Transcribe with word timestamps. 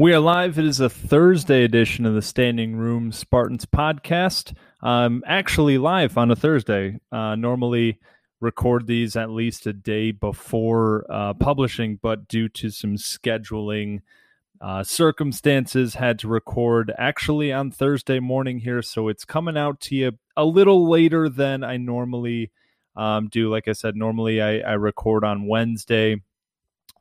We 0.00 0.14
are 0.14 0.20
live. 0.20 0.60
It 0.60 0.64
is 0.64 0.78
a 0.78 0.88
Thursday 0.88 1.64
edition 1.64 2.06
of 2.06 2.14
the 2.14 2.22
Standing 2.22 2.76
Room 2.76 3.10
Spartans 3.10 3.66
podcast. 3.66 4.54
I'm 4.80 5.24
actually 5.26 5.76
live 5.76 6.16
on 6.16 6.30
a 6.30 6.36
Thursday. 6.36 7.00
Uh, 7.10 7.34
normally 7.34 7.98
record 8.40 8.86
these 8.86 9.16
at 9.16 9.30
least 9.30 9.66
a 9.66 9.72
day 9.72 10.12
before 10.12 11.04
uh, 11.10 11.34
publishing, 11.34 11.98
but 12.00 12.28
due 12.28 12.48
to 12.50 12.70
some 12.70 12.94
scheduling 12.94 14.02
uh, 14.60 14.84
circumstances, 14.84 15.96
had 15.96 16.20
to 16.20 16.28
record 16.28 16.92
actually 16.96 17.52
on 17.52 17.72
Thursday 17.72 18.20
morning 18.20 18.60
here. 18.60 18.82
So 18.82 19.08
it's 19.08 19.24
coming 19.24 19.58
out 19.58 19.80
to 19.80 19.96
you 19.96 20.12
a 20.36 20.44
little 20.44 20.88
later 20.88 21.28
than 21.28 21.64
I 21.64 21.76
normally 21.76 22.52
um, 22.94 23.26
do. 23.30 23.50
Like 23.50 23.66
I 23.66 23.72
said, 23.72 23.96
normally 23.96 24.40
I, 24.40 24.58
I 24.60 24.74
record 24.74 25.24
on 25.24 25.48
Wednesday 25.48 26.22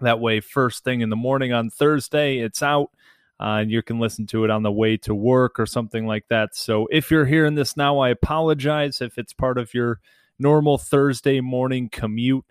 that 0.06 0.20
way, 0.20 0.40
first 0.40 0.84
thing 0.84 1.02
in 1.02 1.10
the 1.10 1.16
morning 1.16 1.54
on 1.54 1.70
Thursday, 1.70 2.38
it's 2.40 2.62
out. 2.62 2.92
Uh, 3.40 3.62
and 3.62 3.72
you 3.72 3.84
can 3.84 4.00
listen 4.00 4.26
to 4.26 4.44
it 4.46 4.50
on 4.50 4.64
the 4.64 4.72
way 4.72 4.98
to 4.98 5.14
work 5.14 5.60
or 5.60 5.68
something 5.68 6.08
like 6.08 6.28
that. 6.28 6.56
So 6.56 6.88
if 6.92 7.12
you're 7.12 7.26
hearing 7.26 7.54
this 7.54 7.78
now, 7.78 8.00
I 8.00 8.10
apologize 8.10 9.00
if 9.00 9.20
it's 9.20 9.32
part 9.32 9.60
of 9.60 9.76
your 9.76 10.00
normal 10.40 10.80
Thursday 10.80 11.40
morning 11.40 11.90
commute. 11.90 12.46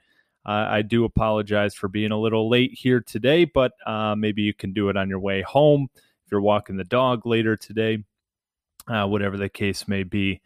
Uh, 0.45 0.67
I 0.71 0.83
do 0.83 1.05
apologize 1.05 1.75
for 1.75 1.89
being 1.89 2.13
a 2.13 2.19
little 2.19 2.49
late 2.49 2.73
here 2.73 3.01
today, 3.01 3.47
but 3.47 3.73
uh, 3.85 4.15
maybe 4.15 4.43
you 4.43 4.55
can 4.55 4.73
do 4.73 4.89
it 4.89 4.97
on 4.97 5.09
your 5.09 5.19
way 5.19 5.43
home 5.43 5.89
if 5.95 6.31
you're 6.31 6.41
walking 6.41 6.77
the 6.77 6.85
dog 6.85 7.27
later 7.27 7.57
today, 7.57 8.05
uh, 8.87 9.07
whatever 9.07 9.37
the 9.37 9.49
case 9.49 9.89
may 9.89 10.05
be. 10.05 10.41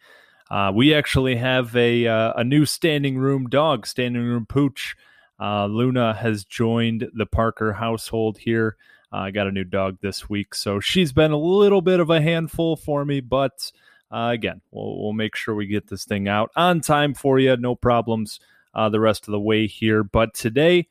Uh, 0.49 0.71
we 0.73 0.93
actually 0.93 1.35
have 1.35 1.75
a 1.75 2.07
uh, 2.07 2.33
a 2.35 2.43
new 2.43 2.65
standing 2.65 3.17
room 3.17 3.47
dog, 3.47 3.87
standing 3.87 4.23
room 4.23 4.45
pooch. 4.45 4.95
Uh, 5.41 5.65
Luna 5.65 6.13
has 6.13 6.45
joined 6.45 7.09
the 7.15 7.25
Parker 7.25 7.73
household 7.73 8.37
here. 8.37 8.77
I 9.11 9.29
uh, 9.29 9.31
got 9.31 9.47
a 9.47 9.51
new 9.51 9.63
dog 9.63 9.97
this 10.01 10.29
week, 10.29 10.53
so 10.53 10.79
she's 10.79 11.11
been 11.11 11.31
a 11.31 11.37
little 11.37 11.81
bit 11.81 11.99
of 11.99 12.11
a 12.11 12.21
handful 12.21 12.75
for 12.75 13.03
me, 13.03 13.19
but 13.19 13.71
uh, 14.11 14.29
again, 14.33 14.61
we'll, 14.71 15.01
we'll, 15.01 15.13
make 15.13 15.35
sure 15.35 15.55
we 15.55 15.65
get 15.65 15.87
this 15.87 16.05
thing 16.05 16.27
out 16.27 16.51
on 16.55 16.79
time 16.79 17.13
for 17.13 17.39
you. 17.39 17.57
No 17.57 17.75
problems 17.75 18.39
uh, 18.73 18.89
the 18.89 18.99
rest 18.99 19.27
of 19.27 19.31
the 19.31 19.39
way 19.39 19.67
here. 19.67 20.03
But 20.03 20.33
today, 20.33 20.87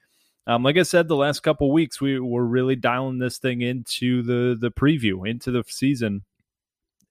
um, 0.47 0.63
like 0.63 0.77
I 0.77 0.83
said, 0.83 1.07
the 1.07 1.17
last 1.17 1.41
couple 1.41 1.71
weeks, 1.71 2.01
we 2.01 2.19
were 2.19 2.45
really 2.45 2.77
dialing 2.77 3.19
this 3.19 3.39
thing 3.39 3.61
into 3.61 4.23
the 4.23 4.57
the 4.59 4.71
preview, 4.71 5.29
into 5.29 5.51
the 5.51 5.63
season. 5.67 6.25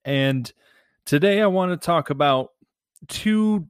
And 0.03 0.51
today, 1.05 1.41
I 1.41 1.47
want 1.47 1.71
to 1.71 1.85
talk 1.85 2.09
about 2.09 2.51
two 3.07 3.67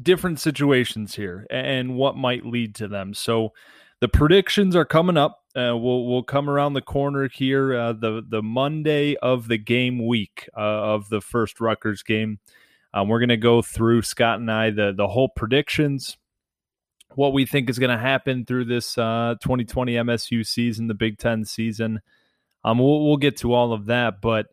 different 0.00 0.40
situations 0.40 1.14
here 1.14 1.46
and 1.50 1.96
what 1.96 2.16
might 2.16 2.46
lead 2.46 2.74
to 2.76 2.88
them. 2.88 3.14
So 3.14 3.52
the 4.00 4.08
predictions 4.08 4.76
are 4.76 4.84
coming 4.84 5.16
up. 5.16 5.42
Uh, 5.56 5.76
we'll 5.76 6.06
we'll 6.06 6.22
come 6.22 6.48
around 6.48 6.74
the 6.74 6.82
corner 6.82 7.28
here 7.28 7.76
uh, 7.76 7.92
the 7.92 8.22
the 8.26 8.42
Monday 8.42 9.16
of 9.16 9.48
the 9.48 9.58
game 9.58 10.06
week 10.06 10.48
uh, 10.56 10.60
of 10.60 11.08
the 11.08 11.20
first 11.20 11.60
Rutgers 11.60 12.02
game. 12.02 12.38
Um, 12.94 13.08
we're 13.08 13.18
going 13.18 13.28
to 13.30 13.36
go 13.36 13.60
through 13.60 14.02
Scott 14.02 14.38
and 14.38 14.50
I 14.50 14.70
the 14.70 14.92
the 14.96 15.08
whole 15.08 15.28
predictions, 15.28 16.16
what 17.14 17.32
we 17.32 17.44
think 17.44 17.68
is 17.68 17.78
going 17.78 17.90
to 17.90 17.98
happen 17.98 18.44
through 18.44 18.66
this 18.66 18.94
2020 18.94 19.98
uh, 19.98 20.04
MSU 20.04 20.46
season, 20.46 20.86
the 20.86 20.94
Big 20.94 21.18
Ten 21.18 21.44
season. 21.44 22.00
Um, 22.62 22.78
we'll 22.78 23.04
we'll 23.04 23.16
get 23.16 23.38
to 23.38 23.52
all 23.52 23.72
of 23.72 23.86
that, 23.86 24.20
but 24.20 24.46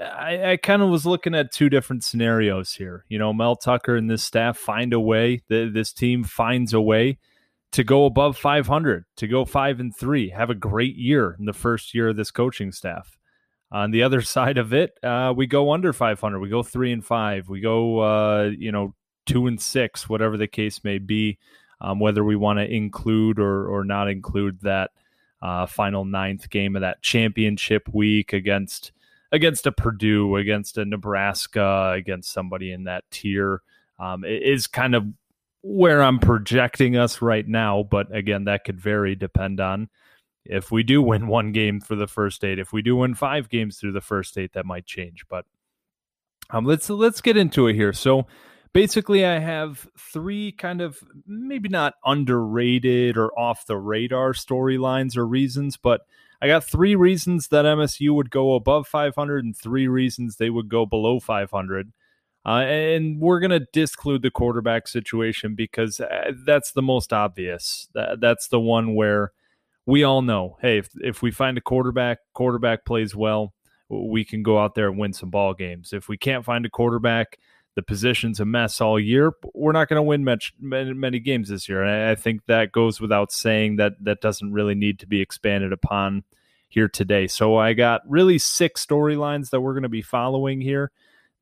I, 0.00 0.52
I 0.52 0.56
kind 0.56 0.82
of 0.82 0.88
was 0.88 1.06
looking 1.06 1.34
at 1.34 1.52
two 1.52 1.68
different 1.68 2.02
scenarios 2.02 2.72
here. 2.72 3.04
You 3.08 3.18
know, 3.18 3.32
Mel 3.32 3.56
Tucker 3.56 3.96
and 3.96 4.10
this 4.10 4.24
staff 4.24 4.58
find 4.58 4.92
a 4.92 5.00
way. 5.00 5.42
The, 5.48 5.70
this 5.72 5.92
team 5.92 6.24
finds 6.24 6.72
a 6.72 6.80
way 6.80 7.18
to 7.72 7.84
go 7.84 8.04
above 8.04 8.36
500, 8.36 9.04
to 9.16 9.26
go 9.26 9.44
five 9.44 9.80
and 9.80 9.94
three, 9.94 10.30
have 10.30 10.50
a 10.50 10.54
great 10.54 10.96
year 10.96 11.36
in 11.38 11.44
the 11.44 11.52
first 11.52 11.94
year 11.94 12.08
of 12.08 12.16
this 12.16 12.30
coaching 12.30 12.72
staff. 12.72 13.18
On 13.72 13.90
the 13.90 14.02
other 14.02 14.20
side 14.22 14.58
of 14.58 14.72
it, 14.72 14.98
uh, 15.02 15.32
we 15.36 15.46
go 15.46 15.72
under 15.72 15.92
500. 15.92 16.38
We 16.38 16.48
go 16.48 16.62
three 16.62 16.92
and 16.92 17.04
five. 17.04 17.48
We 17.48 17.60
go, 17.60 17.98
uh, 17.98 18.50
you 18.56 18.72
know, 18.72 18.94
two 19.26 19.46
and 19.46 19.60
six, 19.60 20.08
whatever 20.08 20.36
the 20.36 20.46
case 20.46 20.84
may 20.84 20.98
be. 20.98 21.38
Um, 21.80 21.98
whether 21.98 22.24
we 22.24 22.36
want 22.36 22.60
to 22.60 22.72
include 22.72 23.38
or 23.38 23.66
or 23.68 23.84
not 23.84 24.08
include 24.08 24.60
that 24.62 24.92
uh, 25.42 25.66
final 25.66 26.04
ninth 26.04 26.48
game 26.48 26.76
of 26.76 26.80
that 26.80 27.02
championship 27.02 27.88
week 27.92 28.32
against 28.32 28.92
against 29.34 29.66
a 29.66 29.72
Purdue, 29.72 30.36
against 30.36 30.78
a 30.78 30.84
Nebraska, 30.84 31.92
against 31.96 32.32
somebody 32.32 32.70
in 32.70 32.84
that 32.84 33.02
tier 33.10 33.62
um, 33.98 34.24
is 34.24 34.68
kind 34.68 34.94
of 34.94 35.04
where 35.62 36.02
I'm 36.02 36.20
projecting 36.20 36.96
us 36.96 37.20
right 37.20 37.46
now. 37.46 37.82
But 37.82 38.14
again, 38.14 38.44
that 38.44 38.64
could 38.64 38.80
vary, 38.80 39.16
depend 39.16 39.60
on 39.60 39.88
if 40.44 40.70
we 40.70 40.84
do 40.84 41.02
win 41.02 41.26
one 41.26 41.50
game 41.50 41.80
for 41.80 41.96
the 41.96 42.06
first 42.06 42.44
eight. 42.44 42.60
If 42.60 42.72
we 42.72 42.80
do 42.80 42.96
win 42.96 43.14
five 43.14 43.48
games 43.48 43.78
through 43.78 43.92
the 43.92 44.00
first 44.00 44.38
eight, 44.38 44.52
that 44.52 44.66
might 44.66 44.86
change. 44.86 45.24
But 45.28 45.46
um, 46.50 46.64
let's 46.64 46.88
let's 46.88 47.20
get 47.20 47.36
into 47.36 47.66
it 47.66 47.74
here. 47.74 47.92
So 47.92 48.26
basically, 48.72 49.26
I 49.26 49.40
have 49.40 49.88
three 49.98 50.52
kind 50.52 50.80
of 50.80 51.02
maybe 51.26 51.68
not 51.68 51.94
underrated 52.04 53.16
or 53.16 53.36
off 53.36 53.66
the 53.66 53.78
radar 53.78 54.32
storylines 54.32 55.16
or 55.16 55.26
reasons, 55.26 55.76
but 55.76 56.02
I 56.44 56.46
got 56.46 56.62
three 56.62 56.94
reasons 56.94 57.48
that 57.48 57.64
MSU 57.64 58.14
would 58.14 58.28
go 58.28 58.52
above 58.52 58.86
500 58.86 59.46
and 59.46 59.56
three 59.56 59.88
reasons 59.88 60.36
they 60.36 60.50
would 60.50 60.68
go 60.68 60.84
below 60.84 61.18
500. 61.18 61.90
Uh, 62.44 62.50
and 62.50 63.18
we're 63.18 63.40
going 63.40 63.50
to 63.50 63.66
disclude 63.72 64.20
the 64.20 64.30
quarterback 64.30 64.86
situation 64.86 65.54
because 65.54 66.00
uh, 66.00 66.32
that's 66.44 66.72
the 66.72 66.82
most 66.82 67.14
obvious. 67.14 67.88
That, 67.94 68.20
that's 68.20 68.48
the 68.48 68.60
one 68.60 68.94
where 68.94 69.32
we 69.86 70.04
all 70.04 70.20
know 70.20 70.58
hey, 70.60 70.76
if, 70.76 70.90
if 70.96 71.22
we 71.22 71.30
find 71.30 71.56
a 71.56 71.62
quarterback, 71.62 72.18
quarterback 72.34 72.84
plays 72.84 73.16
well, 73.16 73.54
we 73.88 74.22
can 74.22 74.42
go 74.42 74.58
out 74.58 74.74
there 74.74 74.88
and 74.88 74.98
win 74.98 75.14
some 75.14 75.30
ball 75.30 75.54
games. 75.54 75.94
If 75.94 76.10
we 76.10 76.18
can't 76.18 76.44
find 76.44 76.66
a 76.66 76.70
quarterback, 76.70 77.38
the 77.74 77.82
position's 77.82 78.38
a 78.38 78.44
mess 78.44 78.82
all 78.82 79.00
year. 79.00 79.32
We're 79.54 79.72
not 79.72 79.88
going 79.88 79.96
to 79.96 80.02
win 80.02 80.24
much, 80.24 80.52
many, 80.60 80.92
many 80.92 81.20
games 81.20 81.48
this 81.48 81.70
year. 81.70 81.82
And 81.82 82.10
I 82.10 82.14
think 82.14 82.42
that 82.48 82.70
goes 82.70 83.00
without 83.00 83.32
saying 83.32 83.76
that 83.76 83.92
that 84.04 84.20
doesn't 84.20 84.52
really 84.52 84.74
need 84.74 84.98
to 84.98 85.06
be 85.06 85.22
expanded 85.22 85.72
upon 85.72 86.22
here 86.74 86.88
today. 86.88 87.26
So 87.26 87.56
I 87.56 87.72
got 87.72 88.02
really 88.08 88.38
six 88.38 88.84
storylines 88.84 89.50
that 89.50 89.60
we're 89.60 89.74
going 89.74 89.84
to 89.84 89.88
be 89.88 90.02
following 90.02 90.60
here 90.60 90.90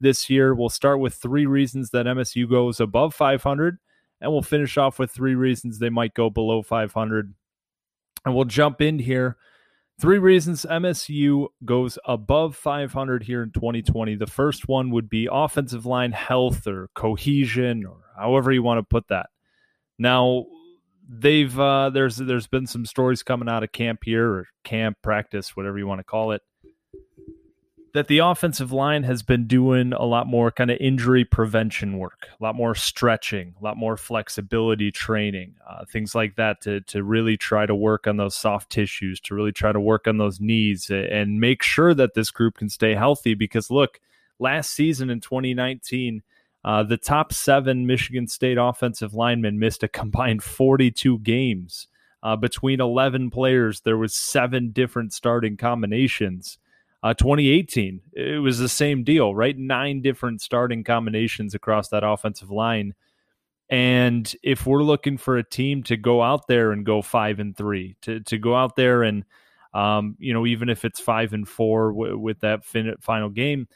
this 0.00 0.30
year. 0.30 0.54
We'll 0.54 0.68
start 0.68 1.00
with 1.00 1.14
three 1.14 1.46
reasons 1.46 1.90
that 1.90 2.06
MSU 2.06 2.48
goes 2.48 2.78
above 2.80 3.14
500, 3.14 3.78
and 4.20 4.32
we'll 4.32 4.42
finish 4.42 4.76
off 4.76 4.98
with 4.98 5.10
three 5.10 5.34
reasons 5.34 5.78
they 5.78 5.90
might 5.90 6.14
go 6.14 6.30
below 6.30 6.62
500. 6.62 7.34
And 8.24 8.34
we'll 8.34 8.44
jump 8.44 8.80
in 8.80 8.98
here 8.98 9.36
Three 10.02 10.18
reasons 10.18 10.66
MSU 10.68 11.46
goes 11.64 11.96
above 12.04 12.56
500 12.56 13.22
here 13.22 13.42
in 13.42 13.52
2020. 13.52 14.16
The 14.16 14.26
first 14.26 14.66
one 14.66 14.90
would 14.90 15.08
be 15.08 15.28
offensive 15.30 15.86
line 15.86 16.10
health 16.10 16.66
or 16.66 16.88
cohesion 16.94 17.86
or 17.86 17.98
however 18.18 18.50
you 18.50 18.64
want 18.64 18.78
to 18.78 18.82
put 18.82 19.06
that. 19.08 19.30
Now, 20.00 20.46
they've 21.12 21.58
uh, 21.58 21.90
there's 21.90 22.16
there's 22.16 22.46
been 22.46 22.66
some 22.66 22.86
stories 22.86 23.22
coming 23.22 23.48
out 23.48 23.62
of 23.62 23.72
camp 23.72 24.00
here 24.04 24.28
or 24.28 24.46
camp 24.64 24.96
practice, 25.02 25.56
whatever 25.56 25.78
you 25.78 25.86
want 25.86 26.00
to 26.00 26.04
call 26.04 26.32
it. 26.32 26.42
that 27.92 28.08
the 28.08 28.18
offensive 28.18 28.72
line 28.72 29.02
has 29.02 29.22
been 29.22 29.46
doing 29.46 29.92
a 29.92 30.04
lot 30.04 30.26
more 30.26 30.50
kind 30.50 30.70
of 30.70 30.78
injury 30.80 31.24
prevention 31.24 31.98
work, 31.98 32.28
a 32.40 32.42
lot 32.42 32.54
more 32.54 32.74
stretching, 32.74 33.54
a 33.60 33.64
lot 33.64 33.76
more 33.76 33.98
flexibility 33.98 34.90
training, 34.90 35.54
uh, 35.68 35.84
things 35.84 36.14
like 36.14 36.36
that 36.36 36.60
to 36.62 36.80
to 36.82 37.02
really 37.02 37.36
try 37.36 37.66
to 37.66 37.74
work 37.74 38.06
on 38.06 38.16
those 38.16 38.34
soft 38.34 38.70
tissues, 38.70 39.20
to 39.20 39.34
really 39.34 39.52
try 39.52 39.72
to 39.72 39.80
work 39.80 40.06
on 40.06 40.16
those 40.16 40.40
knees, 40.40 40.90
and 40.90 41.38
make 41.38 41.62
sure 41.62 41.92
that 41.94 42.14
this 42.14 42.30
group 42.30 42.56
can 42.56 42.70
stay 42.70 42.94
healthy. 42.94 43.34
Because 43.34 43.70
look, 43.70 44.00
last 44.38 44.70
season 44.70 45.10
in 45.10 45.20
2019. 45.20 46.22
Uh, 46.64 46.82
the 46.82 46.96
top 46.96 47.32
seven 47.32 47.86
Michigan 47.86 48.28
State 48.28 48.58
offensive 48.58 49.14
linemen 49.14 49.58
missed 49.58 49.82
a 49.82 49.88
combined 49.88 50.42
42 50.42 51.18
games. 51.20 51.88
Uh, 52.22 52.36
between 52.36 52.80
11 52.80 53.30
players, 53.30 53.80
there 53.80 53.98
was 53.98 54.14
seven 54.14 54.70
different 54.70 55.12
starting 55.12 55.56
combinations. 55.56 56.58
Uh, 57.02 57.14
2018, 57.14 58.00
it 58.12 58.40
was 58.40 58.60
the 58.60 58.68
same 58.68 59.02
deal, 59.02 59.34
right? 59.34 59.58
Nine 59.58 60.02
different 60.02 60.40
starting 60.40 60.84
combinations 60.84 61.52
across 61.52 61.88
that 61.88 62.04
offensive 62.04 62.52
line. 62.52 62.94
And 63.68 64.32
if 64.44 64.66
we're 64.66 64.84
looking 64.84 65.16
for 65.16 65.36
a 65.36 65.42
team 65.42 65.82
to 65.84 65.96
go 65.96 66.22
out 66.22 66.46
there 66.46 66.70
and 66.70 66.86
go 66.86 67.02
five 67.02 67.40
and 67.40 67.56
three, 67.56 67.96
to 68.02 68.20
to 68.20 68.38
go 68.38 68.54
out 68.54 68.76
there 68.76 69.02
and, 69.02 69.24
um, 69.74 70.14
you 70.20 70.32
know, 70.32 70.46
even 70.46 70.68
if 70.68 70.84
it's 70.84 71.00
five 71.00 71.32
and 71.32 71.48
four 71.48 71.88
w- 71.90 72.18
with 72.18 72.40
that 72.40 72.64
fin- 72.64 72.94
final 73.00 73.30
game, 73.30 73.66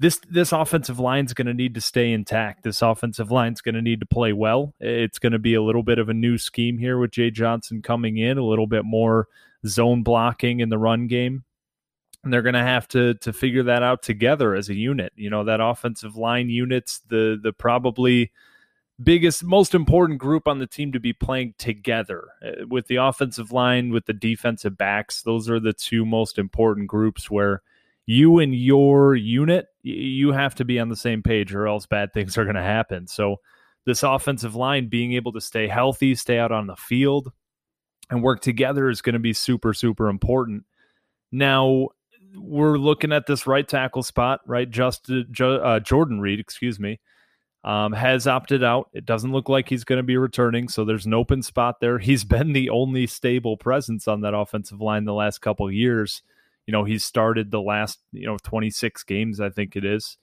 this 0.00 0.18
this 0.30 0.50
offensive 0.50 0.98
line 0.98 1.26
is 1.26 1.34
going 1.34 1.46
to 1.46 1.54
need 1.54 1.74
to 1.74 1.80
stay 1.80 2.10
intact. 2.10 2.64
This 2.64 2.82
offensive 2.82 3.30
line 3.30 3.52
is 3.52 3.60
going 3.60 3.76
to 3.76 3.82
need 3.82 4.00
to 4.00 4.06
play 4.06 4.32
well. 4.32 4.74
It's 4.80 5.18
going 5.18 5.32
to 5.32 5.38
be 5.38 5.54
a 5.54 5.62
little 5.62 5.82
bit 5.82 5.98
of 5.98 6.08
a 6.08 6.14
new 6.14 6.38
scheme 6.38 6.78
here 6.78 6.98
with 6.98 7.12
Jay 7.12 7.30
Johnson 7.30 7.82
coming 7.82 8.16
in, 8.16 8.38
a 8.38 8.44
little 8.44 8.66
bit 8.66 8.84
more 8.84 9.28
zone 9.66 10.02
blocking 10.02 10.60
in 10.60 10.70
the 10.70 10.78
run 10.78 11.06
game 11.06 11.44
and 12.24 12.32
they're 12.32 12.42
going 12.42 12.54
to 12.54 12.60
have 12.60 12.88
to 12.88 13.14
to 13.14 13.32
figure 13.32 13.62
that 13.64 13.82
out 13.82 14.02
together 14.02 14.54
as 14.54 14.68
a 14.68 14.74
unit. 14.74 15.12
You 15.16 15.30
know, 15.30 15.44
that 15.44 15.60
offensive 15.60 16.16
line 16.16 16.48
units 16.48 17.00
the 17.08 17.38
the 17.40 17.52
probably 17.52 18.32
biggest 19.02 19.44
most 19.44 19.74
important 19.74 20.18
group 20.18 20.46
on 20.46 20.58
the 20.58 20.66
team 20.66 20.92
to 20.92 21.00
be 21.00 21.12
playing 21.12 21.54
together 21.58 22.24
uh, 22.44 22.66
with 22.68 22.86
the 22.86 22.96
offensive 22.96 23.50
line 23.50 23.90
with 23.90 24.04
the 24.04 24.12
defensive 24.12 24.76
backs 24.76 25.22
those 25.22 25.48
are 25.48 25.58
the 25.58 25.72
two 25.72 26.04
most 26.04 26.36
important 26.36 26.86
groups 26.86 27.30
where 27.30 27.62
you 28.10 28.38
and 28.38 28.54
your 28.54 29.14
unit 29.14 29.66
you 29.82 30.32
have 30.32 30.54
to 30.54 30.64
be 30.64 30.78
on 30.78 30.88
the 30.88 30.96
same 30.96 31.22
page 31.22 31.54
or 31.54 31.66
else 31.66 31.86
bad 31.86 32.12
things 32.12 32.36
are 32.36 32.44
going 32.44 32.56
to 32.56 32.62
happen 32.62 33.06
so 33.06 33.36
this 33.86 34.02
offensive 34.02 34.54
line 34.54 34.88
being 34.88 35.12
able 35.12 35.32
to 35.32 35.40
stay 35.40 35.68
healthy 35.68 36.14
stay 36.14 36.38
out 36.38 36.52
on 36.52 36.66
the 36.66 36.76
field 36.76 37.32
and 38.10 38.22
work 38.22 38.40
together 38.40 38.88
is 38.88 39.02
going 39.02 39.12
to 39.12 39.18
be 39.18 39.32
super 39.32 39.72
super 39.72 40.08
important 40.08 40.64
now 41.32 41.88
we're 42.36 42.78
looking 42.78 43.12
at 43.12 43.26
this 43.26 43.46
right 43.46 43.66
tackle 43.66 44.02
spot, 44.02 44.40
right? 44.46 44.70
Just 44.70 45.10
uh, 45.10 45.80
Jordan 45.80 46.20
Reid, 46.20 46.40
excuse 46.40 46.78
me, 46.78 47.00
um, 47.64 47.92
has 47.92 48.26
opted 48.26 48.62
out. 48.62 48.90
It 48.92 49.04
doesn't 49.04 49.32
look 49.32 49.48
like 49.48 49.68
he's 49.68 49.84
going 49.84 49.98
to 49.98 50.04
be 50.04 50.16
returning, 50.16 50.68
so 50.68 50.84
there's 50.84 51.06
an 51.06 51.14
open 51.14 51.42
spot 51.42 51.80
there. 51.80 51.98
He's 51.98 52.24
been 52.24 52.52
the 52.52 52.70
only 52.70 53.06
stable 53.06 53.56
presence 53.56 54.08
on 54.08 54.20
that 54.22 54.34
offensive 54.34 54.80
line 54.80 55.04
the 55.04 55.14
last 55.14 55.40
couple 55.40 55.70
years. 55.70 56.22
You 56.66 56.72
know, 56.72 56.84
he's 56.84 57.04
started 57.04 57.50
the 57.50 57.60
last 57.60 57.98
you 58.12 58.26
know 58.26 58.36
26 58.42 59.02
games, 59.04 59.40
I 59.40 59.50
think 59.50 59.76
it 59.76 59.84
is, 59.84 60.16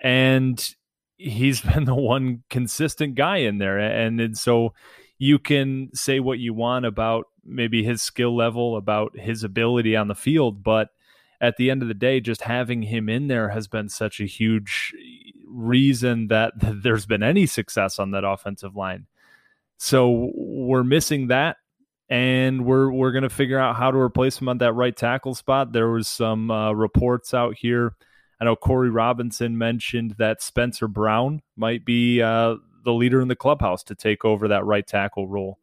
and 0.00 0.74
he's 1.16 1.60
been 1.72 1.84
the 1.84 1.94
one 1.94 2.42
consistent 2.50 3.14
guy 3.14 3.38
in 3.38 3.58
there, 3.58 3.78
and, 3.78 4.20
and 4.20 4.36
so 4.36 4.74
you 5.18 5.38
can 5.38 5.90
say 5.94 6.20
what 6.20 6.38
you 6.38 6.52
want 6.52 6.84
about 6.84 7.26
maybe 7.44 7.84
his 7.84 8.02
skill 8.02 8.36
level, 8.36 8.76
about 8.76 9.16
his 9.18 9.44
ability 9.44 9.94
on 9.96 10.08
the 10.08 10.14
field, 10.14 10.62
but 10.62 10.88
at 11.40 11.56
the 11.56 11.70
end 11.70 11.82
of 11.82 11.88
the 11.88 11.94
day, 11.94 12.20
just 12.20 12.42
having 12.42 12.82
him 12.82 13.08
in 13.08 13.28
there 13.28 13.50
has 13.50 13.68
been 13.68 13.88
such 13.88 14.20
a 14.20 14.24
huge 14.24 14.94
reason 15.46 16.28
that 16.28 16.52
there's 16.56 17.06
been 17.06 17.22
any 17.22 17.46
success 17.46 17.98
on 17.98 18.10
that 18.12 18.24
offensive 18.24 18.74
line. 18.74 19.06
So 19.76 20.30
we're 20.34 20.84
missing 20.84 21.28
that, 21.28 21.56
and 22.08 22.64
we're 22.64 22.90
we're 22.90 23.12
going 23.12 23.22
to 23.22 23.30
figure 23.30 23.58
out 23.58 23.76
how 23.76 23.90
to 23.90 23.98
replace 23.98 24.40
him 24.40 24.48
on 24.48 24.58
that 24.58 24.72
right 24.72 24.96
tackle 24.96 25.34
spot. 25.34 25.72
There 25.72 25.90
was 25.90 26.08
some 26.08 26.50
uh, 26.50 26.72
reports 26.72 27.32
out 27.34 27.56
here. 27.58 27.94
I 28.40 28.44
know 28.44 28.56
Corey 28.56 28.90
Robinson 28.90 29.56
mentioned 29.56 30.16
that 30.18 30.42
Spencer 30.42 30.88
Brown 30.88 31.40
might 31.56 31.84
be 31.84 32.20
uh, 32.20 32.56
the 32.84 32.92
leader 32.92 33.20
in 33.20 33.28
the 33.28 33.36
clubhouse 33.36 33.82
to 33.84 33.94
take 33.94 34.24
over 34.24 34.48
that 34.48 34.64
right 34.64 34.86
tackle 34.86 35.28
role, 35.28 35.58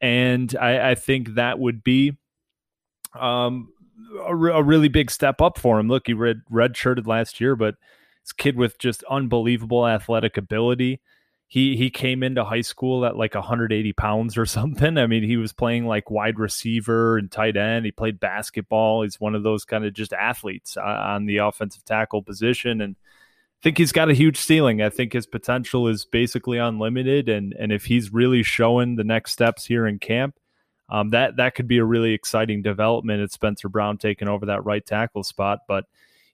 and 0.00 0.54
I, 0.60 0.90
I 0.90 0.94
think 0.94 1.34
that 1.34 1.58
would 1.58 1.84
be 1.84 2.16
um, 3.14 3.72
a, 4.26 4.34
a 4.34 4.62
really 4.62 4.88
big 4.88 5.10
step 5.10 5.40
up 5.40 5.58
for 5.58 5.78
him. 5.78 5.88
Look, 5.88 6.06
he 6.06 6.14
red 6.14 6.42
redshirted 6.50 7.06
last 7.06 7.40
year, 7.40 7.54
but 7.54 7.76
this 8.24 8.32
kid 8.32 8.56
with 8.56 8.78
just 8.78 9.04
unbelievable 9.04 9.86
athletic 9.86 10.36
ability. 10.36 11.00
He 11.48 11.76
he 11.76 11.90
came 11.90 12.22
into 12.24 12.44
high 12.44 12.62
school 12.62 13.06
at 13.06 13.16
like 13.16 13.34
180 13.34 13.92
pounds 13.92 14.36
or 14.36 14.46
something. 14.46 14.98
I 14.98 15.06
mean, 15.06 15.22
he 15.22 15.36
was 15.36 15.52
playing 15.52 15.86
like 15.86 16.10
wide 16.10 16.38
receiver 16.38 17.18
and 17.18 17.30
tight 17.30 17.56
end. 17.56 17.84
He 17.84 17.92
played 17.92 18.18
basketball. 18.18 19.02
He's 19.02 19.20
one 19.20 19.34
of 19.34 19.42
those 19.42 19.64
kind 19.64 19.84
of 19.84 19.92
just 19.92 20.12
athletes 20.12 20.76
uh, 20.76 20.80
on 20.80 21.26
the 21.26 21.38
offensive 21.38 21.84
tackle 21.84 22.22
position, 22.22 22.80
and 22.80 22.96
I 22.96 23.62
think 23.62 23.78
he's 23.78 23.92
got 23.92 24.10
a 24.10 24.14
huge 24.14 24.36
ceiling. 24.38 24.82
I 24.82 24.90
think 24.90 25.12
his 25.12 25.26
potential 25.26 25.88
is 25.88 26.04
basically 26.04 26.58
unlimited, 26.58 27.28
and 27.28 27.54
and 27.58 27.70
if 27.70 27.84
he's 27.84 28.12
really 28.12 28.42
showing 28.42 28.96
the 28.96 29.04
next 29.04 29.32
steps 29.32 29.64
here 29.64 29.86
in 29.86 30.00
camp, 30.00 30.36
um, 30.88 31.10
that 31.10 31.36
that 31.36 31.54
could 31.54 31.68
be 31.68 31.78
a 31.78 31.84
really 31.84 32.12
exciting 32.12 32.62
development. 32.62 33.22
It's 33.22 33.34
Spencer 33.34 33.68
Brown 33.68 33.98
taking 33.98 34.28
over 34.28 34.46
that 34.46 34.64
right 34.64 34.84
tackle 34.84 35.22
spot, 35.22 35.60
but 35.66 35.84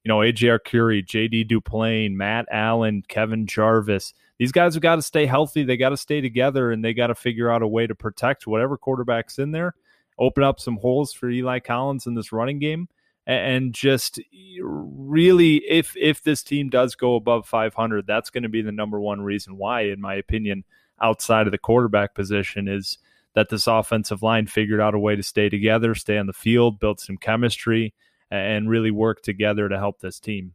you 0.05 0.09
know 0.09 0.19
AJ 0.19 0.59
Arcuri, 0.59 1.05
JD 1.05 1.49
Duplain, 1.49 2.13
Matt 2.13 2.47
Allen, 2.51 3.03
Kevin 3.09 3.47
Jarvis. 3.47 4.15
These 4.43 4.51
guys 4.51 4.75
have 4.75 4.83
got 4.83 4.97
to 4.97 5.03
stay 5.03 5.25
healthy. 5.25 5.63
They 5.63 5.77
got 5.77 5.91
to 5.91 5.97
stay 5.97 6.21
together, 6.21 6.73
and 6.73 6.85
they 6.85 6.95
got 6.95 7.07
to 7.07 7.15
figure 7.15 7.49
out 7.49 7.63
a 7.63 7.69
way 7.69 7.87
to 7.87 7.95
protect 7.95 8.45
whatever 8.45 8.77
quarterback's 8.77 9.39
in 9.39 9.53
there. 9.53 9.77
Open 10.19 10.43
up 10.43 10.59
some 10.59 10.79
holes 10.79 11.13
for 11.13 11.31
Eli 11.31 11.61
Collins 11.61 12.09
in 12.09 12.15
this 12.15 12.33
running 12.33 12.59
game, 12.59 12.89
and 13.25 13.73
just 13.73 14.19
really, 14.61 15.59
if 15.59 15.97
if 15.97 16.25
this 16.25 16.43
team 16.43 16.71
does 16.71 16.97
go 16.97 17.15
above 17.15 17.47
500, 17.47 18.05
that's 18.05 18.31
going 18.31 18.43
to 18.43 18.49
be 18.49 18.63
the 18.63 18.73
number 18.73 19.01
one 19.01 19.21
reason 19.21 19.59
why, 19.59 19.83
in 19.83 20.01
my 20.01 20.15
opinion, 20.15 20.65
outside 21.01 21.47
of 21.47 21.53
the 21.53 21.57
quarterback 21.57 22.13
position 22.13 22.67
is 22.67 22.99
that 23.35 23.49
this 23.49 23.69
offensive 23.69 24.25
line 24.25 24.49
figured 24.49 24.81
out 24.81 24.97
a 24.97 24.99
way 24.99 25.15
to 25.15 25.23
stay 25.23 25.51
together, 25.51 25.95
stay 25.95 26.19
on 26.19 26.27
the 26.27 26.33
field, 26.33 26.81
build 26.81 26.99
some 26.99 27.17
chemistry, 27.17 27.95
and 28.29 28.69
really 28.69 28.91
work 28.91 29.23
together 29.23 29.69
to 29.69 29.79
help 29.79 30.01
this 30.01 30.19
team. 30.19 30.55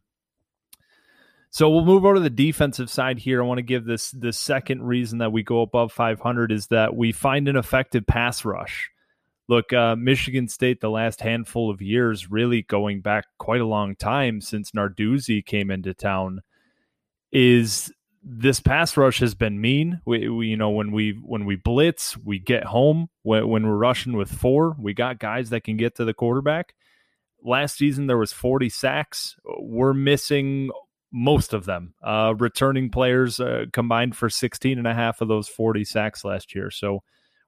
So 1.50 1.70
we'll 1.70 1.84
move 1.84 2.04
over 2.04 2.14
to 2.14 2.20
the 2.20 2.30
defensive 2.30 2.90
side 2.90 3.18
here. 3.18 3.42
I 3.42 3.46
want 3.46 3.58
to 3.58 3.62
give 3.62 3.84
this 3.84 4.10
the 4.10 4.32
second 4.32 4.82
reason 4.82 5.18
that 5.18 5.32
we 5.32 5.42
go 5.42 5.62
above 5.62 5.92
500 5.92 6.52
is 6.52 6.66
that 6.68 6.94
we 6.94 7.12
find 7.12 7.48
an 7.48 7.56
effective 7.56 8.06
pass 8.06 8.44
rush. 8.44 8.90
Look, 9.48 9.72
uh, 9.72 9.96
Michigan 9.96 10.46
State, 10.48 10.82
the 10.82 10.90
last 10.90 11.22
handful 11.22 11.70
of 11.70 11.80
years, 11.80 12.30
really 12.30 12.62
going 12.62 13.00
back 13.00 13.24
quite 13.38 13.62
a 13.62 13.66
long 13.66 13.96
time 13.96 14.42
since 14.42 14.72
Narduzzi 14.72 15.44
came 15.44 15.70
into 15.70 15.94
town, 15.94 16.42
is 17.32 17.90
this 18.22 18.60
pass 18.60 18.94
rush 18.98 19.20
has 19.20 19.34
been 19.34 19.58
mean. 19.58 20.02
We, 20.04 20.28
we, 20.28 20.48
you 20.48 20.56
know, 20.58 20.68
when 20.68 20.92
we 20.92 21.12
when 21.12 21.46
we 21.46 21.56
blitz, 21.56 22.14
we 22.18 22.38
get 22.38 22.64
home. 22.64 23.08
When, 23.22 23.48
when 23.48 23.66
we're 23.66 23.74
rushing 23.76 24.14
with 24.14 24.30
four, 24.30 24.76
we 24.78 24.92
got 24.92 25.18
guys 25.18 25.48
that 25.48 25.64
can 25.64 25.78
get 25.78 25.96
to 25.96 26.04
the 26.04 26.14
quarterback. 26.14 26.74
Last 27.42 27.78
season 27.78 28.06
there 28.06 28.18
was 28.18 28.32
40 28.32 28.68
sacks. 28.68 29.36
We're 29.58 29.94
missing 29.94 30.70
most 31.10 31.54
of 31.54 31.64
them. 31.64 31.94
Uh, 32.02 32.34
returning 32.38 32.90
players 32.90 33.40
uh, 33.40 33.64
combined 33.72 34.16
for 34.16 34.28
16 34.28 34.78
and 34.78 34.86
a 34.86 34.94
half 34.94 35.20
of 35.20 35.28
those 35.28 35.48
40 35.48 35.84
sacks 35.84 36.24
last 36.24 36.54
year. 36.54 36.70
So 36.70 37.02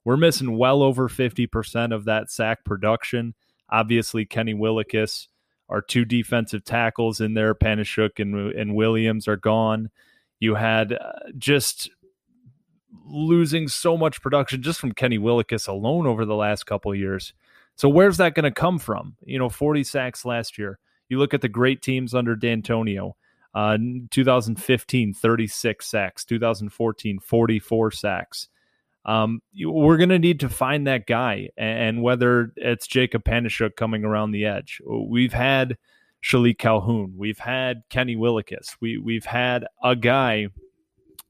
we're 0.04 0.16
missing 0.16 0.56
well 0.56 0.82
over 0.82 1.08
50% 1.08 1.94
of 1.94 2.06
that 2.06 2.30
sack 2.30 2.64
production. 2.64 3.34
Obviously, 3.68 4.24
Kenny 4.24 4.54
Willekes, 4.54 5.28
our 5.68 5.82
two 5.82 6.04
defensive 6.04 6.64
tackles 6.64 7.20
in 7.20 7.34
there, 7.34 7.54
Panasiuk 7.54 8.18
and, 8.18 8.52
and 8.54 8.74
Williams 8.74 9.28
are 9.28 9.36
gone. 9.36 9.90
You 10.38 10.54
had 10.54 10.94
uh, 10.94 11.12
just 11.36 11.90
losing 13.06 13.68
so 13.68 13.96
much 13.96 14.22
production 14.22 14.62
just 14.62 14.80
from 14.80 14.92
Kenny 14.92 15.18
Willekes 15.18 15.68
alone 15.68 16.06
over 16.06 16.24
the 16.24 16.34
last 16.34 16.64
couple 16.64 16.94
years. 16.94 17.34
So 17.76 17.88
where's 17.88 18.16
that 18.16 18.34
going 18.34 18.44
to 18.44 18.50
come 18.50 18.78
from? 18.78 19.16
You 19.24 19.38
know, 19.38 19.48
40 19.48 19.84
sacks 19.84 20.24
last 20.24 20.58
year. 20.58 20.78
You 21.08 21.18
look 21.18 21.34
at 21.34 21.40
the 21.40 21.48
great 21.48 21.82
teams 21.82 22.14
under 22.14 22.36
Dantonio. 22.36 23.12
Uh, 23.54 23.76
2015, 24.10 25.14
36 25.14 25.86
sacks. 25.86 26.24
2014, 26.24 27.18
44 27.18 27.90
sacks. 27.90 28.48
Um, 29.04 29.40
we're 29.64 29.96
going 29.96 30.10
to 30.10 30.18
need 30.18 30.40
to 30.40 30.48
find 30.48 30.86
that 30.86 31.06
guy, 31.06 31.48
and 31.56 32.02
whether 32.02 32.52
it's 32.56 32.86
Jacob 32.86 33.24
Panasiuk 33.24 33.74
coming 33.76 34.04
around 34.04 34.32
the 34.32 34.44
edge. 34.44 34.80
We've 34.86 35.32
had 35.32 35.78
Shilique 36.22 36.58
Calhoun. 36.58 37.14
We've 37.16 37.38
had 37.38 37.82
Kenny 37.88 38.14
Willekes. 38.14 38.76
We 38.80 38.98
we've 38.98 39.24
had 39.24 39.66
a 39.82 39.96
guy 39.96 40.48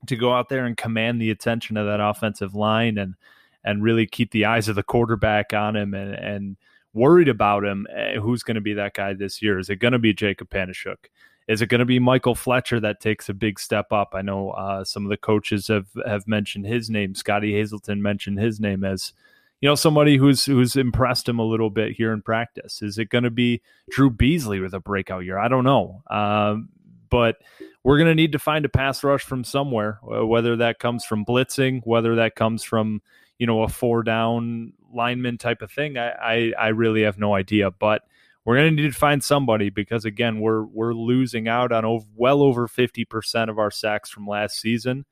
to 0.07 0.17
go 0.17 0.33
out 0.33 0.49
there 0.49 0.67
and 0.67 0.77
command 0.77 1.21
the 1.21 1.31
attention 1.31 1.77
of 1.77 1.87
that 1.87 2.01
offensive 2.01 2.55
line 2.55 2.99
and 2.99 3.15
and 3.63 3.83
really 3.83 4.07
keep 4.07 4.31
the 4.33 4.47
eyes 4.47 4.69
of 4.69 4.75
the 4.75 4.83
quarterback 4.83 5.53
on 5.53 5.77
him 5.77 5.95
and 5.95 6.15
and 6.15 6.57
worried 6.93 7.29
about 7.29 7.65
him. 7.65 7.87
Eh, 7.95 8.17
who's 8.17 8.43
going 8.43 8.57
to 8.57 8.61
be 8.61 8.75
that 8.75 8.95
guy 8.95 9.13
this 9.13 9.41
year? 9.41 9.59
Is 9.59 9.71
it 9.71 9.77
going 9.77 9.93
to 9.93 9.99
be 9.99 10.13
Jacob 10.13 10.51
Panasiuk? 10.51 11.07
Is 11.51 11.61
it 11.61 11.67
going 11.67 11.81
to 11.81 11.85
be 11.85 11.99
Michael 11.99 12.37
Fletcher 12.37 12.79
that 12.79 13.01
takes 13.01 13.29
a 13.29 13.35
big 13.35 13.59
step 13.59 13.93
up? 13.93 14.15
I 14.15 14.23
know 14.23 14.51
uh, 14.51 14.85
some 14.85 15.05
of 15.05 15.11
the 15.11 15.17
coaches 15.17 15.67
have 15.67 15.89
have 16.07 16.29
mentioned 16.29 16.65
his 16.65 16.89
name. 16.89 17.17
Scottie 17.17 17.55
Hazelton 17.55 18.01
mentioned 18.01 18.39
his 18.39 18.61
name 18.61 18.85
as 18.85 19.13
you 19.61 19.69
know 19.69 19.75
somebody 19.75 20.17
who's 20.17 20.47
who's 20.47 20.77
impressed 20.77 21.29
him 21.29 21.41
a 21.41 21.45
little 21.45 21.69
bit 21.69 21.97
here 21.97 22.13
in 22.13 22.23
practice. 22.23 22.83
Is 22.83 22.99
it 22.99 23.07
going 23.07 23.25
to 23.25 23.33
be 23.33 23.63
Drew 23.91 24.13
Beesley 24.13 24.63
with 24.63 24.75
a 24.75 24.79
breakout 24.79 25.25
year? 25.25 25.39
I 25.39 25.49
don't 25.49 25.65
know, 25.65 26.05
um, 26.09 26.69
but 27.09 27.39
we're 27.83 27.99
going 27.99 28.07
to 28.07 28.15
need 28.15 28.31
to 28.31 28.39
find 28.39 28.65
a 28.65 28.69
pass 28.69 29.03
rush 29.03 29.25
from 29.25 29.43
somewhere. 29.43 29.99
Whether 30.05 30.55
that 30.55 30.79
comes 30.79 31.05
from 31.05 31.25
blitzing, 31.25 31.81
whether 31.83 32.15
that 32.15 32.37
comes 32.37 32.63
from 32.63 33.03
you 33.41 33.49
know 33.49 33.65
a 33.65 33.69
four 33.69 34.05
down 34.05 34.73
lineman 34.95 35.37
type 35.37 35.63
of 35.63 35.73
thing, 35.73 35.99
I 35.99 36.11
I, 36.11 36.53
I 36.57 36.69
really 36.69 37.03
have 37.03 37.19
no 37.19 37.35
idea, 37.35 37.73
but 37.73 38.03
we're 38.51 38.57
going 38.57 38.77
to 38.77 38.83
need 38.83 38.93
to 38.93 38.99
find 38.99 39.23
somebody 39.23 39.71
because 39.71 40.05
again 40.05 40.41
we're 40.41 40.65
we're 40.65 40.93
losing 40.93 41.47
out 41.47 41.71
on 41.71 41.85
over, 41.85 42.05
well 42.17 42.43
over 42.43 42.67
50% 42.67 43.49
of 43.49 43.61
our 43.61 43.71
sacks 43.71 44.11
from 44.11 44.27
last 44.27 44.61
season 44.61 45.05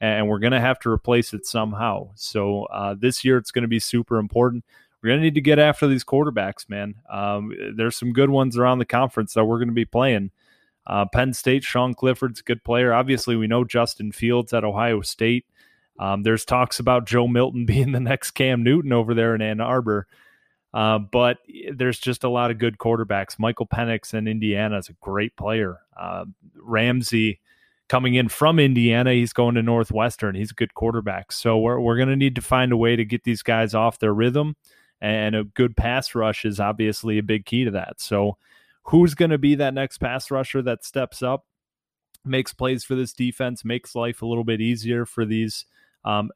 and 0.00 0.26
we're 0.26 0.38
going 0.38 0.54
to 0.54 0.60
have 0.60 0.78
to 0.78 0.90
replace 0.90 1.34
it 1.34 1.44
somehow. 1.44 2.08
So 2.14 2.62
uh, 2.64 2.94
this 2.98 3.22
year 3.22 3.36
it's 3.36 3.50
going 3.50 3.64
to 3.64 3.68
be 3.68 3.80
super 3.80 4.16
important. 4.16 4.64
We're 5.02 5.10
going 5.10 5.20
to 5.20 5.24
need 5.24 5.34
to 5.34 5.42
get 5.42 5.58
after 5.58 5.86
these 5.86 6.04
quarterbacks 6.04 6.70
man. 6.70 6.94
Um, 7.12 7.52
there's 7.76 7.96
some 7.96 8.14
good 8.14 8.30
ones 8.30 8.56
around 8.56 8.78
the 8.78 8.86
conference 8.86 9.34
that 9.34 9.44
we're 9.44 9.58
going 9.58 9.68
to 9.68 9.74
be 9.74 9.84
playing. 9.84 10.30
Uh, 10.86 11.04
penn 11.04 11.34
state 11.34 11.64
sean 11.64 11.92
clifford's 11.92 12.40
a 12.40 12.44
good 12.44 12.64
player. 12.64 12.94
Obviously 12.94 13.36
we 13.36 13.46
know 13.46 13.62
justin 13.62 14.10
fields 14.10 14.54
at 14.54 14.64
ohio 14.64 15.02
state. 15.02 15.44
Um, 15.98 16.22
there's 16.22 16.46
talks 16.46 16.78
about 16.78 17.06
joe 17.06 17.28
milton 17.28 17.66
being 17.66 17.92
the 17.92 18.00
next 18.00 18.30
cam 18.30 18.62
newton 18.62 18.94
over 18.94 19.12
there 19.12 19.34
in 19.34 19.42
ann 19.42 19.60
arbor 19.60 20.06
uh, 20.76 20.98
but 20.98 21.38
there's 21.72 21.98
just 21.98 22.22
a 22.22 22.28
lot 22.28 22.50
of 22.50 22.58
good 22.58 22.76
quarterbacks. 22.76 23.38
Michael 23.38 23.66
Penix 23.66 24.12
in 24.12 24.28
Indiana 24.28 24.76
is 24.76 24.90
a 24.90 24.92
great 25.00 25.34
player. 25.34 25.78
Uh, 25.98 26.26
Ramsey 26.54 27.40
coming 27.88 28.12
in 28.12 28.28
from 28.28 28.58
Indiana, 28.58 29.14
he's 29.14 29.32
going 29.32 29.54
to 29.54 29.62
Northwestern. 29.62 30.34
He's 30.34 30.50
a 30.50 30.54
good 30.54 30.74
quarterback. 30.74 31.32
So 31.32 31.56
we're, 31.56 31.80
we're 31.80 31.96
going 31.96 32.10
to 32.10 32.16
need 32.16 32.34
to 32.34 32.42
find 32.42 32.72
a 32.72 32.76
way 32.76 32.94
to 32.94 33.06
get 33.06 33.24
these 33.24 33.42
guys 33.42 33.74
off 33.74 34.00
their 34.00 34.12
rhythm. 34.12 34.54
And 35.00 35.34
a 35.34 35.44
good 35.44 35.78
pass 35.78 36.14
rush 36.14 36.44
is 36.44 36.60
obviously 36.60 37.16
a 37.16 37.22
big 37.22 37.46
key 37.46 37.64
to 37.64 37.70
that. 37.70 37.98
So 37.98 38.36
who's 38.82 39.14
going 39.14 39.30
to 39.30 39.38
be 39.38 39.54
that 39.54 39.72
next 39.72 39.96
pass 39.96 40.30
rusher 40.30 40.60
that 40.60 40.84
steps 40.84 41.22
up, 41.22 41.46
makes 42.22 42.52
plays 42.52 42.84
for 42.84 42.94
this 42.94 43.14
defense, 43.14 43.64
makes 43.64 43.94
life 43.94 44.20
a 44.20 44.26
little 44.26 44.44
bit 44.44 44.60
easier 44.60 45.06
for 45.06 45.24
these 45.24 45.64
um, 46.04 46.30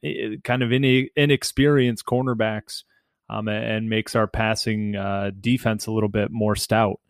kind 0.45 0.63
of 0.63 0.73
inexperienced 0.73 2.07
cornerbacks 2.07 2.85
um, 3.31 3.47
and 3.49 3.89
makes 3.89 4.17
our 4.17 4.27
passing 4.27 4.97
uh, 4.97 5.31
defense 5.41 5.87
a 5.87 5.93
little 5.93 6.09
bit 6.09 6.33
more 6.33 6.57
stout. 6.57 7.01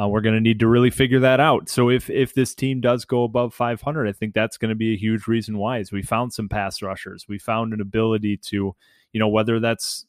Uh, 0.00 0.08
we're 0.08 0.22
going 0.22 0.34
to 0.34 0.40
need 0.40 0.60
to 0.60 0.68
really 0.68 0.90
figure 0.90 1.20
that 1.20 1.38
out. 1.38 1.68
So 1.68 1.90
if 1.90 2.10
if 2.10 2.34
this 2.34 2.54
team 2.54 2.80
does 2.80 3.04
go 3.04 3.24
above 3.24 3.54
500, 3.54 4.08
I 4.08 4.12
think 4.12 4.34
that's 4.34 4.56
going 4.56 4.70
to 4.70 4.74
be 4.74 4.94
a 4.94 4.98
huge 4.98 5.26
reason 5.26 5.58
why. 5.58 5.78
Is 5.78 5.92
we 5.92 6.02
found 6.02 6.32
some 6.32 6.48
pass 6.48 6.82
rushers, 6.82 7.26
we 7.28 7.38
found 7.38 7.72
an 7.72 7.80
ability 7.80 8.38
to, 8.48 8.74
you 9.12 9.20
know, 9.20 9.28
whether 9.28 9.60
that's 9.60 10.06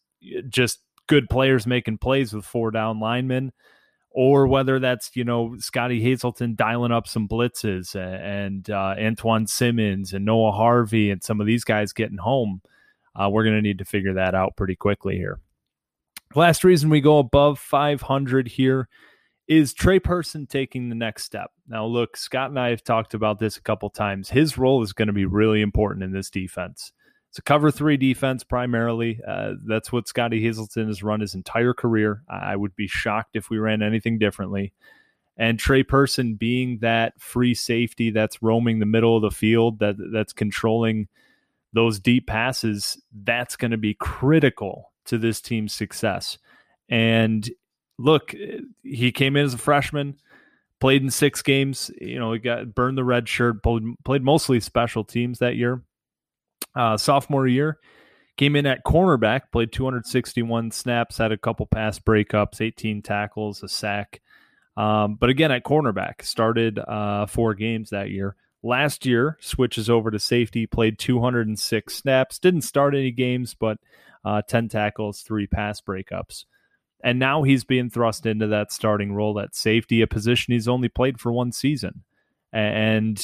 just 0.50 0.80
good 1.08 1.30
players 1.30 1.68
making 1.68 2.00
plays 2.00 2.34
with 2.34 2.46
four 2.46 2.72
down 2.72 3.00
linemen, 3.00 3.52
or 4.10 4.48
whether 4.48 4.80
that's 4.80 5.12
you 5.16 5.24
know 5.24 5.56
Scottie 5.60 6.02
Hazelton 6.02 6.56
dialing 6.56 6.92
up 6.94 7.08
some 7.08 7.28
blitzes 7.28 7.96
and 7.96 8.70
uh, 8.70 8.96
Antjuan 8.98 9.48
Simmons 9.50 10.14
and 10.14 10.26
Noah 10.26 10.52
Harvey 10.52 11.12
and 11.12 11.24
some 11.24 11.40
of 11.42 11.48
these 11.48 11.66
guys 11.66 11.94
getting 11.94 12.18
home. 12.18 12.62
Uh, 13.16 13.30
we're 13.30 13.44
going 13.44 13.56
to 13.56 13.62
need 13.62 13.80
to 13.80 13.86
figure 13.86 14.14
that 14.14 14.36
out 14.36 14.56
pretty 14.56 14.76
quickly 14.76 15.16
here. 15.16 15.40
Last 16.36 16.64
reason 16.64 16.90
we 16.90 17.02
go 17.02 17.20
above 17.20 17.60
500 17.60 18.48
here 18.48 18.90
is 19.48 19.74
Tre 19.74 20.00
Person 20.00 20.46
taking 20.46 20.90
the 20.90 20.96
next 20.96 21.24
step. 21.24 21.52
Now, 21.68 21.86
look, 21.86 22.18
Scott 22.18 22.50
and 22.50 22.60
I 22.60 22.70
have 22.70 22.84
talked 22.84 23.14
about 23.14 23.40
this 23.40 23.58
a 23.58 23.62
couple 23.62 23.90
times. 23.90 24.30
His 24.30 24.58
role 24.58 24.84
is 24.84 24.94
going 24.94 25.08
to 25.08 25.14
be 25.14 25.26
really 25.26 25.62
important 25.62 26.04
in 26.04 26.12
this 26.12 26.30
defense. 26.30 26.92
It's 27.30 27.40
a 27.40 27.44
cover 27.44 27.72
three 27.72 27.98
defense 27.98 28.44
primarily. 28.44 29.20
Uh, 29.26 29.54
that's 29.66 29.92
what 29.92 30.08
Scottie 30.08 30.42
Hazelton 30.42 30.88
has 30.88 31.04
run 31.04 31.22
his 31.22 31.34
entire 31.34 31.74
career. 31.74 32.24
I 32.30 32.56
would 32.56 32.76
be 32.76 32.88
shocked 32.88 33.36
if 33.36 33.50
we 33.50 33.58
ran 33.58 33.82
anything 33.82 34.20
differently. 34.20 34.74
And 35.38 35.60
Tre 35.60 35.84
Person 35.84 36.36
being 36.36 36.80
that 36.80 37.20
free 37.20 37.54
safety 37.54 38.10
that's 38.10 38.42
roaming 38.42 38.80
the 38.80 38.86
middle 38.86 39.16
of 39.16 39.22
the 39.22 39.32
field, 39.32 39.80
that 39.80 39.96
that's 40.12 40.34
controlling 40.34 41.08
those 41.74 42.00
deep 42.00 42.28
passes, 42.28 43.00
that's 43.24 43.56
going 43.56 43.72
to 43.72 43.78
be 43.78 43.94
critical 43.94 44.92
to 45.08 45.18
this 45.18 45.42
team's 45.42 45.74
success. 45.74 46.38
And 46.90 47.50
look, 47.98 48.34
he 48.84 49.12
came 49.12 49.36
in 49.36 49.46
as 49.46 49.54
a 49.54 49.58
freshman, 49.58 50.16
played 50.80 51.04
in 51.04 51.10
six 51.10 51.42
games. 51.42 51.92
You 52.00 52.20
know, 52.20 52.34
he 52.34 52.40
got 52.40 52.74
burned 52.74 52.98
the 52.98 53.04
red 53.04 53.28
shirt, 53.28 53.64
played, 53.64 54.24
mostly 54.24 54.60
special 54.60 55.04
teams 55.04 55.40
that 55.40 55.56
year. 55.56 55.82
Uh, 56.76 56.96
sophomore 56.96 57.48
year, 57.48 57.80
came 58.38 58.56
in 58.56 58.68
at 58.68 58.86
cornerback, 58.86 59.52
played 59.52 59.72
261 59.72 60.72
snaps, 60.72 61.18
had 61.18 61.32
a 61.32 61.38
couple 61.38 61.66
pass 61.66 61.98
breakups, 61.98 62.62
18 62.62 63.02
tackles, 63.02 63.64
a 63.64 63.68
sack. 63.68 64.22
Um, 64.76 65.16
but 65.16 65.32
again, 65.32 65.52
at 65.52 65.64
cornerback, 65.64 66.22
started 66.22 66.78
uh, 66.78 67.26
four 67.26 67.56
games 67.56 67.90
that 67.90 68.12
year. 68.12 68.36
Last 68.64 69.06
year, 69.06 69.38
switches 69.40 69.90
over 69.90 70.10
to 70.12 70.20
safety, 70.20 70.66
played 70.66 70.98
206 70.98 71.94
snaps, 71.94 72.40
didn't 72.40 72.62
start 72.62 72.96
any 72.96 73.12
games, 73.12 73.54
but 73.54 73.78
uh, 74.26 74.42
10 74.42 74.70
tackles, 74.70 75.22
three 75.22 75.48
pass 75.48 75.80
breakups. 75.80 76.46
And 77.04 77.20
now 77.20 77.44
he's 77.44 77.64
being 77.64 77.90
thrust 77.90 78.26
into 78.26 78.48
that 78.48 78.72
starting 78.72 79.14
role 79.14 79.40
at 79.40 79.56
safety, 79.56 80.02
a 80.02 80.08
position 80.08 80.54
he's 80.54 80.68
only 80.68 80.90
played 80.90 81.20
for 81.20 81.32
one 81.32 81.52
season. 81.52 82.04
And 82.52 83.24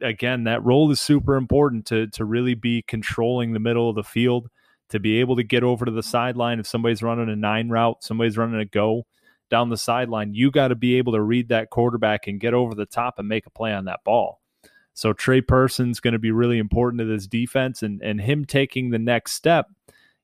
again, 0.00 0.44
that 0.44 0.64
role 0.64 0.90
is 0.90 1.00
super 1.00 1.36
important 1.36 1.86
to, 1.86 2.06
to 2.08 2.24
really 2.24 2.54
be 2.54 2.82
controlling 2.82 3.52
the 3.52 3.60
middle 3.60 3.90
of 3.90 3.96
the 3.96 4.02
field, 4.02 4.48
to 4.88 4.98
be 4.98 5.20
able 5.20 5.36
to 5.36 5.42
get 5.42 5.62
over 5.62 5.84
to 5.84 5.90
the 5.90 6.02
sideline. 6.02 6.58
If 6.58 6.66
somebody's 6.66 7.02
running 7.02 7.28
a 7.28 7.36
nine 7.36 7.68
route, 7.68 8.02
somebody's 8.02 8.38
running 8.38 8.60
a 8.60 8.64
go 8.64 9.06
down 9.50 9.68
the 9.68 9.76
sideline, 9.76 10.34
you 10.34 10.50
got 10.50 10.68
to 10.68 10.74
be 10.74 10.96
able 10.96 11.12
to 11.12 11.20
read 11.20 11.48
that 11.48 11.70
quarterback 11.70 12.26
and 12.26 12.40
get 12.40 12.54
over 12.54 12.74
the 12.74 12.86
top 12.86 13.18
and 13.18 13.28
make 13.28 13.46
a 13.46 13.50
play 13.50 13.72
on 13.72 13.84
that 13.84 14.00
ball. 14.02 14.40
So 14.94 15.12
Tre 15.12 15.40
Person's 15.40 16.00
going 16.00 16.12
to 16.12 16.18
be 16.18 16.30
really 16.30 16.58
important 16.58 17.00
to 17.00 17.04
this 17.04 17.26
defense 17.26 17.82
and, 17.82 18.00
and 18.00 18.20
him 18.20 18.44
taking 18.44 18.90
the 18.90 18.98
next 18.98 19.32
step– 19.32 19.68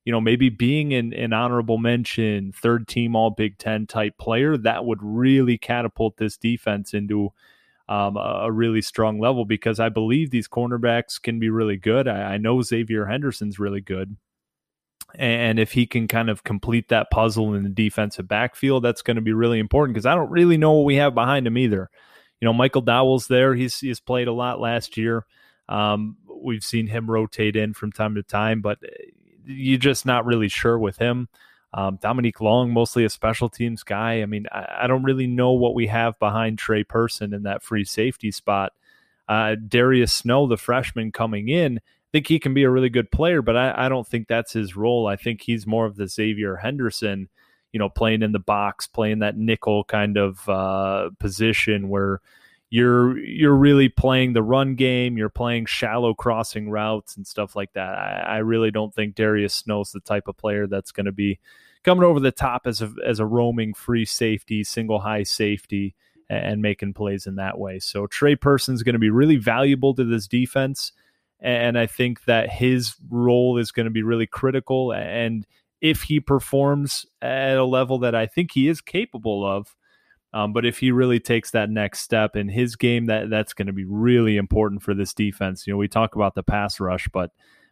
you 0.04 0.12
know, 0.12 0.20
maybe 0.20 0.48
being 0.48 0.94
an, 0.94 1.12
an 1.12 1.32
honorable 1.32 1.78
mention, 1.78 2.52
third 2.52 2.88
team 2.88 3.14
All 3.14 3.30
Big 3.30 3.58
Ten 3.58 3.86
type 3.86 4.16
player, 4.18 4.56
that 4.56 4.84
would 4.84 4.98
really 5.02 5.58
catapult 5.58 6.16
this 6.16 6.36
defense 6.36 6.94
into 6.94 7.32
um, 7.88 8.16
a, 8.16 8.50
really 8.50 8.80
strong 8.82 9.18
level 9.18 9.44
because 9.44 9.78
I 9.78 9.88
believe 9.88 10.30
these 10.30 10.48
cornerbacks 10.48 11.20
can 11.20 11.38
be 11.38 11.50
really 11.50 11.76
good. 11.76 12.08
I, 12.08 12.34
I 12.34 12.36
know 12.38 12.62
Xavier 12.62 13.06
Henderson's 13.06 13.58
really 13.58 13.80
good. 13.80 14.16
And 15.16 15.58
if 15.58 15.72
he 15.72 15.86
can 15.86 16.06
kind 16.06 16.30
of 16.30 16.44
complete 16.44 16.88
that 16.88 17.10
puzzle 17.10 17.52
in 17.54 17.64
the 17.64 17.68
defensive 17.68 18.28
backfield, 18.28 18.84
that's 18.84 19.02
going 19.02 19.16
to 19.16 19.20
be 19.20 19.32
really 19.32 19.58
important 19.58 19.94
because 19.94 20.06
I 20.06 20.14
don't 20.14 20.30
really 20.30 20.56
know 20.56 20.72
what 20.72 20.84
we 20.84 20.96
have 20.96 21.14
behind 21.14 21.48
him 21.48 21.58
either. 21.58 21.90
You 22.40 22.46
know, 22.46 22.52
Michael 22.52 22.82
Dowell's 22.82 23.26
there. 23.26 23.54
He's 23.54 23.78
he's 23.78 24.00
played 24.00 24.28
a 24.28 24.32
lot 24.32 24.60
last 24.60 24.96
year. 24.96 25.26
Um, 25.68 26.16
we've 26.42 26.64
seen 26.64 26.86
him 26.86 27.10
rotate 27.10 27.56
in 27.56 27.74
from 27.74 27.92
time 27.92 28.14
to 28.14 28.22
time, 28.22 28.60
but 28.60 28.78
you're 29.44 29.78
just 29.78 30.06
not 30.06 30.24
really 30.24 30.48
sure 30.48 30.78
with 30.78 30.98
him. 30.98 31.28
Um, 31.72 31.98
Dominique 32.00 32.40
Long, 32.40 32.72
mostly 32.72 33.04
a 33.04 33.10
special 33.10 33.48
teams 33.48 33.84
guy. 33.84 34.22
I 34.22 34.26
mean, 34.26 34.46
I, 34.50 34.80
I, 34.82 34.86
don't 34.88 35.04
really 35.04 35.28
know 35.28 35.52
what 35.52 35.74
we 35.74 35.86
have 35.86 36.18
behind 36.18 36.58
Tre 36.58 36.82
Person 36.82 37.32
in 37.32 37.44
that 37.44 37.62
free 37.62 37.84
safety 37.84 38.32
spot. 38.32 38.72
Uh, 39.28 39.54
Darius 39.54 40.12
Snow, 40.12 40.48
the 40.48 40.56
freshman 40.56 41.12
coming 41.12 41.48
in, 41.48 41.78
I 41.78 42.10
think 42.10 42.26
he 42.26 42.40
can 42.40 42.54
be 42.54 42.64
a 42.64 42.70
really 42.70 42.88
good 42.88 43.12
player, 43.12 43.40
but 43.40 43.56
I, 43.56 43.86
I 43.86 43.88
don't 43.88 44.06
think 44.06 44.26
that's 44.26 44.52
his 44.52 44.74
role. 44.74 45.06
I 45.06 45.14
think 45.14 45.42
he's 45.42 45.64
more 45.64 45.86
of 45.86 45.94
the 45.94 46.08
Xavier 46.08 46.56
Henderson, 46.56 47.28
you 47.72 47.78
know, 47.78 47.88
playing 47.88 48.22
in 48.22 48.32
the 48.32 48.38
box, 48.38 48.86
playing 48.86 49.20
that 49.20 49.36
nickel 49.36 49.84
kind 49.84 50.16
of 50.16 50.48
uh, 50.48 51.10
position 51.18 51.88
where 51.88 52.20
you're 52.70 53.18
you're 53.18 53.54
really 53.54 53.88
playing 53.88 54.32
the 54.32 54.42
run 54.42 54.76
game. 54.76 55.16
You're 55.16 55.28
playing 55.28 55.66
shallow 55.66 56.14
crossing 56.14 56.70
routes 56.70 57.16
and 57.16 57.26
stuff 57.26 57.56
like 57.56 57.72
that. 57.72 57.98
I, 57.98 58.24
I 58.26 58.36
really 58.38 58.70
don't 58.70 58.94
think 58.94 59.16
Darius 59.16 59.54
Snow's 59.54 59.90
the 59.90 60.00
type 60.00 60.28
of 60.28 60.36
player 60.36 60.66
that's 60.66 60.92
going 60.92 61.06
to 61.06 61.12
be 61.12 61.38
coming 61.82 62.04
over 62.04 62.20
the 62.20 62.30
top 62.30 62.66
as 62.66 62.80
a 62.80 62.92
as 63.04 63.18
a 63.18 63.26
roaming 63.26 63.74
free 63.74 64.04
safety, 64.04 64.62
single 64.62 65.00
high 65.00 65.24
safety, 65.24 65.94
and, 66.28 66.62
making 66.62 66.94
plays 66.94 67.26
in 67.26 67.36
that 67.36 67.58
way. 67.58 67.80
So 67.80 68.06
Tre 68.06 68.36
Person's 68.36 68.82
going 68.84 68.92
to 68.94 69.00
be 69.00 69.10
really 69.10 69.36
valuable 69.36 69.94
to 69.94 70.04
this 70.04 70.28
defense, 70.28 70.92
and 71.40 71.76
I 71.76 71.86
think 71.86 72.24
that 72.24 72.50
his 72.50 72.94
role 73.10 73.58
is 73.58 73.72
going 73.72 73.86
to 73.86 73.90
be 73.90 74.04
really 74.04 74.26
critical. 74.26 74.92
And 74.92 75.44
if 75.80 76.02
he 76.02 76.20
performs 76.20 77.06
at 77.22 77.56
a 77.56 77.64
level 77.64 77.98
that 78.00 78.14
I 78.14 78.26
think 78.26 78.52
he 78.52 78.68
is 78.68 78.80
capable 78.80 79.46
of, 79.46 79.74
um, 80.32 80.52
but 80.52 80.64
if 80.64 80.78
he 80.78 80.92
really 80.92 81.18
takes 81.18 81.50
that 81.50 81.70
next 81.70 82.00
step 82.00 82.36
in 82.36 82.48
his 82.48 82.76
game, 82.76 83.06
that 83.06 83.30
that's 83.30 83.52
going 83.52 83.66
to 83.66 83.72
be 83.72 83.84
really 83.84 84.36
important 84.36 84.82
for 84.82 84.94
this 84.94 85.12
defense. 85.12 85.66
You 85.66 85.72
know, 85.72 85.78
we 85.78 85.88
talk 85.88 86.14
about 86.14 86.34
the 86.34 86.42
pass 86.42 86.78
rush, 86.78 87.08
but 87.12 87.30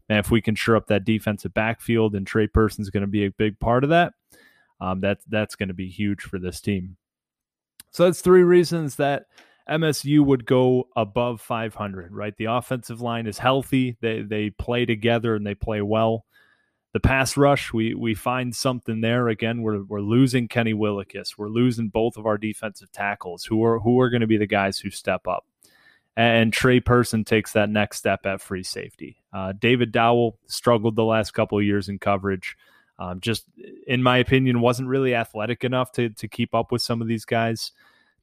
man, 0.09 0.19
if 0.19 0.31
we 0.31 0.41
can 0.41 0.55
shore 0.55 0.77
up 0.77 0.89
that 0.89 1.05
defensive 1.05 1.55
backfield, 1.55 2.15
and 2.15 2.27
Tre 2.27 2.47
Person's 2.49 2.91
going 2.91 3.03
to 3.03 3.07
be 3.07 3.27
a 3.27 3.31
big 3.31 3.61
part 3.61 3.85
of 3.85 3.91
that. 3.91 4.15
Um, 4.81 5.01
that 5.01 5.19
that's 5.29 5.57
going 5.57 5.69
to 5.69 5.75
be 5.75 5.89
huge 5.89 6.23
for 6.23 6.39
this 6.39 6.61
team. 6.61 6.97
So 7.91 8.05
that's 8.05 8.21
three 8.21 8.45
reasons 8.45 8.97
that 8.97 9.27
MSU 9.69 10.25
would 10.25 10.47
go 10.47 10.89
above 10.97 11.41
500. 11.41 12.13
Right, 12.13 12.37
the 12.37 12.47
offensive 12.47 13.01
line 13.01 13.27
is 13.27 13.39
healthy. 13.39 13.97
They 14.01 14.23
they 14.23 14.51
play 14.51 14.85
together 14.85 15.35
and 15.35 15.47
they 15.47 15.55
play 15.55 15.83
well. 15.83 16.25
The 16.99 17.09
pass 17.09 17.37
rush, 17.37 17.73
we 17.73 17.95
we 17.95 18.17
find 18.17 18.57
something 18.57 19.03
there. 19.03 19.29
Again, 19.29 19.63
we're 19.63 19.85
we're 19.85 20.01
losing 20.01 20.49
Kenny 20.49 20.75
Willekes. 20.75 21.39
We're 21.39 21.49
losing 21.49 21.91
both 21.91 22.17
of 22.17 22.27
our 22.27 22.37
defensive 22.37 22.91
tackles, 22.91 23.45
who 23.45 23.63
are 23.63 23.79
who 23.79 24.01
are 24.01 24.11
going 24.11 24.23
to 24.23 24.27
be 24.27 24.37
the 24.37 24.49
guys 24.49 24.81
who 24.81 24.91
step 24.91 25.29
up. 25.29 25.47
And 26.17 26.53
Tre 26.53 26.81
Person 26.81 27.23
takes 27.23 27.53
that 27.53 27.71
next 27.71 27.99
step 27.99 28.27
at 28.27 28.41
free 28.41 28.65
safety. 28.65 29.23
Uh, 29.33 29.53
David 29.53 29.93
Dowell 29.93 30.41
struggled 30.49 30.97
the 30.97 31.05
last 31.05 31.31
couple 31.31 31.57
of 31.57 31.63
years 31.63 31.89
in 31.89 32.01
coverage. 32.01 32.57
Um, 32.99 33.21
just, 33.21 33.45
in 33.87 34.03
my 34.03 34.19
opinion, 34.19 34.61
wasn't 34.61 34.89
really 34.89 35.15
athletic 35.15 35.63
enough 35.63 35.93
to 35.93 36.09
to 36.09 36.27
keep 36.27 36.53
up 36.53 36.73
with 36.73 36.83
some 36.83 37.01
of 37.01 37.07
these 37.07 37.25
guys. 37.25 37.71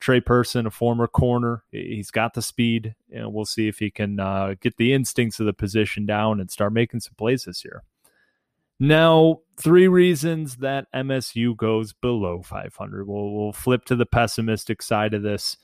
Tre 0.02 0.20
Person, 0.20 0.66
a 0.66 0.70
former 0.70 1.08
corner, 1.08 1.64
he's 1.72 2.12
got 2.12 2.34
the 2.34 2.42
speed, 2.42 2.94
and 3.10 3.34
we'll 3.34 3.46
see 3.46 3.70
if 3.70 3.80
he 3.80 3.90
can 3.90 4.20
uh, 4.20 4.56
get 4.60 4.76
the 4.76 4.92
instincts 4.92 5.40
of 5.40 5.46
the 5.46 5.54
position 5.54 6.06
down 6.06 6.42
and 6.42 6.52
start 6.52 6.74
making 6.74 7.00
some 7.00 7.14
plays 7.18 7.46
this 7.46 7.64
year. 7.64 7.82
Now, 8.80 9.40
three 9.58 9.88
reasons 9.88 10.58
that 10.58 10.88
MSU 10.94 11.56
goes 11.56 11.94
below 11.94 12.42
500. 12.42 13.08
We'll, 13.08 13.32
we'll 13.32 13.54
flip 13.54 13.86
to 13.86 13.96
the 13.96 14.06
pessimistic 14.06 14.82
side 14.82 15.14
of 15.14 15.24
this. 15.24 15.58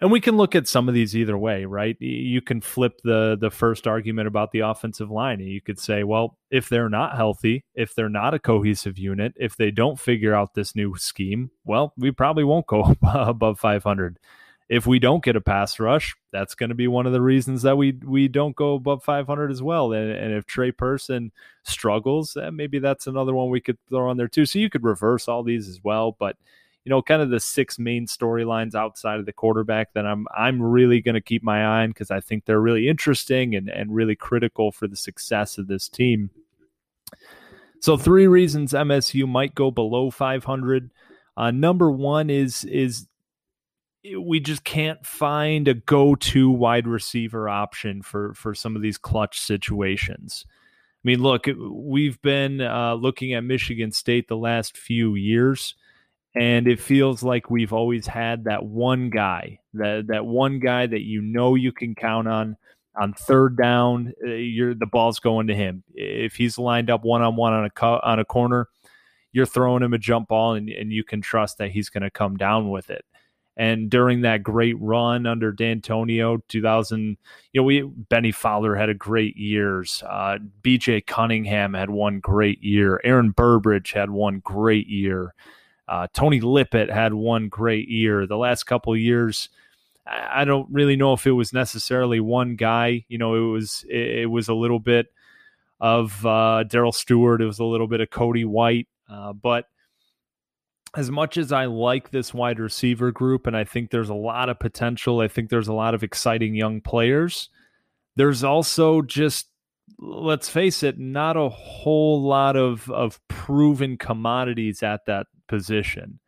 And 0.00 0.10
we 0.10 0.20
can 0.20 0.36
look 0.36 0.54
at 0.54 0.68
some 0.68 0.88
of 0.88 0.94
these 0.94 1.16
either 1.16 1.38
way, 1.38 1.64
right? 1.64 1.96
You 2.00 2.42
can 2.42 2.60
flip 2.60 3.00
the 3.04 3.38
the 3.40 3.50
first 3.50 3.86
argument 3.86 4.26
about 4.26 4.50
the 4.50 4.60
offensive 4.60 5.10
line. 5.10 5.40
You 5.40 5.60
could 5.62 5.78
say, 5.78 6.02
well, 6.02 6.36
if 6.50 6.68
they're 6.68 6.90
not 6.90 7.16
healthy, 7.16 7.64
if 7.74 7.94
they're 7.94 8.08
not 8.08 8.34
a 8.34 8.40
cohesive 8.40 8.98
unit, 8.98 9.34
if 9.36 9.56
they 9.56 9.70
don't 9.70 9.98
figure 9.98 10.34
out 10.34 10.54
this 10.54 10.74
new 10.74 10.96
scheme, 10.96 11.52
well, 11.64 11.94
we 11.96 12.10
probably 12.10 12.44
won't 12.44 12.66
go 12.66 12.94
above 13.02 13.60
500 13.60 14.18
if 14.68 14.86
we 14.86 14.98
don't 14.98 15.22
get 15.22 15.36
a 15.36 15.40
pass 15.40 15.78
rush, 15.78 16.14
that's 16.32 16.54
going 16.54 16.70
to 16.70 16.74
be 16.74 16.88
one 16.88 17.06
of 17.06 17.12
the 17.12 17.20
reasons 17.20 17.62
that 17.62 17.76
we 17.76 17.92
we 18.04 18.28
don't 18.28 18.56
go 18.56 18.74
above 18.74 19.04
500 19.04 19.50
as 19.50 19.62
well. 19.62 19.92
And, 19.92 20.10
and 20.10 20.32
if 20.32 20.46
Tre 20.46 20.70
Person 20.70 21.32
struggles, 21.64 22.36
eh, 22.36 22.50
maybe 22.50 22.78
that's 22.78 23.06
another 23.06 23.34
one 23.34 23.50
we 23.50 23.60
could 23.60 23.78
throw 23.88 24.08
on 24.08 24.16
there 24.16 24.28
too. 24.28 24.46
So 24.46 24.58
you 24.58 24.70
could 24.70 24.84
reverse 24.84 25.28
all 25.28 25.42
these 25.42 25.68
as 25.68 25.82
well. 25.84 26.16
But 26.18 26.36
you 26.84 26.90
know, 26.90 27.02
kind 27.02 27.22
of 27.22 27.30
the 27.30 27.40
six 27.40 27.78
main 27.78 28.06
storylines 28.06 28.74
outside 28.74 29.18
of 29.18 29.26
the 29.26 29.32
quarterback 29.32 29.92
that 29.94 30.06
I'm 30.06 30.26
I'm 30.34 30.60
really 30.62 31.00
going 31.00 31.14
to 31.14 31.20
keep 31.20 31.42
my 31.42 31.62
eye 31.62 31.82
on 31.84 31.90
because 31.90 32.10
I 32.10 32.20
think 32.20 32.44
they're 32.44 32.60
really 32.60 32.88
interesting 32.88 33.54
and 33.54 33.68
and 33.68 33.94
really 33.94 34.16
critical 34.16 34.72
for 34.72 34.88
the 34.88 34.96
success 34.96 35.58
of 35.58 35.66
this 35.66 35.88
team. 35.88 36.30
So 37.80 37.98
three 37.98 38.26
reasons 38.26 38.72
MSU 38.72 39.28
might 39.28 39.54
go 39.54 39.70
below 39.70 40.10
500. 40.10 40.90
Uh, 41.36 41.50
number 41.50 41.90
one 41.90 42.30
is 42.30 42.64
is 42.64 43.06
we 44.18 44.40
just 44.40 44.64
can't 44.64 45.04
find 45.06 45.66
a 45.66 45.74
go-to 45.74 46.50
wide 46.50 46.86
receiver 46.86 47.48
option 47.48 48.02
for 48.02 48.34
for 48.34 48.54
some 48.54 48.76
of 48.76 48.82
these 48.82 48.98
clutch 48.98 49.40
situations. 49.40 50.44
I 50.48 51.08
mean, 51.08 51.22
look, 51.22 51.46
we've 51.70 52.20
been 52.22 52.60
uh, 52.60 52.94
looking 52.94 53.34
at 53.34 53.44
Michigan 53.44 53.92
State 53.92 54.28
the 54.28 54.36
last 54.36 54.76
few 54.76 55.14
years, 55.14 55.74
and 56.34 56.66
it 56.66 56.80
feels 56.80 57.22
like 57.22 57.50
we've 57.50 57.72
always 57.72 58.06
had 58.06 58.44
that 58.44 58.64
one 58.64 59.10
guy, 59.10 59.60
that 59.74 60.06
that 60.08 60.26
one 60.26 60.60
guy 60.60 60.86
that 60.86 61.02
you 61.02 61.20
know 61.22 61.54
you 61.54 61.72
can 61.72 61.94
count 61.94 62.28
on 62.28 62.56
on 62.96 63.14
third 63.14 63.56
down. 63.56 64.12
Uh, 64.24 64.30
you're 64.30 64.74
the 64.74 64.86
ball's 64.86 65.20
going 65.20 65.46
to 65.46 65.54
him. 65.54 65.82
If 65.94 66.36
he's 66.36 66.58
lined 66.58 66.90
up 66.90 67.04
one 67.04 67.22
on 67.22 67.36
one 67.36 67.52
on 67.52 67.70
a 67.70 67.84
on 67.84 68.18
a 68.18 68.24
corner, 68.24 68.68
you're 69.32 69.46
throwing 69.46 69.82
him 69.82 69.94
a 69.94 69.98
jump 69.98 70.28
ball, 70.28 70.54
and, 70.54 70.68
and 70.68 70.92
you 70.92 71.04
can 71.04 71.20
trust 71.20 71.58
that 71.58 71.70
he's 71.70 71.88
going 71.88 72.02
to 72.02 72.10
come 72.10 72.36
down 72.36 72.70
with 72.70 72.90
it. 72.90 73.04
And 73.56 73.88
during 73.88 74.22
that 74.22 74.42
great 74.42 74.76
run 74.80 75.26
under 75.26 75.52
Dantonio, 75.52 76.40
2000, 76.48 77.16
you 77.52 77.60
know, 77.60 77.62
we 77.62 77.82
Bennie 77.82 78.32
Fowler 78.32 78.74
had 78.74 78.88
a 78.88 78.94
great 78.94 79.36
years. 79.36 80.02
Uh, 80.08 80.38
B.J. 80.62 81.02
Cunningham 81.02 81.74
had 81.74 81.90
one 81.90 82.18
great 82.18 82.62
year. 82.62 83.00
Aaron 83.04 83.30
Burbridge 83.30 83.92
had 83.92 84.10
one 84.10 84.40
great 84.40 84.88
year. 84.88 85.34
Uh, 85.86 86.08
Tony 86.12 86.40
Lippett 86.40 86.90
had 86.90 87.14
one 87.14 87.48
great 87.48 87.88
year. 87.88 88.26
The 88.26 88.36
last 88.36 88.64
couple 88.64 88.96
years, 88.96 89.50
I 90.06 90.44
don't 90.44 90.68
really 90.70 90.96
know 90.96 91.12
if 91.12 91.26
it 91.26 91.32
was 91.32 91.52
necessarily 91.52 92.20
one 92.20 92.56
guy. 92.56 93.04
You 93.08 93.18
know, 93.18 93.34
it 93.34 93.52
was 93.52 93.84
it, 93.88 94.22
it 94.22 94.26
was 94.26 94.48
a 94.48 94.54
little 94.54 94.80
bit 94.80 95.06
of 95.80 96.24
uh, 96.26 96.64
Darrell 96.64 96.92
Stewart. 96.92 97.40
It 97.40 97.46
was 97.46 97.58
a 97.58 97.64
little 97.64 97.86
bit 97.86 98.00
of 98.00 98.10
Cody 98.10 98.44
White, 98.44 98.88
uh, 99.08 99.32
but 99.32 99.66
as 100.96 101.10
much 101.10 101.36
as 101.36 101.52
I 101.52 101.64
like 101.66 102.10
this 102.10 102.32
wide 102.32 102.60
receiver 102.60 103.10
group 103.10 103.46
and 103.46 103.56
I 103.56 103.64
think 103.64 103.90
there's 103.90 104.08
a 104.08 104.14
lot 104.14 104.48
of 104.48 104.58
potential, 104.58 105.20
I 105.20 105.28
think 105.28 105.50
there's 105.50 105.68
a 105.68 105.74
lot 105.74 105.94
of 105.94 106.02
exciting 106.02 106.54
young 106.54 106.80
players. 106.80 107.48
There's 108.16 108.44
also 108.44 109.02
just 109.02 109.48
let's 109.98 110.48
face 110.48 110.82
it, 110.82 110.98
not 110.98 111.36
a 111.36 111.48
whole 111.48 112.22
lot 112.22 112.56
of 112.56 112.90
of 112.90 113.20
proven 113.28 113.96
commodities 113.96 114.82
at 114.82 115.06
that 115.06 115.26
position. 115.48 116.20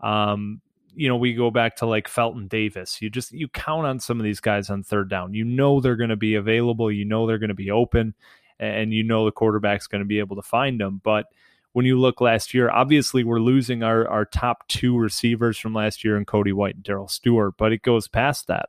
Um, 0.00 0.60
you 0.94 1.08
know, 1.08 1.16
we 1.16 1.34
go 1.34 1.50
back 1.50 1.76
to 1.76 1.86
like 1.86 2.08
Felton 2.08 2.48
Davis. 2.48 3.00
You 3.00 3.10
just 3.10 3.32
you 3.32 3.48
count 3.48 3.86
on 3.86 4.00
some 4.00 4.18
of 4.18 4.24
these 4.24 4.40
guys 4.40 4.70
on 4.70 4.82
third 4.82 5.08
down. 5.08 5.34
You 5.34 5.44
know 5.44 5.80
they're 5.80 5.96
going 5.96 6.10
to 6.10 6.16
be 6.16 6.34
available. 6.34 6.90
You 6.90 7.04
know 7.04 7.26
they're 7.26 7.38
going 7.38 7.48
to 7.48 7.54
be 7.54 7.70
open, 7.70 8.14
and 8.58 8.92
you 8.92 9.02
know 9.02 9.24
the 9.24 9.32
quarterback's 9.32 9.86
going 9.86 10.02
to 10.02 10.08
be 10.08 10.18
able 10.18 10.36
to 10.36 10.42
find 10.42 10.80
them. 10.80 11.00
But 11.02 11.26
when 11.72 11.86
you 11.86 11.98
look 11.98 12.20
last 12.20 12.52
year, 12.52 12.70
obviously 12.70 13.24
we're 13.24 13.40
losing 13.40 13.82
our, 13.82 14.06
our 14.08 14.24
top 14.24 14.68
two 14.68 14.96
receivers 14.96 15.58
from 15.58 15.72
last 15.74 16.04
year 16.04 16.16
in 16.16 16.24
Cody 16.24 16.52
White 16.52 16.74
and 16.76 16.84
Darrell 16.84 17.08
Stewart, 17.08 17.54
but 17.56 17.72
it 17.72 17.82
goes 17.82 18.08
past 18.08 18.46
that. 18.48 18.68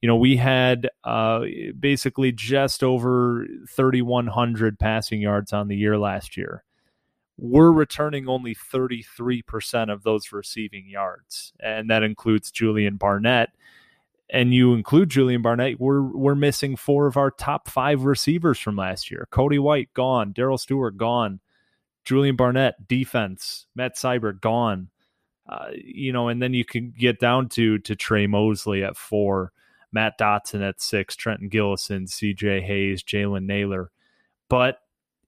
You 0.00 0.06
know, 0.06 0.16
we 0.16 0.36
had 0.36 0.88
uh, 1.02 1.40
basically 1.78 2.30
just 2.30 2.84
over 2.84 3.46
3,100 3.68 4.78
passing 4.78 5.20
yards 5.20 5.52
on 5.52 5.66
the 5.66 5.76
year 5.76 5.98
last 5.98 6.36
year. 6.36 6.62
We're 7.36 7.72
returning 7.72 8.28
only 8.28 8.54
33% 8.54 9.92
of 9.92 10.04
those 10.04 10.32
receiving 10.32 10.88
yards, 10.88 11.52
and 11.60 11.90
that 11.90 12.04
includes 12.04 12.50
Julian 12.52 12.96
Barnett. 12.96 13.50
And 14.30 14.52
you 14.52 14.74
include 14.74 15.08
Julian 15.08 15.40
Barnett, 15.40 15.80
we're 15.80 16.02
we're 16.02 16.34
missing 16.34 16.76
four 16.76 17.06
of 17.06 17.16
our 17.16 17.30
top 17.30 17.66
five 17.66 18.02
receivers 18.02 18.58
from 18.58 18.76
last 18.76 19.10
year. 19.10 19.26
Cody 19.30 19.58
White 19.58 19.94
gone, 19.94 20.32
Darrell 20.32 20.58
Stewart 20.58 20.96
gone. 20.96 21.40
Julian 22.08 22.36
Barnett, 22.36 22.88
defense, 22.88 23.66
Matt 23.74 23.94
Seybert 23.94 24.40
gone. 24.40 24.88
Uh, 25.46 25.68
you 25.74 26.10
know, 26.10 26.28
and 26.28 26.40
then 26.40 26.54
you 26.54 26.64
can 26.64 26.94
get 26.98 27.20
down 27.20 27.50
to 27.50 27.76
to 27.80 27.94
Tre 27.94 28.26
Mosley 28.26 28.82
at 28.82 28.96
four, 28.96 29.52
Matt 29.92 30.18
Dotson 30.18 30.66
at 30.66 30.80
six, 30.80 31.16
Trenton 31.16 31.50
Gillison, 31.50 32.08
C.J. 32.08 32.62
Hayes, 32.62 33.02
Jalen 33.02 33.44
Nailor, 33.44 33.90
but 34.48 34.78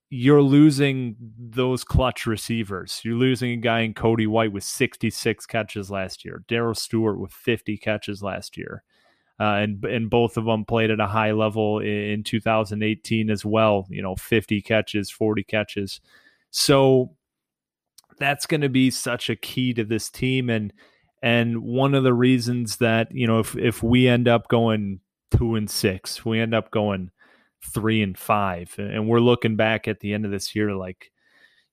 you're 0.08 0.40
losing 0.40 1.16
those 1.38 1.84
clutch 1.84 2.26
receivers. 2.26 3.02
You're 3.04 3.14
losing 3.14 3.52
a 3.52 3.56
guy 3.56 3.80
in 3.80 3.92
Cody 3.92 4.26
White 4.26 4.52
with 4.52 4.64
66 4.64 5.44
catches 5.44 5.90
last 5.90 6.24
year, 6.24 6.44
Darrell 6.48 6.74
Stewart 6.74 7.20
with 7.20 7.32
50 7.32 7.76
catches 7.76 8.22
last 8.22 8.56
year. 8.56 8.84
Uh, 9.38 9.56
and 9.60 9.84
and 9.84 10.08
both 10.08 10.38
of 10.38 10.46
them 10.46 10.64
played 10.64 10.90
at 10.90 11.00
a 11.00 11.06
high 11.06 11.32
level 11.32 11.78
in 11.78 12.22
2018 12.24 13.28
as 13.28 13.44
well. 13.44 13.86
You 13.90 14.00
know, 14.00 14.16
50 14.16 14.62
catches, 14.62 15.10
40 15.10 15.44
catches. 15.44 16.00
So 16.50 17.16
that's 18.18 18.46
going 18.46 18.60
to 18.60 18.68
be 18.68 18.90
such 18.90 19.30
a 19.30 19.36
key 19.36 19.72
to 19.74 19.84
this 19.84 20.10
team 20.10 20.50
and 20.50 20.72
and 21.22 21.62
one 21.62 21.94
of 21.94 22.02
the 22.02 22.14
reasons 22.14 22.78
that, 22.78 23.08
you 23.12 23.26
know, 23.26 23.40
if 23.40 23.56
if 23.56 23.82
we 23.82 24.08
end 24.08 24.26
up 24.26 24.48
going 24.48 25.00
2 25.32 25.54
and 25.56 25.68
6, 25.70 26.24
we 26.24 26.40
end 26.40 26.54
up 26.54 26.70
going 26.70 27.10
3 27.62 28.02
and 28.02 28.18
5 28.18 28.76
and 28.78 29.08
we're 29.08 29.20
looking 29.20 29.56
back 29.56 29.86
at 29.86 30.00
the 30.00 30.14
end 30.14 30.24
of 30.24 30.30
this 30.30 30.54
year 30.54 30.74
like 30.74 31.10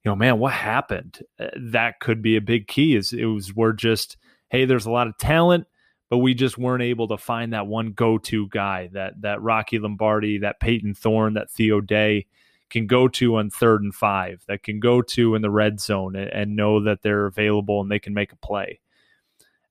you 0.03 0.11
know, 0.11 0.15
man, 0.15 0.39
what 0.39 0.53
happened? 0.53 1.19
Uh, 1.39 1.47
that 1.71 1.99
could 1.99 2.21
be 2.21 2.37
a 2.37 2.41
big 2.41 2.67
key 2.67 2.95
is 2.95 3.13
it 3.13 3.25
was 3.25 3.53
we're 3.55 3.73
just 3.73 4.17
hey, 4.49 4.65
there's 4.65 4.85
a 4.85 4.91
lot 4.91 5.07
of 5.07 5.17
talent 5.17 5.65
but 6.09 6.19
we 6.19 6.33
just 6.33 6.57
weren't 6.57 6.83
able 6.83 7.07
to 7.09 7.17
find 7.17 7.53
that 7.53 7.67
one 7.67 7.91
go-to 7.91 8.47
guy, 8.49 8.89
that 8.93 9.21
that 9.21 9.41
Rocky 9.41 9.79
Lombardi, 9.79 10.39
that 10.39 10.59
Peyton 10.59 10.93
Thorne, 10.93 11.33
that 11.33 11.51
Theo 11.51 11.81
Day 11.81 12.27
can 12.69 12.87
go 12.87 13.07
to 13.07 13.37
on 13.37 13.49
third 13.49 13.81
and 13.81 13.93
five, 13.93 14.43
that 14.47 14.63
can 14.63 14.79
go 14.79 15.01
to 15.01 15.35
in 15.35 15.41
the 15.41 15.49
red 15.49 15.79
zone 15.79 16.15
and, 16.15 16.29
and 16.29 16.55
know 16.55 16.83
that 16.83 17.01
they're 17.01 17.25
available 17.25 17.81
and 17.81 17.89
they 17.89 17.99
can 17.99 18.13
make 18.13 18.31
a 18.31 18.37
play. 18.37 18.79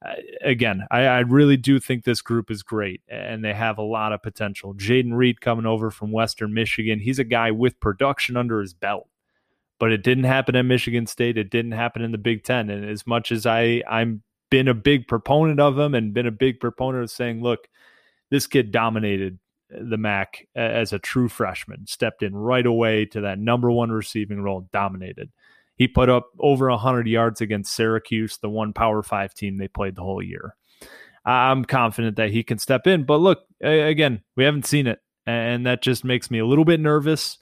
Uh, 0.04 0.14
again, 0.42 0.87
I, 0.90 1.06
I, 1.06 1.18
really 1.20 1.56
do 1.56 1.80
think 1.80 2.04
this 2.04 2.20
group 2.20 2.50
is 2.50 2.62
great 2.62 3.00
and 3.09 3.42
they 3.42 3.54
have 3.54 3.78
a 3.78 3.82
lot 3.82 4.12
of 4.12 4.22
potential. 4.22 4.74
Jayden 4.74 5.14
Reed 5.14 5.40
coming 5.40 5.64
over 5.64 5.90
from 5.90 6.12
Western 6.12 6.52
Michigan, 6.52 7.00
he's 7.00 7.18
a 7.18 7.24
guy 7.24 7.50
with 7.50 7.80
production 7.80 8.37
under 8.37 8.61
his 8.61 8.74
belt, 8.74 9.09
but 9.80 9.92
it 9.92 10.02
didn't 10.02 10.24
happen 10.24 10.54
at 10.54 10.66
Michigan 10.66 11.06
State. 11.06 11.38
It 11.38 11.48
didn't 11.48 11.72
happen 11.72 12.02
in 12.02 12.12
the 12.12 12.18
Big 12.18 12.44
Ten. 12.44 12.68
And 12.68 12.85
as 12.85 13.06
much 13.06 13.32
as 13.32 13.46
I, 13.46 13.82
I'm 13.88 14.22
been 14.50 14.68
a 14.68 14.74
big 14.74 15.09
proponent 15.09 15.61
of 15.61 15.78
him 15.78 15.94
and 15.94 16.14
been 16.14 16.26
a 16.26 16.30
big 16.30 16.61
proponent 16.61 17.04
of 17.04 17.11
saying, 17.11 17.42
look, 17.42 17.68
this 18.30 18.46
kid 18.46 18.70
dominated 18.70 19.38
the 19.70 19.96
MAC 19.96 20.46
as 20.55 20.92
a 20.92 20.98
true 20.98 21.29
freshman, 21.29 21.87
stepped 21.87 22.22
in 22.22 22.35
right 22.35 22.66
away 22.66 23.05
to 23.07 23.20
that 23.22 23.38
number 23.38 23.70
one 23.70 23.90
receiving 23.90 24.42
role, 24.42 24.68
dominated. 24.72 25.31
He 25.76 25.88
put 25.88 26.09
up 26.09 26.31
over 26.38 26.70
100 26.70 27.07
yards 27.07 27.40
against 27.40 27.74
Syracuse, 27.74 28.38
the 28.38 28.48
one 28.48 28.72
Power 28.72 29.02
Five 29.02 29.35
team 29.35 29.59
they 29.59 29.68
played 29.68 29.96
the 29.96 30.02
whole 30.02 30.22
year. 30.22 30.55
I'm 31.24 31.64
confident 31.64 32.16
that 32.16 32.31
he 32.31 32.42
can 32.42 32.59
step 32.59 32.87
in. 32.87 33.05
But 33.05 33.18
look, 33.18 33.40
again, 33.61 34.22
we 34.37 34.44
haven't 34.44 34.66
seen 34.66 34.87
it. 34.87 35.00
And 35.26 35.66
that 35.66 35.83
just 35.83 36.05
makes 36.05 36.31
me 36.31 36.38
a 36.38 36.46
little 36.46 36.64
bit 36.64 36.79
nervous. 36.79 37.38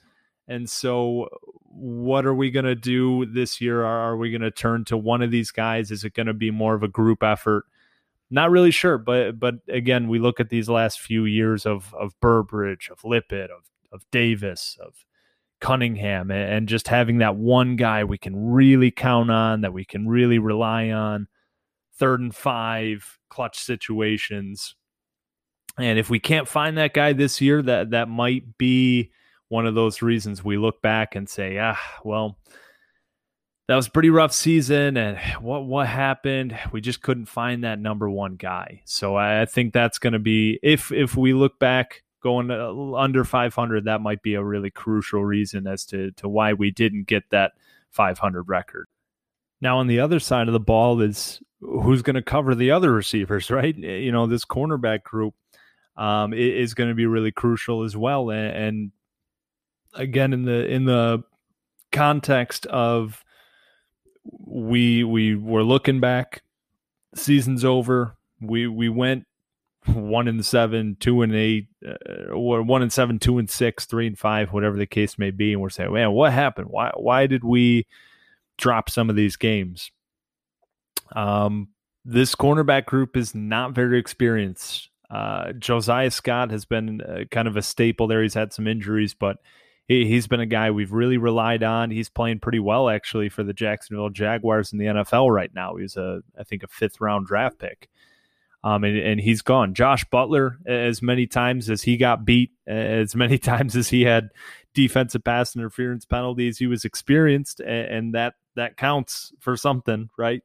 And 0.47 0.69
so, 0.69 1.29
what 1.61 2.25
are 2.25 2.33
we 2.33 2.49
going 2.49 2.65
to 2.65 2.75
do 2.75 3.25
this 3.27 3.61
year? 3.61 3.83
Are 3.83 4.17
we 4.17 4.31
going 4.31 4.41
to 4.41 4.51
turn 4.51 4.85
to 4.85 4.97
one 4.97 5.21
of 5.21 5.29
these 5.29 5.51
guys? 5.51 5.91
Is 5.91 6.03
it 6.03 6.13
going 6.13 6.27
to 6.27 6.33
be 6.33 6.49
more 6.49 6.73
of 6.73 6.83
a 6.83 6.87
group 6.87 7.21
effort? 7.21 7.65
Not 8.31 8.51
really 8.51 8.71
sure, 8.71 8.97
but 8.97 9.39
but 9.39 9.55
again, 9.67 10.07
we 10.07 10.19
look 10.19 10.39
at 10.39 10.49
these 10.49 10.67
last 10.67 10.99
few 10.99 11.25
years 11.25 11.65
of 11.65 11.93
of 11.93 12.19
Burbridge, 12.19 12.89
of 12.91 13.03
Lippett, 13.03 13.51
of 13.51 13.69
of 13.91 14.03
Davis, 14.11 14.77
of 14.81 15.05
Cunningham, 15.61 16.31
and 16.31 16.67
just 16.67 16.87
having 16.87 17.19
that 17.19 17.35
one 17.35 17.75
guy 17.75 18.03
we 18.03 18.17
can 18.17 18.51
really 18.51 18.91
count 18.91 19.31
on, 19.31 19.61
that 19.61 19.73
we 19.73 19.85
can 19.85 20.07
really 20.07 20.39
rely 20.39 20.89
on, 20.89 21.27
third 21.97 22.19
and 22.19 22.35
five, 22.35 23.19
clutch 23.29 23.59
situations. 23.59 24.75
And 25.77 25.99
if 25.99 26.09
we 26.09 26.19
can't 26.19 26.47
find 26.47 26.77
that 26.77 26.93
guy 26.93 27.13
this 27.13 27.41
year, 27.41 27.61
that 27.61 27.91
that 27.91 28.09
might 28.09 28.57
be 28.57 29.11
one 29.49 29.65
of 29.67 29.75
those 29.75 30.01
reasons 30.01 30.43
we 30.43 30.57
look 30.57 30.81
back 30.81 31.15
and 31.15 31.29
say, 31.29 31.57
ah, 31.59 31.79
well, 32.03 32.39
that 33.67 33.75
was 33.75 33.87
a 33.87 33.91
pretty 33.91 34.09
rough 34.09 34.31
season 34.31 34.95
and 34.95 35.17
what 35.41 35.65
what 35.65 35.87
happened? 35.87 36.57
We 36.71 36.81
just 36.81 37.01
couldn't 37.01 37.25
find 37.25 37.63
that 37.63 37.79
number 37.79 38.09
one 38.09 38.35
guy. 38.35 38.81
So 38.85 39.15
i 39.15 39.45
think 39.45 39.73
that's 39.73 39.97
going 39.97 40.13
to 40.13 40.19
be 40.19 40.59
if 40.61 40.91
if 40.91 41.15
we 41.15 41.33
look 41.33 41.57
back 41.59 42.03
going 42.21 42.49
under 42.95 43.23
500 43.23 43.85
that 43.85 44.01
might 44.01 44.21
be 44.23 44.33
a 44.33 44.43
really 44.43 44.71
crucial 44.71 45.23
reason 45.23 45.67
as 45.67 45.85
to 45.85 46.11
to 46.11 46.29
why 46.29 46.53
we 46.53 46.71
didn't 46.71 47.07
get 47.07 47.23
that 47.31 47.53
500 47.91 48.43
record. 48.43 48.87
Now 49.61 49.79
on 49.79 49.87
the 49.87 49.99
other 49.99 50.19
side 50.19 50.47
of 50.47 50.53
the 50.53 50.59
ball 50.59 51.01
is 51.01 51.41
who's 51.59 52.03
going 52.03 52.15
to 52.15 52.21
cover 52.21 52.53
the 52.53 52.71
other 52.71 52.91
receivers 52.91 53.49
right? 53.51 53.75
You 53.75 54.11
know 54.11 54.27
this 54.27 54.45
cornerback 54.45 55.03
group 55.03 55.33
um, 55.97 56.33
is 56.33 56.73
going 56.73 56.89
to 56.89 56.95
be 56.95 57.05
really 57.05 57.31
crucial 57.31 57.83
as 57.83 57.95
well. 57.97 58.29
And, 58.29 58.55
and 58.55 58.91
again 59.95 60.33
in 60.33 60.43
the 60.43 60.67
in 60.67 60.85
the 60.85 61.23
context 61.91 62.65
of 62.67 63.24
we 64.25 65.03
we 65.03 65.35
were 65.35 65.63
looking 65.63 65.99
back. 65.99 66.43
Season's 67.15 67.63
over. 67.63 68.15
We 68.41 68.67
we 68.67 68.89
went 68.89 69.25
one 69.87 70.27
and 70.27 70.45
seven 70.45 70.97
two 70.99 71.21
and 71.21 71.33
eight 71.35 71.67
uh, 71.87 72.31
or 72.31 72.61
one 72.61 72.81
and 72.81 72.91
seven 72.91 73.19
two 73.19 73.37
and 73.37 73.49
six 73.49 73.85
three 73.85 74.07
and 74.07 74.17
five 74.17 74.51
whatever 74.51 74.77
the 74.77 74.85
case 74.85 75.17
may 75.17 75.31
be. 75.31 75.53
And 75.53 75.61
we're 75.61 75.69
saying 75.69 75.93
man 75.93 76.11
what 76.11 76.33
happened? 76.33 76.67
Why 76.69 76.91
why 76.95 77.27
did 77.27 77.43
we 77.43 77.85
drop 78.57 78.89
some 78.89 79.09
of 79.09 79.15
these 79.15 79.35
games? 79.35 79.91
Um 81.15 81.69
this 82.03 82.35
cornerback 82.35 82.85
group 82.85 83.15
is 83.15 83.35
not 83.35 83.73
very 83.73 83.99
experienced. 83.99 84.89
Uh 85.09 85.53
josiah 85.53 86.11
scott 86.11 86.49
has 86.49 86.65
been 86.65 87.01
uh, 87.01 87.25
kind 87.29 87.47
of 87.47 87.55
a 87.55 87.61
staple 87.61 88.07
there. 88.07 88.23
He's 88.23 88.33
had 88.33 88.53
some 88.53 88.67
injuries 88.67 89.13
but 89.13 89.37
he, 89.87 90.05
he's 90.05 90.27
been 90.27 90.39
a 90.39 90.45
guy 90.45 90.71
we've 90.71 90.91
really 90.91 91.17
relied 91.17 91.63
on. 91.63 91.91
He's 91.91 92.09
playing 92.09 92.39
pretty 92.39 92.59
well 92.59 92.89
actually 92.89 93.29
for 93.29 93.43
the 93.43 93.53
Jacksonville 93.53 94.09
Jaguars 94.09 94.73
in 94.73 94.79
the 94.79 94.85
NFL 94.85 95.33
right 95.33 95.53
now. 95.53 95.75
He's 95.75 95.97
a 95.97 96.21
I 96.37 96.43
think 96.43 96.63
a 96.63 96.67
fifth 96.67 96.99
round 96.99 97.27
draft 97.27 97.59
pick. 97.59 97.89
Um, 98.63 98.83
and, 98.83 98.97
and 98.97 99.19
he's 99.19 99.43
gone. 99.43 99.75
Josh 99.75 100.03
Butler, 100.05 100.57
as 100.65 100.99
many 100.99 101.27
times 101.27 101.69
as 101.69 101.83
he 101.83 101.97
got 101.97 102.25
beat, 102.25 102.49
as 102.65 103.15
many 103.15 103.37
times 103.39 103.75
as 103.75 103.89
he 103.89 104.01
had 104.01 104.29
defensive 104.73 105.23
pass 105.23 105.55
interference 105.55 106.03
penalties, 106.03 106.57
he 106.57 106.65
was 106.65 106.83
experienced, 106.83 107.59
and, 107.59 107.69
and 107.69 108.15
that 108.15 108.33
that 108.55 108.75
counts 108.75 109.33
for 109.39 109.55
something, 109.55 110.09
right? 110.17 110.41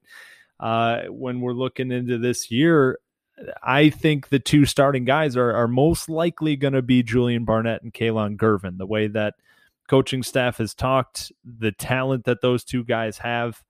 Uh, 0.59 1.05
when 1.09 1.41
we're 1.41 1.55
looking 1.55 1.91
into 1.91 2.19
this 2.19 2.51
year, 2.51 2.99
I 3.63 3.91
think 3.91 4.29
the 4.29 4.39
two 4.39 4.65
starting 4.67 5.05
guys 5.05 5.37
are, 5.37 5.53
are 5.53 5.69
most 5.69 6.09
likely 6.09 6.57
going 6.57 6.75
to 6.75 6.83
be 6.83 7.03
Julian 7.03 7.45
Barnett 7.45 7.83
and 7.83 7.93
Kalon 7.93 8.37
Gervin. 8.37 8.79
The 8.79 8.87
way 8.87 9.07
that 9.09 9.35
coaching 9.89 10.23
staff 10.23 10.59
has 10.59 10.75
talked, 10.75 11.33
the 11.45 11.73
talent 11.73 12.25
that 12.25 12.43
those 12.43 12.65
two 12.65 12.85
guys 12.85 13.19
have, 13.19 13.63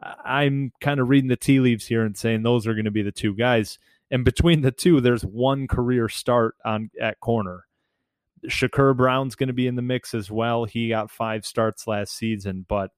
I'm 0.00 0.72
kind 0.80 1.00
of 1.00 1.08
reading 1.08 1.28
the 1.28 1.36
tea 1.36 1.60
leaves 1.60 1.86
here 1.86 2.04
and 2.04 2.16
saying 2.16 2.42
those 2.42 2.66
are 2.66 2.74
going 2.74 2.84
to 2.84 2.90
be 2.90 3.02
the 3.02 3.12
two 3.12 3.34
guys. 3.34 3.78
And 4.10 4.24
between 4.24 4.60
the 4.60 4.70
two, 4.70 5.00
there's 5.00 5.24
one 5.24 5.66
career 5.66 6.08
start 6.08 6.54
on 6.64 6.90
at 7.00 7.20
corner. 7.20 7.64
Shakur 8.46 8.96
Brown's 8.96 9.34
going 9.34 9.48
to 9.48 9.52
be 9.52 9.66
in 9.66 9.74
the 9.74 9.82
mix 9.82 10.14
as 10.14 10.30
well. 10.30 10.64
He 10.64 10.90
got 10.90 11.10
five 11.10 11.44
starts 11.44 11.86
last 11.86 12.16
season, 12.16 12.64
but 12.68 12.92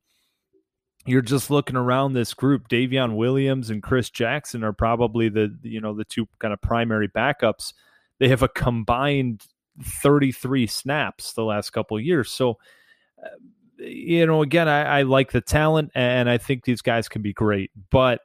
you're 1.07 1.23
just 1.23 1.51
looking 1.51 1.77
around 1.77 2.13
this 2.13 2.35
group. 2.35 2.69
Davion 2.69 3.17
Williams 3.17 3.71
and 3.71 3.83
Chris 3.83 4.11
Jackson 4.11 4.63
are 4.63 4.73
probably 4.73 5.29
the 5.29 5.57
you 5.63 5.81
know 5.81 5.95
the 5.95 6.05
two 6.05 6.29
kind 6.39 6.53
of 6.53 6.61
primary 6.61 7.09
backups. 7.09 7.73
They 8.19 8.29
have 8.29 8.43
a 8.43 8.49
combined 8.49 9.45
33 9.83 10.67
snaps 10.67 11.33
the 11.33 11.45
last 11.45 11.71
couple 11.71 11.99
years. 12.01 12.31
So, 12.31 12.59
uh, 13.23 13.29
you 13.79 14.27
know, 14.27 14.43
again, 14.43 14.69
I, 14.69 14.99
I 14.99 15.03
like 15.03 15.31
the 15.31 15.41
talent, 15.41 15.93
and 15.95 16.29
I 16.29 16.37
think 16.37 16.65
these 16.65 16.83
guys 16.83 17.09
can 17.09 17.23
be 17.23 17.33
great. 17.33 17.71
But 17.91 18.21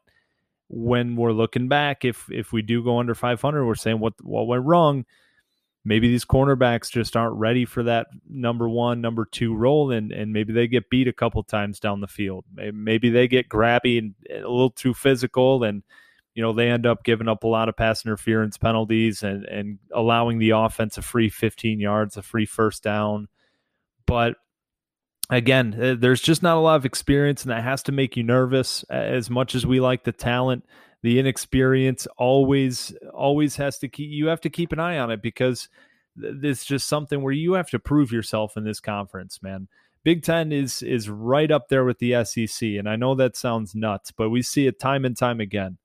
when 0.68 1.16
we're 1.16 1.32
looking 1.32 1.68
back, 1.68 2.04
if 2.04 2.28
if 2.32 2.52
we 2.52 2.62
do 2.62 2.84
go 2.84 3.00
under 3.00 3.16
500, 3.16 3.66
we're 3.66 3.76
saying 3.76 4.00
what 4.00 4.14
what 4.22 4.48
went 4.48 4.66
wrong 4.66 5.06
maybe 5.86 6.08
these 6.08 6.26
cornerbacks 6.26 6.90
just 6.90 7.16
aren't 7.16 7.36
ready 7.36 7.66
for 7.66 7.84
that 7.84 8.08
number 8.30 8.70
one, 8.70 9.02
number 9.02 9.26
two 9.26 9.56
role, 9.56 9.92
and 9.92 10.12
and 10.12 10.34
maybe 10.34 10.54
they 10.54 10.68
get 10.68 10.90
beat 10.90 11.08
a 11.08 11.14
couple 11.14 11.44
times 11.44 11.80
down 11.80 12.02
the 12.02 12.08
field. 12.08 12.46
Maybe 12.56 13.10
they 13.10 13.28
get 13.28 13.50
grabby 13.50 13.98
and 13.98 14.16
a 14.30 14.48
little 14.48 14.70
too 14.70 14.94
physical, 14.94 15.64
and 15.64 15.84
you 16.34 16.42
know 16.42 16.54
they 16.54 16.70
end 16.70 16.86
up 16.86 17.04
giving 17.04 17.28
up 17.28 17.44
a 17.44 17.48
lot 17.48 17.70
of 17.70 17.76
pass 17.76 18.06
interference 18.06 18.58
penalties 18.58 19.24
and 19.24 19.46
and 19.46 19.80
allowing 19.92 20.40
the 20.40 20.52
offense 20.52 20.98
a 20.98 21.02
free 21.02 21.30
15 21.30 21.80
yards, 21.80 22.18
a 22.18 22.22
free 22.22 22.46
first 22.46 22.84
down. 22.84 23.28
But 24.06 24.36
again, 25.30 25.76
eh, 25.80 25.96
there's 25.98 26.22
just 26.22 26.44
not 26.44 26.58
a 26.58 26.62
lot 26.62 26.76
of 26.76 26.86
experience, 26.86 27.44
and 27.44 27.52
that 27.52 27.64
has 27.64 27.84
to 27.84 27.92
make 27.92 28.16
you 28.16 28.24
nervous. 28.24 28.84
As 28.90 29.30
much 29.30 29.56
as 29.56 29.66
we 29.66 29.80
like 29.80 30.04
the 30.04 30.12
talent 30.12 30.66
the 31.04 31.20
inexperience 31.20 32.08
always 32.18 32.96
always 33.14 33.58
has 33.58 33.78
to 33.78 33.88
keep 33.88 34.10
you 34.10 34.28
have 34.28 34.42
to 34.42 34.50
keep 34.50 34.72
an 34.72 34.80
eye 34.80 34.98
on 34.98 35.12
it 35.12 35.22
because 35.22 35.70
it's 36.18 36.66
just 36.66 36.88
something 36.88 37.22
where 37.22 37.34
you 37.34 37.54
have 37.54 37.70
to 37.70 37.80
prove 37.80 38.12
yourself 38.12 38.58
in 38.58 38.64
this 38.64 38.80
conference 38.80 39.44
man. 39.44 39.68
Big 40.04 40.24
10 40.24 40.52
is 40.52 40.82
is 40.82 41.10
right 41.10 41.52
up 41.52 41.68
there 41.68 41.86
with 41.86 42.00
the 42.00 42.12
sec 42.26 42.62
and 42.62 42.90
i 42.90 42.96
know 42.96 43.16
that 43.16 43.38
sounds 43.38 43.76
nuts 43.76 44.12
but 44.12 44.30
we 44.30 44.42
see 44.42 44.66
it 44.66 44.80
time 44.80 45.06
and 45.06 45.16
time 45.16 45.40
again. 45.40 45.78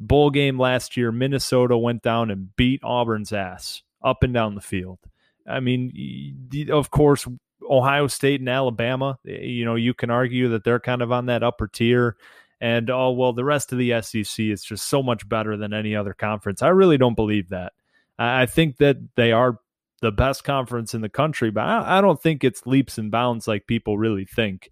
Bowl 0.00 0.30
game 0.30 0.58
last 0.58 0.96
year 0.96 1.10
minnesota 1.10 1.78
went 1.78 2.02
down 2.02 2.30
and 2.30 2.54
beat 2.56 2.82
auburn's 2.82 3.32
ass 3.32 3.82
up 4.02 4.22
and 4.22 4.34
down 4.34 4.54
the 4.54 4.60
field. 4.60 4.98
I 5.46 5.60
mean 5.60 6.48
of 6.70 6.90
course 6.90 7.26
ohio 7.68 8.06
state 8.08 8.40
and 8.40 8.48
alabama 8.48 9.18
eh, 9.26 9.40
you 9.40 9.64
know 9.64 9.74
you 9.76 9.94
can 9.94 10.10
argue 10.10 10.48
that 10.48 10.64
they're 10.64 10.80
kind 10.80 11.00
of 11.00 11.10
on 11.10 11.26
that 11.26 11.42
upper 11.42 11.66
tier 11.66 12.16
and 12.60 12.90
oh 12.90 13.10
well 13.10 13.32
the 13.32 13.44
rest 13.44 13.72
of 13.72 13.78
the 13.78 14.00
SEC 14.00 14.46
is 14.46 14.64
just 14.64 14.86
so 14.86 15.02
much 15.02 15.28
better 15.28 15.56
than 15.56 15.72
any 15.72 15.94
other 15.94 16.14
conference. 16.14 16.62
I 16.62 16.68
really 16.68 16.98
don't 16.98 17.16
believe 17.16 17.50
that. 17.50 17.72
I 18.18 18.46
think 18.46 18.76
that 18.76 18.96
they 19.16 19.32
are 19.32 19.58
the 20.00 20.12
best 20.12 20.44
conference 20.44 20.94
in 20.94 21.00
the 21.00 21.08
country, 21.08 21.50
but 21.50 21.64
I, 21.64 22.00
don't 22.00 22.22
think 22.22 22.44
it's 22.44 22.66
leaps 22.66 22.98
and 22.98 23.10
bounds 23.10 23.48
like 23.48 23.66
people 23.66 23.98
really 23.98 24.24
think. 24.24 24.70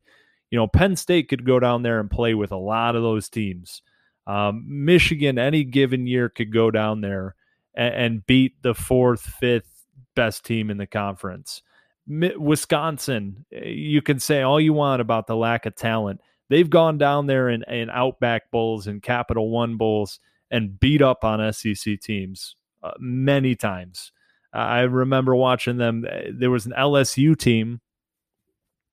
You 0.51 0.59
know, 0.59 0.69
Penn 0.69 0.95
State 0.95 1.29
could 1.29 1.47
go 1.47 1.59
down 1.59 1.83
there 1.83 1.99
and 1.99 2.11
play 2.11 2.35
with 2.35 2.53
a 2.53 2.57
lot 2.57 2.95
of 2.97 3.03
those 3.03 3.29
teams. 3.29 3.83
Um, 4.27 4.65
Michigan, 4.69 5.39
any 5.39 5.65
given 5.65 6.07
year, 6.07 6.29
could 6.29 6.53
go 6.53 6.71
down 6.71 7.01
there 7.01 7.35
and, 7.75 7.95
and 7.95 8.27
beat 8.27 8.63
the 8.63 8.75
fourth, 8.75 9.23
fifth 9.23 9.87
best 10.15 10.45
team 10.45 10.71
in 10.71 10.77
the 10.77 10.87
conference. 10.87 11.63
Wisconsin, 12.07 13.47
eh, 13.53 13.69
you 13.69 14.03
can 14.03 14.21
say 14.21 14.43
all 14.43 14.61
you 14.61 14.73
want 14.73 15.01
about 15.01 15.27
the 15.27 15.37
lack 15.37 15.67
of 15.67 15.75
talent 15.75 16.21
they've 16.53 16.69
gone 16.69 16.99
down 16.99 17.27
there 17.27 17.49
in, 17.49 17.65
Outback 17.91 18.51
Bowls 18.51 18.87
and 18.87 19.03
Capital 19.03 19.51
One 19.51 19.79
Bowls 19.79 20.21
and 20.51 20.79
beat 20.79 21.01
up 21.01 21.25
on 21.25 21.51
SEC 21.53 21.99
teams 22.01 22.57
uh, 22.83 22.93
many 22.99 23.57
times. 23.57 24.13
Uh, 24.55 24.59
I 24.59 24.81
remember 24.83 25.35
watching 25.35 25.79
them. 25.79 26.07
Uh, 26.09 26.31
there 26.31 26.51
was 26.51 26.67
an 26.67 26.75
LSU 26.79 27.39
team, 27.39 27.81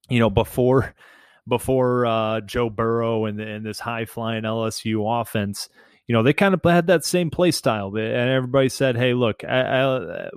you 0.09 0.19
know, 0.19 0.29
before 0.29 0.95
before 1.47 2.05
uh, 2.05 2.41
Joe 2.41 2.69
Burrow 2.69 3.25
and, 3.25 3.39
and 3.41 3.65
this 3.65 3.79
high 3.79 4.05
flying 4.05 4.43
LSU 4.43 5.21
offense. 5.21 5.69
You 6.07 6.13
know, 6.13 6.23
they 6.23 6.33
kind 6.33 6.53
of 6.53 6.61
had 6.63 6.87
that 6.87 7.03
same 7.03 7.29
play 7.29 7.51
style, 7.51 7.93
and 7.95 7.99
everybody 7.99 8.69
said, 8.69 8.95
"Hey, 8.95 9.13
look, 9.13 9.39
LSU, 9.39 10.29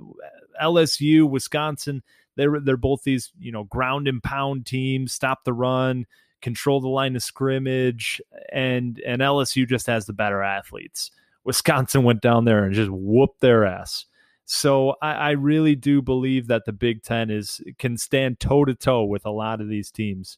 Wisconsin." 1.29 2.03
They're 2.35 2.59
they're 2.59 2.77
both 2.77 3.03
these 3.03 3.31
you 3.39 3.51
know 3.51 3.63
ground 3.63 4.07
and 4.07 4.21
pound 4.21 4.65
teams, 4.65 5.13
stop 5.13 5.45
the 5.45 5.53
run, 5.53 6.05
control 6.43 6.79
the 6.79 6.87
line 6.87 7.15
of 7.15 7.23
scrimmage, 7.23 8.21
and 8.51 9.01
and 9.05 9.21
LSU 9.21 9.67
just 9.67 9.87
has 9.87 10.05
the 10.05 10.13
better 10.13 10.43
athletes. 10.43 11.09
Wisconsin 11.43 12.03
went 12.03 12.21
down 12.21 12.45
there 12.45 12.63
and 12.63 12.73
just 12.73 12.91
whooped 12.91 13.41
their 13.41 13.65
ass. 13.65 14.05
So 14.45 14.95
I, 15.01 15.13
I 15.13 15.31
really 15.31 15.75
do 15.75 16.01
believe 16.01 16.47
that 16.47 16.65
the 16.65 16.73
Big 16.73 17.03
Ten 17.03 17.29
is 17.29 17.61
can 17.77 17.97
stand 17.97 18.39
toe 18.39 18.65
to 18.65 18.75
toe 18.75 19.03
with 19.05 19.25
a 19.25 19.31
lot 19.31 19.61
of 19.61 19.67
these 19.69 19.91
teams. 19.91 20.37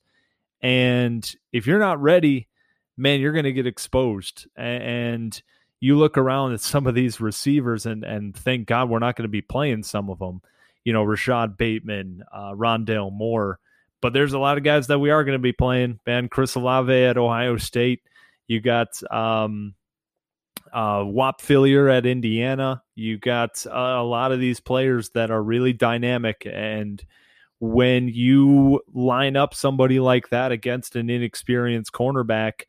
And 0.61 1.35
if 1.51 1.67
you're 1.67 1.79
not 1.79 2.01
ready, 2.01 2.47
man, 2.97 3.19
you're 3.19 3.33
going 3.33 3.45
to 3.45 3.53
get 3.53 3.67
exposed. 3.67 4.47
And 4.55 5.39
you 5.79 5.97
look 5.97 6.17
around 6.17 6.53
at 6.53 6.61
some 6.61 6.87
of 6.87 6.95
these 6.95 7.19
receivers 7.19 7.85
and 7.85 8.03
and 8.03 8.35
thank 8.35 8.67
God 8.67 8.89
we're 8.89 8.99
not 8.99 9.15
going 9.15 9.27
to 9.27 9.29
be 9.29 9.41
playing 9.41 9.83
some 9.83 10.09
of 10.09 10.19
them. 10.19 10.41
You 10.83 10.93
know, 10.93 11.03
Rashod 11.03 11.57
Bateman, 11.57 12.23
uh, 12.31 12.51
Rondale 12.51 13.11
Moore. 13.11 13.59
But 14.05 14.13
there's 14.13 14.33
a 14.33 14.39
lot 14.39 14.59
of 14.59 14.63
guys 14.63 14.85
that 14.85 14.99
we 14.99 15.09
are 15.09 15.23
going 15.23 15.33
to 15.33 15.41
be 15.41 15.51
playing. 15.51 15.99
Man, 16.05 16.29
Chris 16.29 16.53
Olave 16.53 16.93
at 16.93 17.17
Ohio 17.17 17.57
State. 17.57 18.03
You 18.47 18.61
got 18.61 18.89
um, 19.11 19.73
uh, 20.71 21.03
Whop 21.03 21.41
Philyor 21.41 21.91
at 21.91 22.05
Indiana. 22.05 22.83
You 22.93 23.17
got 23.17 23.65
uh, 23.65 23.71
a 23.71 24.03
lot 24.03 24.31
of 24.31 24.39
these 24.39 24.59
players 24.59 25.09
that 25.15 25.31
are 25.31 25.41
really 25.41 25.73
dynamic. 25.73 26.45
And 26.45 27.03
when 27.59 28.07
you 28.07 28.83
line 28.93 29.35
up 29.35 29.55
somebody 29.55 29.99
like 29.99 30.29
that 30.29 30.51
against 30.51 30.95
an 30.95 31.09
inexperienced 31.09 31.91
cornerback, 31.91 32.65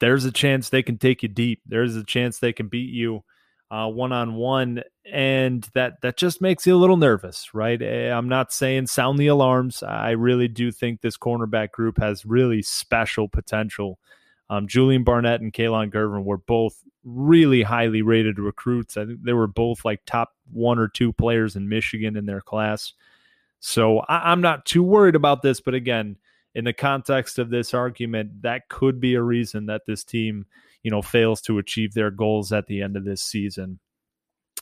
there's 0.00 0.24
a 0.24 0.32
chance 0.32 0.70
they 0.70 0.82
can 0.82 0.96
take 0.96 1.22
you 1.22 1.28
deep. 1.28 1.60
There's 1.66 1.94
a 1.94 2.04
chance 2.04 2.38
they 2.38 2.54
can 2.54 2.68
beat 2.68 2.88
you 2.88 3.22
one 3.70 4.12
on 4.12 4.32
one, 4.32 4.82
and 5.12 5.68
that 5.74 6.00
that 6.02 6.16
just 6.16 6.40
makes 6.40 6.66
you 6.66 6.74
a 6.74 6.78
little 6.78 6.96
nervous, 6.96 7.52
right? 7.54 7.80
Eh, 7.80 8.10
I'm 8.10 8.28
not 8.28 8.52
saying 8.52 8.86
sound 8.86 9.18
the 9.18 9.26
alarms. 9.28 9.82
I 9.82 10.10
really 10.10 10.48
do 10.48 10.70
think 10.70 11.00
this 11.00 11.16
cornerback 11.16 11.72
group 11.72 11.98
has 11.98 12.26
really 12.26 12.62
special 12.62 13.28
potential. 13.28 13.98
Um, 14.50 14.66
Julian 14.66 15.04
Barnett 15.04 15.40
and 15.40 15.52
Kalon 15.52 15.90
Gervin 15.90 16.24
were 16.24 16.38
both 16.38 16.82
really 17.04 17.62
highly 17.62 18.02
rated 18.02 18.38
recruits. 18.38 18.96
I 18.96 19.06
think 19.06 19.22
they 19.22 19.32
were 19.32 19.46
both 19.46 19.84
like 19.84 20.00
top 20.06 20.34
one 20.52 20.78
or 20.78 20.88
two 20.88 21.12
players 21.12 21.56
in 21.56 21.68
Michigan 21.68 22.16
in 22.16 22.26
their 22.26 22.40
class. 22.40 22.92
So 23.60 24.00
I, 24.00 24.30
I'm 24.32 24.40
not 24.40 24.66
too 24.66 24.82
worried 24.82 25.14
about 25.14 25.42
this, 25.42 25.60
but 25.60 25.74
again, 25.74 26.16
in 26.54 26.64
the 26.64 26.72
context 26.72 27.38
of 27.38 27.50
this 27.50 27.74
argument, 27.74 28.42
that 28.42 28.68
could 28.68 29.00
be 29.00 29.14
a 29.14 29.22
reason 29.22 29.66
that 29.66 29.86
this 29.86 30.04
team, 30.04 30.46
you 30.82 30.90
know, 30.90 31.02
fails 31.02 31.40
to 31.42 31.58
achieve 31.58 31.94
their 31.94 32.10
goals 32.10 32.52
at 32.52 32.66
the 32.66 32.82
end 32.82 32.96
of 32.96 33.04
this 33.04 33.22
season. 33.22 33.78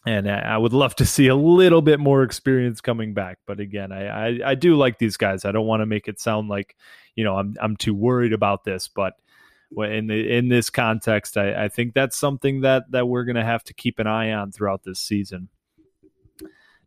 And 0.06 0.30
I 0.30 0.56
would 0.56 0.72
love 0.72 0.94
to 0.96 1.04
see 1.04 1.26
a 1.26 1.34
little 1.34 1.82
bit 1.82 1.98
more 1.98 2.22
experience 2.22 2.80
coming 2.80 3.12
back. 3.12 3.38
But 3.44 3.58
again, 3.58 3.90
I, 3.90 4.06
I, 4.28 4.40
I 4.50 4.54
do 4.54 4.76
like 4.76 4.98
these 4.98 5.16
guys. 5.16 5.44
I 5.44 5.50
don't 5.50 5.66
want 5.66 5.80
to 5.80 5.86
make 5.86 6.06
it 6.06 6.20
sound 6.20 6.48
like, 6.48 6.76
you 7.16 7.24
know, 7.24 7.36
I'm 7.36 7.56
I'm 7.60 7.76
too 7.76 7.94
worried 7.94 8.32
about 8.32 8.62
this, 8.62 8.86
but 8.86 9.14
in 9.76 10.06
the 10.06 10.32
in 10.32 10.48
this 10.48 10.70
context, 10.70 11.36
I, 11.36 11.64
I 11.64 11.68
think 11.68 11.92
that's 11.92 12.16
something 12.16 12.60
that 12.60 12.84
that 12.92 13.08
we're 13.08 13.24
gonna 13.24 13.44
have 13.44 13.64
to 13.64 13.74
keep 13.74 13.98
an 13.98 14.06
eye 14.06 14.32
on 14.32 14.52
throughout 14.52 14.84
this 14.84 15.00
season. 15.00 15.48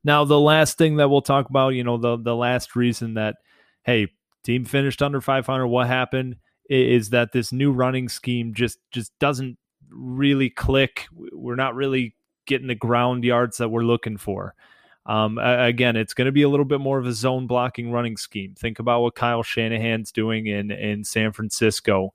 Now, 0.04 0.24
the 0.24 0.40
last 0.40 0.78
thing 0.78 0.96
that 0.96 1.10
we'll 1.10 1.22
talk 1.22 1.50
about, 1.50 1.70
you 1.70 1.84
know, 1.84 1.98
the 1.98 2.18
the 2.18 2.36
last 2.36 2.76
reason 2.76 3.16
that 3.16 3.36
hey, 3.84 4.08
team 4.44 4.66
finished 4.66 5.02
under 5.02 5.20
500. 5.20 5.68
What 5.68 5.88
happened 5.88 6.38
is 6.70 7.10
that 7.10 7.32
this 7.32 7.52
new 7.52 7.72
running 7.72 8.08
scheme 8.08 8.54
just 8.54 8.80
just 8.92 9.12
doesn't 9.20 9.58
really 9.90 10.50
click. 10.50 11.08
We're 11.12 11.56
not 11.56 11.76
really 11.76 12.16
getting 12.50 12.68
the 12.68 12.76
ground 12.76 13.24
yards 13.24 13.58
that 13.58 13.70
we're 13.70 13.84
looking 13.84 14.18
for. 14.18 14.54
Um, 15.06 15.38
again, 15.38 15.96
it's 15.96 16.14
going 16.14 16.26
to 16.26 16.32
be 16.32 16.42
a 16.42 16.50
little 16.50 16.66
bit 16.66 16.82
more 16.82 17.00
of 17.00 17.08
a 17.08 17.14
zone 17.14 17.48
blocking 17.48 17.92
running 17.92 18.18
scheme. 18.18 18.54
Think 18.56 18.80
about 18.80 19.02
what 19.02 19.16
Kyle 19.16 19.42
Shanahan's 19.42 20.12
doing 20.12 20.48
in 20.48 20.70
in 20.70 21.04
San 21.04 21.32
Francisco. 21.32 22.14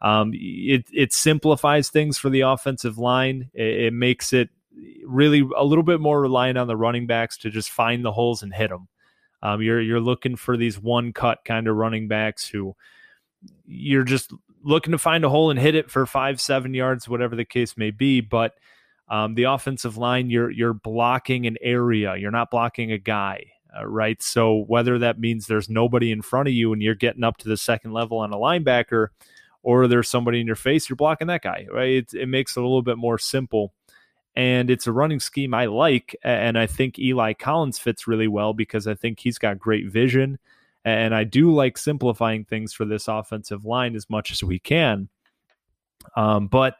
Um, 0.00 0.30
it 0.34 0.86
it 0.92 1.12
simplifies 1.12 1.90
things 1.90 2.16
for 2.16 2.30
the 2.30 2.42
offensive 2.42 2.96
line. 2.96 3.50
It, 3.52 3.86
it 3.86 3.92
makes 3.92 4.32
it 4.32 4.48
really 5.04 5.46
a 5.56 5.64
little 5.64 5.84
bit 5.84 6.00
more 6.00 6.20
reliant 6.20 6.56
on 6.56 6.68
the 6.68 6.76
running 6.76 7.06
backs 7.06 7.36
to 7.38 7.50
just 7.50 7.70
find 7.70 8.04
the 8.04 8.12
holes 8.12 8.42
and 8.42 8.54
hit 8.54 8.70
them. 8.70 8.88
Um, 9.42 9.60
you're 9.60 9.80
you're 9.80 10.00
looking 10.00 10.36
for 10.36 10.56
these 10.56 10.78
one 10.78 11.12
cut 11.12 11.44
kind 11.44 11.68
of 11.68 11.76
running 11.76 12.08
backs 12.08 12.48
who 12.48 12.74
you're 13.66 14.04
just 14.04 14.32
looking 14.62 14.92
to 14.92 14.98
find 14.98 15.24
a 15.24 15.28
hole 15.28 15.50
and 15.50 15.58
hit 15.58 15.74
it 15.74 15.90
for 15.90 16.06
five, 16.06 16.40
seven 16.40 16.74
yards, 16.74 17.08
whatever 17.08 17.36
the 17.36 17.44
case 17.44 17.76
may 17.76 17.90
be. 17.90 18.20
But 18.20 18.54
um, 19.10 19.34
the 19.34 19.44
offensive 19.44 19.96
line, 19.96 20.30
you're 20.30 20.50
you're 20.50 20.72
blocking 20.72 21.46
an 21.46 21.56
area. 21.60 22.16
You're 22.16 22.30
not 22.30 22.50
blocking 22.50 22.92
a 22.92 22.98
guy, 22.98 23.52
uh, 23.76 23.86
right? 23.86 24.22
So 24.22 24.64
whether 24.68 24.98
that 25.00 25.18
means 25.18 25.46
there's 25.46 25.68
nobody 25.68 26.12
in 26.12 26.22
front 26.22 26.48
of 26.48 26.54
you 26.54 26.72
and 26.72 26.80
you're 26.80 26.94
getting 26.94 27.24
up 27.24 27.36
to 27.38 27.48
the 27.48 27.56
second 27.56 27.92
level 27.92 28.18
on 28.18 28.32
a 28.32 28.36
linebacker, 28.36 29.08
or 29.62 29.88
there's 29.88 30.08
somebody 30.08 30.40
in 30.40 30.46
your 30.46 30.56
face, 30.56 30.88
you're 30.88 30.96
blocking 30.96 31.26
that 31.26 31.42
guy, 31.42 31.66
right? 31.70 31.90
It, 31.90 32.14
it 32.14 32.28
makes 32.28 32.56
it 32.56 32.60
a 32.60 32.62
little 32.62 32.82
bit 32.82 32.98
more 32.98 33.18
simple 33.18 33.74
and 34.36 34.70
it's 34.70 34.86
a 34.86 34.92
running 34.92 35.20
scheme 35.20 35.54
I 35.54 35.66
like. 35.66 36.16
And 36.22 36.58
I 36.58 36.66
think 36.66 36.98
Eli 36.98 37.32
Collins 37.32 37.78
fits 37.78 38.06
really 38.06 38.28
well 38.28 38.52
because 38.52 38.86
I 38.86 38.94
think 38.94 39.20
he's 39.20 39.38
got 39.38 39.58
great 39.58 39.90
vision. 39.90 40.38
And 40.84 41.14
I 41.14 41.24
do 41.24 41.52
like 41.52 41.76
simplifying 41.76 42.44
things 42.44 42.72
for 42.72 42.84
this 42.84 43.08
offensive 43.08 43.64
line 43.64 43.96
as 43.96 44.08
much 44.08 44.30
as 44.30 44.42
we 44.42 44.58
can. 44.58 45.08
Um, 46.16 46.46
but 46.46 46.76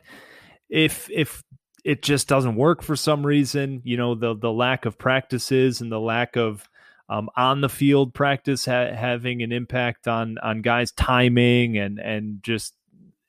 if 0.71 1.11
if 1.11 1.43
it 1.85 2.03
just 2.03 2.29
doesn't 2.29 2.57
work 2.57 2.83
for 2.83 2.97
some 2.97 3.25
reason, 3.25 3.83
you 3.85 3.97
know, 3.97 4.15
the 4.15 4.35
the 4.35 4.53
lack 4.53 4.85
of 4.87 4.99
practices 4.99 5.81
and 5.81 5.91
the 5.91 6.01
lack 6.01 6.37
of 6.37 6.69
um, 7.09 7.29
on 7.37 7.61
the 7.61 7.69
field 7.69 8.15
practice 8.15 8.65
ha- 8.65 8.95
having 8.95 9.43
an 9.43 9.53
impact 9.53 10.07
on 10.07 10.39
on 10.39 10.63
guys' 10.63 10.93
timing 10.93 11.79
and 11.79 11.99
and 11.99 12.43
just 12.43 12.75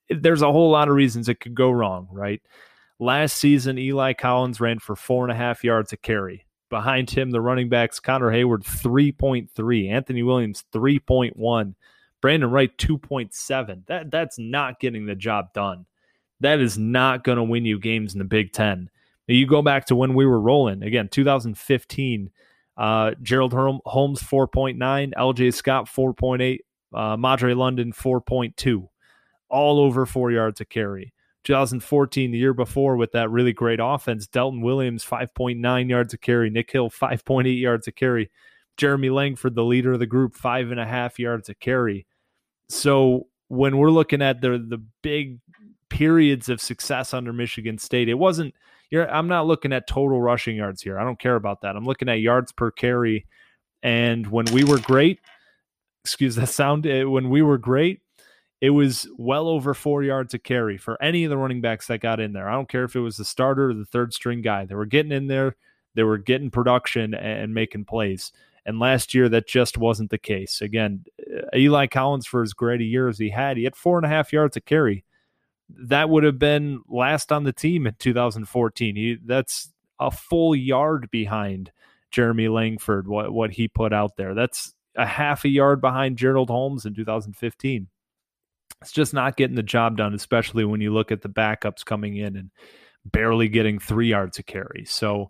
there's 0.09 0.41
a 0.41 0.51
whole 0.51 0.69
lot 0.69 0.87
of 0.87 0.95
reasons 0.95 1.29
it 1.29 1.39
could 1.39 1.55
go 1.55 1.71
wrong, 1.71 2.07
right? 2.11 2.41
Last 2.99 3.37
season, 3.37 3.79
Eli 3.79 4.13
Collins 4.13 4.59
ran 4.59 4.79
for 4.79 4.95
four 4.95 5.23
and 5.23 5.31
a 5.31 5.35
half 5.35 5.63
yards 5.63 5.93
a 5.93 5.97
carry. 5.97 6.45
Behind 6.69 7.09
him, 7.09 7.31
the 7.31 7.41
running 7.41 7.67
backs 7.67 7.99
Connor 7.99 8.31
Heyward 8.31 8.63
3.3, 8.63 9.89
Anthony 9.89 10.23
Williams 10.23 10.63
3.1, 10.73 11.75
Brandon 12.21 12.51
Wright 12.51 12.77
2.7. 12.77 13.85
That 13.87 14.11
that's 14.11 14.37
not 14.37 14.79
getting 14.79 15.05
the 15.05 15.15
job 15.15 15.53
done. 15.53 15.85
That 16.41 16.59
is 16.59 16.77
not 16.77 17.23
going 17.23 17.37
to 17.37 17.43
win 17.43 17.65
you 17.65 17.79
games 17.79 18.13
in 18.13 18.19
the 18.19 18.25
Big 18.25 18.51
Ten. 18.51 18.89
You 19.27 19.47
go 19.47 19.61
back 19.61 19.85
to 19.85 19.95
when 19.95 20.13
we 20.13 20.25
were 20.25 20.41
rolling 20.41 20.83
again, 20.83 21.07
2015. 21.07 22.29
Uh, 22.77 23.11
Gerald 23.21 23.53
Holmes 23.53 24.21
4.9, 24.21 25.13
LJ 25.13 25.53
Scott 25.53 25.85
4.8, 25.85 26.59
uh, 26.93 27.17
Madre 27.17 27.53
London 27.53 27.93
4.2, 27.93 28.87
all 29.49 29.79
over 29.79 30.05
four 30.05 30.31
yards 30.31 30.61
a 30.61 30.65
carry. 30.65 31.13
2014, 31.43 32.31
the 32.31 32.37
year 32.37 32.53
before, 32.53 32.95
with 32.97 33.11
that 33.11 33.29
really 33.29 33.53
great 33.53 33.79
offense, 33.81 34.25
Delton 34.27 34.61
Williams, 34.61 35.03
5.9 35.03 35.89
yards 35.89 36.13
a 36.13 36.17
carry, 36.17 36.49
Nick 36.49 36.71
Hill, 36.71 36.89
5.8 36.89 37.59
yards 37.59 37.87
a 37.87 37.91
carry, 37.91 38.31
Jeremy 38.77 39.09
Langford, 39.09 39.55
the 39.55 39.63
leader 39.63 39.93
of 39.93 39.99
the 39.99 40.05
group, 40.05 40.35
five 40.35 40.71
and 40.71 40.79
a 40.79 40.85
half 40.85 41.19
yards 41.19 41.49
a 41.49 41.55
carry. 41.55 42.05
So 42.69 43.27
when 43.47 43.77
we're 43.77 43.91
looking 43.91 44.21
at 44.21 44.41
the 44.41 44.51
the 44.51 44.81
big 45.01 45.39
periods 45.91 46.49
of 46.49 46.59
success 46.61 47.13
under 47.13 47.33
Michigan 47.33 47.77
State, 47.77 48.09
it 48.09 48.15
wasn't. 48.15 48.55
I'm 48.93 49.27
not 49.27 49.45
looking 49.45 49.71
at 49.71 49.87
total 49.87 50.19
rushing 50.19 50.55
yards 50.55 50.81
here. 50.81 50.99
I 50.99 51.03
don't 51.03 51.19
care 51.19 51.35
about 51.35 51.61
that. 51.61 51.75
I'm 51.75 51.85
looking 51.85 52.09
at 52.09 52.19
yards 52.19 52.51
per 52.51 52.71
carry. 52.71 53.25
And 53.83 54.27
when 54.27 54.45
we 54.45 54.63
were 54.63 54.79
great, 54.79 55.19
excuse 56.03 56.35
that 56.35 56.49
sound, 56.49 56.85
eh, 56.85 57.03
when 57.03 57.29
we 57.29 57.41
were 57.41 57.57
great, 57.57 58.01
it 58.59 58.71
was 58.71 59.07
well 59.17 59.47
over 59.47 59.73
four 59.73 60.03
yards 60.03 60.33
a 60.33 60.39
carry 60.39 60.77
for 60.77 61.01
any 61.01 61.23
of 61.23 61.29
the 61.29 61.37
running 61.37 61.61
backs 61.61 61.87
that 61.87 61.99
got 61.99 62.19
in 62.19 62.33
there. 62.33 62.49
I 62.49 62.53
don't 62.53 62.69
care 62.69 62.83
if 62.83 62.95
it 62.95 62.99
was 62.99 63.17
the 63.17 63.25
starter 63.25 63.69
or 63.69 63.73
the 63.73 63.85
third 63.85 64.13
string 64.13 64.41
guy. 64.41 64.65
They 64.65 64.75
were 64.75 64.85
getting 64.85 65.11
in 65.11 65.27
there, 65.27 65.55
they 65.95 66.03
were 66.03 66.17
getting 66.17 66.51
production 66.51 67.13
and 67.13 67.53
making 67.53 67.85
plays. 67.85 68.31
And 68.65 68.79
last 68.79 69.15
year, 69.15 69.27
that 69.29 69.47
just 69.47 69.77
wasn't 69.77 70.11
the 70.11 70.19
case. 70.19 70.61
Again, 70.61 71.05
uh, 71.19 71.57
Eli 71.57 71.87
Collins, 71.87 72.27
for 72.27 72.43
as 72.43 72.53
great 72.53 72.81
a 72.81 72.85
year 72.85 73.07
as 73.07 73.17
he 73.17 73.31
had, 73.31 73.57
he 73.57 73.63
had 73.63 73.75
four 73.75 73.97
and 73.97 74.05
a 74.05 74.09
half 74.09 74.31
yards 74.31 74.55
a 74.55 74.61
carry. 74.61 75.03
That 75.83 76.09
would 76.09 76.23
have 76.23 76.39
been 76.39 76.81
last 76.87 77.31
on 77.31 77.43
the 77.43 77.53
team 77.53 77.87
in 77.87 77.95
2014. 77.99 78.95
He, 78.95 79.17
that's 79.23 79.71
a 79.99 80.11
full 80.11 80.55
yard 80.55 81.09
behind 81.11 81.71
Jeremy 82.11 82.47
Langford, 82.47 83.07
what, 83.07 83.31
what 83.31 83.51
he 83.51 83.67
put 83.67 83.93
out 83.93 84.17
there. 84.17 84.33
That's 84.33 84.73
a 84.95 85.05
half 85.05 85.45
a 85.45 85.49
yard 85.49 85.81
behind 85.81 86.17
Gerald 86.17 86.49
Holmes 86.49 86.85
in 86.85 86.93
2015 86.93 87.87
it's 88.81 88.91
just 88.91 89.13
not 89.13 89.37
getting 89.37 89.55
the 89.55 89.63
job 89.63 89.97
done, 89.97 90.13
especially 90.13 90.65
when 90.65 90.81
you 90.81 90.91
look 90.91 91.11
at 91.11 91.21
the 91.21 91.29
backups 91.29 91.85
coming 91.85 92.17
in 92.17 92.35
and 92.35 92.49
barely 93.05 93.47
getting 93.47 93.79
three 93.79 94.09
yards 94.09 94.39
of 94.39 94.45
carry. 94.45 94.85
So 94.85 95.29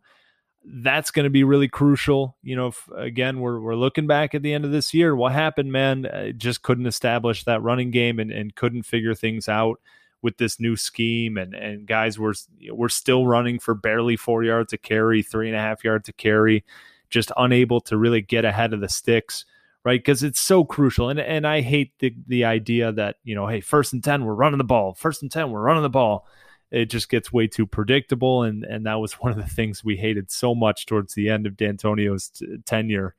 that's 0.64 1.12
going 1.12 1.26
to 1.26 1.30
be 1.30 1.44
really 1.44 1.68
crucial. 1.68 2.38
You 2.44 2.56
know, 2.56 2.68
if, 2.68 2.88
again, 2.96 3.40
we're, 3.40 3.60
we're 3.60 3.76
looking 3.76 4.08
back 4.08 4.34
at 4.34 4.42
the 4.42 4.54
end 4.54 4.64
of 4.64 4.72
this 4.72 4.94
year. 4.94 5.16
What 5.16 5.34
happened, 5.34 5.72
man? 5.72 6.06
Uh, 6.06 6.32
just 6.32 6.62
couldn't 6.62 6.86
establish 6.86 7.44
that 7.44 7.62
running 7.62 7.92
game 7.92 8.20
and, 8.20 8.32
and 8.32 8.56
couldn't 8.56 8.84
figure 8.84 9.16
things 9.16 9.50
out 9.50 9.82
with 10.22 10.38
this 10.38 10.60
new 10.60 10.76
scheme. 10.76 11.38
And, 11.38 11.54
and 11.54 11.86
guys 11.86 12.20
were, 12.20 12.34
we're 12.70 12.90
still 12.90 13.26
running 13.26 13.60
for 13.60 13.74
barely 13.74 14.16
four 14.16 14.44
yards 14.44 14.72
to 14.72 14.78
carry, 14.78 15.22
three 15.24 15.48
and 15.48 15.56
a 15.56 15.60
half 15.60 15.84
yards 15.84 16.06
to 16.06 16.14
carry, 16.14 16.64
just 17.10 17.32
unable 17.38 17.82
to 17.82 17.98
really 17.98 18.22
get 18.22 18.46
ahead 18.46 18.74
of 18.74 18.82
the 18.82 18.90
sticks 18.90 19.46
right? 19.84 20.00
Because 20.00 20.24
it's 20.24 20.40
so 20.40 20.64
crucial. 20.64 21.10
And 21.10 21.20
and 21.20 21.46
I 21.48 21.62
hate 21.62 21.94
the 22.00 22.14
the 22.28 22.46
idea 22.46 22.92
that 22.92 23.18
you 23.24 23.36
know, 23.36 23.48
hey, 23.48 23.62
first 23.62 23.94
and 23.94 24.04
ten, 24.04 24.26
we're 24.26 24.34
running 24.34 24.58
the 24.58 24.64
ball. 24.64 24.94
First 24.94 25.22
and 25.22 25.32
ten, 25.32 25.52
we're 25.52 25.62
running 25.62 25.84
the 25.84 25.90
ball. 25.90 26.28
It 26.72 26.86
just 26.86 27.10
gets 27.10 27.34
way 27.34 27.48
too 27.48 27.66
predictable, 27.66 28.44
and 28.44 28.64
and 28.64 28.86
that 28.86 29.00
was 29.00 29.14
one 29.20 29.32
of 29.32 29.38
the 29.38 29.48
things 29.48 29.84
we 29.84 29.98
hated 29.98 30.32
so 30.32 30.56
much 30.56 30.86
towards 30.86 31.14
the 31.14 31.30
end 31.30 31.48
of 31.48 31.54
Dantonio's 31.54 32.30
t- 32.30 32.58
tenure. 32.66 33.16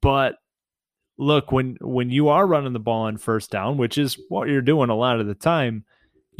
But 0.00 0.36
look 1.18 1.52
when 1.52 1.76
when 1.80 2.10
you 2.10 2.28
are 2.28 2.46
running 2.46 2.72
the 2.72 2.80
ball 2.80 3.02
on 3.02 3.18
first 3.18 3.50
down, 3.50 3.76
which 3.76 3.98
is 3.98 4.18
what 4.28 4.48
you're 4.48 4.62
doing 4.62 4.90
a 4.90 4.96
lot 4.96 5.20
of 5.20 5.26
the 5.26 5.34
time, 5.34 5.84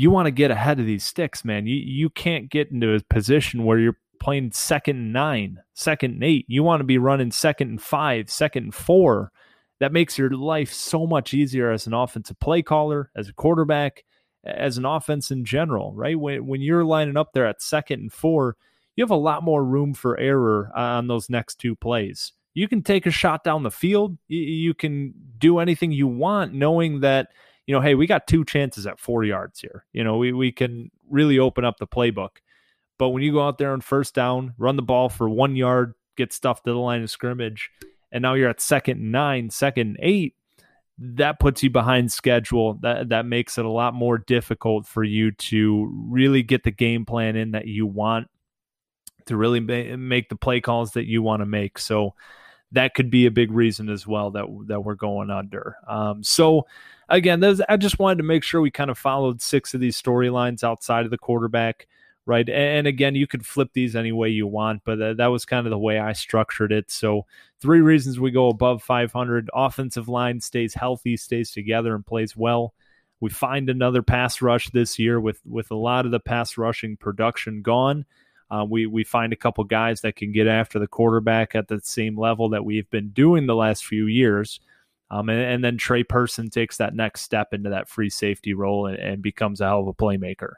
you 0.01 0.11
want 0.11 0.25
to 0.25 0.31
get 0.31 0.51
ahead 0.51 0.81
of 0.81 0.87
these 0.87 1.05
sticks, 1.05 1.45
man. 1.45 1.67
You 1.67 1.77
you 1.77 2.09
can't 2.09 2.49
get 2.49 2.71
into 2.71 2.95
a 2.95 3.01
position 3.11 3.65
where 3.65 3.79
you're 3.79 3.99
playing 4.19 4.51
second 4.53 4.97
and 4.97 5.13
nine, 5.13 5.61
second 5.75 6.15
and 6.15 6.25
eight. 6.25 6.47
You 6.49 6.63
want 6.63 6.81
to 6.81 6.85
be 6.85 6.97
running 6.97 7.31
second 7.31 7.69
and 7.69 7.83
five, 7.83 8.31
second 8.31 8.65
and 8.65 8.75
four. 8.75 9.31
That 9.79 9.93
makes 9.93 10.17
your 10.17 10.31
life 10.31 10.73
so 10.73 11.07
much 11.07 11.35
easier 11.35 11.71
as 11.71 11.87
an 11.87 11.93
offensive 11.93 12.41
play 12.41 12.63
caller, 12.63 13.11
as 13.15 13.29
a 13.29 13.35
quarterback, 13.35 14.05
as 14.43 14.79
an 14.79 14.87
offense 14.87 15.31
in 15.31 15.45
general, 15.45 15.93
right? 15.93 16.19
When 16.19 16.47
when 16.47 16.63
you're 16.63 16.85
lining 16.85 17.19
up 17.19 17.35
there 17.35 17.47
at 17.47 17.61
second 17.61 18.01
and 18.01 18.13
four, 18.13 18.57
you 18.97 19.05
have 19.05 19.11
a 19.11 19.17
lot 19.17 19.45
more 19.45 19.63
room 19.63 19.93
for 19.93 20.19
error 20.19 20.73
uh, 20.75 20.81
on 20.81 21.09
those 21.09 21.29
next 21.29 21.57
two 21.57 21.77
plays. 21.77 22.33
You 22.55 22.69
can 22.69 22.81
take 22.83 23.05
a 23.05 23.11
shot 23.11 23.45
down 23.45 23.65
the 23.65 23.71
field. 23.71 24.17
You 24.29 24.73
can 24.73 25.13
do 25.37 25.59
anything 25.59 25.93
you 25.93 26.07
want, 26.07 26.55
knowing 26.55 27.01
that 27.01 27.29
you 27.67 27.75
know, 27.75 27.81
hey, 27.81 27.95
we 27.95 28.07
got 28.07 28.27
two 28.27 28.45
chances 28.45 28.87
at 28.87 29.01
four 29.01 29.25
yards 29.25 29.61
here. 29.61 29.85
You 29.93 30.05
know, 30.05 30.17
we 30.17 30.33
we 30.33 30.53
can 30.53 30.91
really 31.09 31.39
open 31.39 31.65
up 31.65 31.79
the 31.79 31.87
playbook. 31.87 32.39
But 32.99 33.11
when 33.11 33.23
you 33.23 33.33
go 33.33 33.47
out 33.47 33.59
there 33.59 33.73
on 33.73 33.81
first 33.81 34.15
down, 34.15 34.55
run 34.59 34.77
the 34.77 34.83
ball 34.83 35.09
for 35.09 35.29
one 35.29 35.57
yard, 35.57 35.95
get 36.17 36.33
stuffed 36.33 36.65
to 36.65 36.73
the 36.73 36.79
line 36.79 37.03
of 37.03 37.11
scrimmage, 37.11 37.71
and 38.13 38.23
now 38.23 38.35
you're 38.35 38.51
at 38.51 38.61
second 38.61 38.99
and 38.99 39.13
nine, 39.13 39.51
second 39.51 39.89
and 39.89 39.97
eight, 40.01 40.35
that 40.99 41.41
puts 41.41 41.63
you 41.63 41.71
behind 41.71 42.13
schedule. 42.13 42.75
That 42.83 43.09
that 43.09 43.25
makes 43.25 43.57
it 43.57 43.65
a 43.65 43.71
lot 43.71 43.95
more 43.95 44.19
difficult 44.19 44.87
for 44.87 45.03
you 45.03 45.33
to 45.33 45.91
really 46.09 46.43
get 46.43 46.63
the 46.63 46.71
game 46.71 47.07
plan 47.07 47.37
in 47.37 47.53
that 47.53 47.67
you 47.67 47.87
want 47.87 48.29
to 49.27 49.37
really 49.37 49.61
ma- 49.61 49.97
make 49.97 50.29
the 50.29 50.37
play 50.37 50.61
calls 50.61 50.93
that 50.93 51.07
you 51.07 51.23
want 51.23 51.41
to 51.41 51.47
make. 51.47 51.79
So 51.79 52.15
that 52.73 52.95
could 52.95 53.11
be 53.11 53.27
a 53.27 53.31
big 53.31 53.51
reason 53.51 53.89
as 53.89 54.07
well 54.07 54.31
that 54.33 54.47
that 54.67 54.81
we're 54.81 54.95
going 54.95 55.31
under. 55.31 55.77
Um, 55.89 56.23
so 56.23 56.67
again, 57.09 57.43
I 57.69 57.77
just 57.77 57.99
wanted 57.99 58.19
to 58.19 58.25
make 58.25 58.45
sure 58.45 58.61
we 58.61 58.71
kind 58.71 58.91
of 58.91 58.99
followed 58.99 59.43
six 59.43 59.75
of 59.75 59.81
these 59.81 60.01
storylines 60.01 60.63
outside 60.63 61.05
of 61.05 61.11
the 61.11 61.19
quarterback 61.19 61.87
right? 62.31 62.49
And 62.49 62.87
again, 62.87 63.17
you 63.17 63.27
could 63.27 63.45
flip 63.45 63.71
these 63.73 63.97
any 63.97 64.13
way 64.13 64.29
you 64.29 64.47
want, 64.47 64.83
but 64.85 65.17
that 65.17 65.27
was 65.27 65.45
kind 65.45 65.67
of 65.67 65.71
the 65.71 65.79
way 65.79 65.99
I 65.99 66.13
structured 66.13 66.71
it. 66.71 66.89
So, 66.91 67.27
three 67.61 67.81
reasons 67.81 68.21
we 68.21 68.31
go 68.31 68.49
above 68.49 68.83
500: 68.83 69.51
offensive 69.53 70.09
line 70.09 70.41
stays 70.41 70.75
healthy, 70.75 71.17
stays 71.17 71.51
together, 71.51 71.95
and 71.95 72.07
plays 72.07 72.37
well. 72.37 72.73
We 73.21 73.31
find 73.31 73.69
another 73.69 74.03
pass 74.03 74.41
rush 74.41 74.71
this 74.71 74.99
year 74.99 75.21
with 75.21 75.41
with 75.45 75.71
a 75.71 75.77
lot 75.77 76.07
of 76.07 76.13
the 76.13 76.21
pass 76.21 76.57
rushing 76.57 76.97
production 76.97 77.63
gone. 77.63 78.05
Uh, 78.51 78.65
we 78.69 78.87
we 78.87 79.05
find 79.05 79.33
a 79.33 79.37
couple 79.37 79.63
guys 79.65 80.01
that 80.01 80.17
can 80.17 80.33
get 80.33 80.47
after 80.47 80.79
the 80.79 80.87
quarterback 80.87 81.55
at 81.55 81.69
the 81.69 81.81
same 81.83 82.19
level 82.19 82.49
that 82.49 82.65
we've 82.65 82.89
been 82.91 83.11
doing 83.11 83.47
the 83.47 83.55
last 83.55 83.85
few 83.85 84.07
years. 84.07 84.61
Um, 85.13 85.29
and, 85.29 85.41
and, 85.41 85.65
then 85.65 85.77
Tre 85.77 86.05
Person 86.05 86.51
takes 86.51 86.77
that 86.77 86.95
next 86.95 87.23
step 87.23 87.53
into 87.53 87.71
that 87.71 87.89
free 87.89 88.11
safety 88.11 88.55
role 88.55 88.87
and, 88.87 88.97
and 88.97 89.21
becomes 89.21 89.61
a 89.61 89.67
hell 89.67 89.81
of 89.81 89.89
a 89.89 89.93
playmaker. 89.93 90.53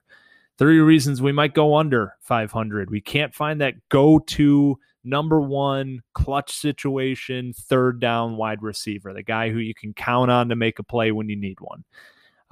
Three 0.59 0.79
reasons 0.79 1.23
we 1.23 1.33
might 1.33 1.55
go 1.55 1.77
under 1.77 2.17
500. 2.21 2.91
We 2.91 3.01
can't 3.01 3.35
find 3.35 3.63
that 3.63 3.89
go 3.89 4.19
to 4.19 4.79
number 5.05 5.41
one 5.41 6.03
clutch 6.13 6.53
situation, 6.53 7.53
third 7.55 8.01
down 8.01 8.37
wide 8.37 8.63
receiver, 8.63 9.13
the 9.13 9.23
guy 9.23 9.51
who 9.51 9.59
you 9.59 9.75
can 9.75 9.95
count 9.95 10.31
on 10.31 10.49
to 10.51 10.57
make 10.57 10.79
a 10.79 10.85
play 10.85 11.13
when 11.13 11.29
you 11.29 11.37
need 11.37 11.61
one. 11.61 11.85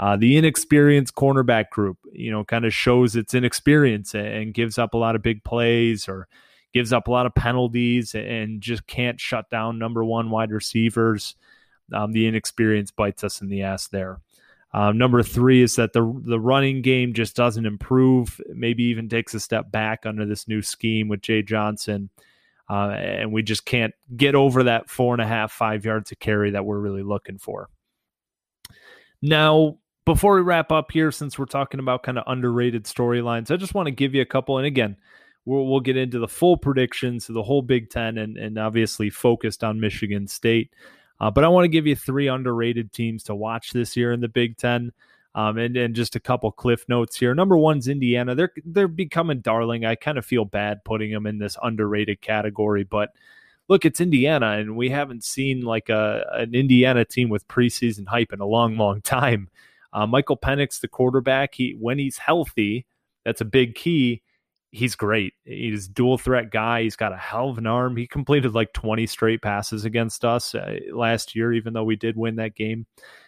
Uh, 0.01 0.17
the 0.17 0.39
inexperienced 0.39 1.15
cornerback 1.15 1.69
group, 1.69 1.99
you 2.11 2.31
know, 2.31 2.43
kind 2.43 2.65
of 2.65 2.73
shows 2.73 3.17
its 3.17 3.35
inexperience 3.35 4.15
and 4.15 4.55
gives 4.55 4.79
up 4.79 4.95
a 4.95 4.97
lot 4.97 5.15
of 5.15 5.21
big 5.21 5.45
plays 5.45 6.09
or 6.09 6.27
gives 6.73 6.91
up 6.91 7.07
a 7.07 7.11
lot 7.11 7.27
of 7.27 7.35
penalties 7.35 8.15
and 8.15 8.63
just 8.63 8.87
can't 8.87 9.21
shut 9.21 9.51
down 9.51 9.79
number 9.79 10.03
one 10.03 10.31
wide 10.31 10.53
receivers. 10.53 11.35
Um, 11.93 12.13
the 12.13 12.27
inexperience 12.27 12.91
bites 12.91 13.23
us 13.25 13.43
in 13.43 13.49
the 13.51 13.63
ass 13.63 13.89
there. 13.89 14.21
Um, 14.73 14.97
number 14.97 15.23
three 15.23 15.61
is 15.61 15.77
that 15.77 15.93
the 15.93 16.19
the 16.25 16.41
running 16.41 16.81
game 16.81 17.13
just 17.13 17.37
doesn't 17.37 17.67
improve. 17.67 18.41
Maybe 18.55 18.85
even 18.85 19.07
takes 19.07 19.35
a 19.35 19.41
step 19.41 19.71
back 19.71 20.07
under 20.07 20.25
this 20.25 20.49
new 20.49 20.63
scheme 20.63 21.09
with 21.09 21.21
Jay 21.21 21.43
Johnson, 21.43 22.09
uh, 22.71 22.91
and 22.91 23.33
we 23.33 23.43
just 23.43 23.67
can't 23.67 23.93
get 24.17 24.35
over 24.35 24.63
that 24.63 24.89
four 24.89 25.13
and 25.13 25.21
a 25.21 25.27
half, 25.27 25.53
five 25.53 25.85
yards 25.85 26.11
of 26.11 26.21
carry 26.21 26.53
that 26.53 26.65
we're 26.65 26.79
really 26.79 27.03
looking 27.03 27.37
for. 27.37 27.69
Now, 29.21 29.77
before 30.15 30.35
we 30.35 30.41
wrap 30.41 30.73
up 30.73 30.91
here, 30.91 31.13
since 31.13 31.39
we're 31.39 31.45
talking 31.45 31.79
about 31.79 32.03
kind 32.03 32.19
of 32.19 32.25
underrated 32.27 32.85
storylines, 32.85 33.53
I 33.53 33.57
just 33.57 33.75
want 33.75 33.87
to 33.87 33.93
give 33.93 34.13
you 34.13 34.23
a 34.23 34.27
couple. 34.27 34.59
And 34.59 34.67
again, 34.67 34.97
we'll, 35.45 35.69
we'll 35.69 35.79
get 35.79 35.97
into 35.97 36.19
the 36.19 36.27
full 36.27 36.57
predictions 36.57 37.29
of 37.29 37.37
the 37.37 37.45
whole 37.45 37.63
Big 37.63 37.91
Ten, 37.91 38.19
and 38.19 38.37
and 38.37 38.59
obviously 38.59 39.09
focused 39.09 39.63
on 39.63 39.79
Michigan 39.79 40.27
State. 40.27 40.73
Uh, 41.21 41.31
but 41.31 41.45
I 41.45 41.49
want 41.49 41.65
to 41.65 41.69
give 41.69 41.87
you 41.87 41.95
three 41.95 42.27
underrated 42.27 42.93
teams 42.93 43.23
to 43.25 43.37
watch 43.37 43.71
this 43.71 43.97
year 43.97 44.11
in 44.13 44.21
the 44.21 44.29
Big 44.29 44.57
Ten. 44.57 44.91
Um, 45.33 45.59
and, 45.59 45.77
and 45.77 45.95
just 45.95 46.17
a 46.17 46.21
couple 46.21 46.51
cliff 46.51 46.85
notes 46.89 47.17
here. 47.17 47.33
Number 47.37 47.57
one's 47.57 47.87
Indiana. 47.87 48.35
They're 48.35 48.53
they're 48.65 48.89
becoming 48.89 49.43
darling. 49.43 49.85
I 49.85 49.95
kind 49.95 50.19
of 50.19 50.27
feel 50.27 50.45
bad 50.45 50.83
putting 50.85 51.13
them 51.13 51.25
in 51.25 51.39
this 51.39 51.57
underrated 51.63 52.21
category, 52.21 52.83
but 52.83 53.11
look, 53.69 53.85
it's 53.85 54.01
Indiana, 54.01 54.59
and 54.59 54.77
we 54.77 54.91
haven't 54.91 55.23
seen 55.23 55.61
like 55.61 55.89
a 55.89 56.29
an 56.33 56.53
Indiana 56.53 57.05
team 57.05 57.29
with 57.29 57.47
preseason 57.47 58.09
hype 58.09 58.33
in 58.33 58.41
a 58.41 58.47
long, 58.47 58.77
long 58.77 59.01
time. 59.03 59.49
Uh, 59.93 60.07
Michael 60.07 60.37
Penix, 60.37 60.81
the 60.81 60.89
quarterback, 60.89 61.55
he 61.55 61.77
when 61.79 61.99
he's 61.99 62.19
healthy, 62.19 62.87
that's 63.25 63.41
a 63.41 63.45
big 63.45 63.75
key 63.75 64.23
he's 64.73 64.95
great. 64.95 65.35
He's 65.45 65.89
dual 65.89 66.19
threat 66.19 66.51
guy. 66.51 66.83
He's 66.83 66.97
got 66.97 67.13
a 67.13 67.17
hell 67.17 67.51
of 67.51 67.59
an 67.59 67.67
arm. 67.67 67.97
He 67.97 68.07
completed 68.07 68.55
like 68.55 68.73
20 68.73 69.07
straight 69.07 69.43
passes 69.43 69.85
against 69.85 70.25
us 70.25 70.55
uh, 70.55 70.79
last 70.93 71.35
year, 71.35 71.53
even 71.53 71.73
though 71.73 71.85
we 71.85 71.97
did 71.97 72.17
win 72.17 72.37
that 72.37 72.55
game. 72.55 72.87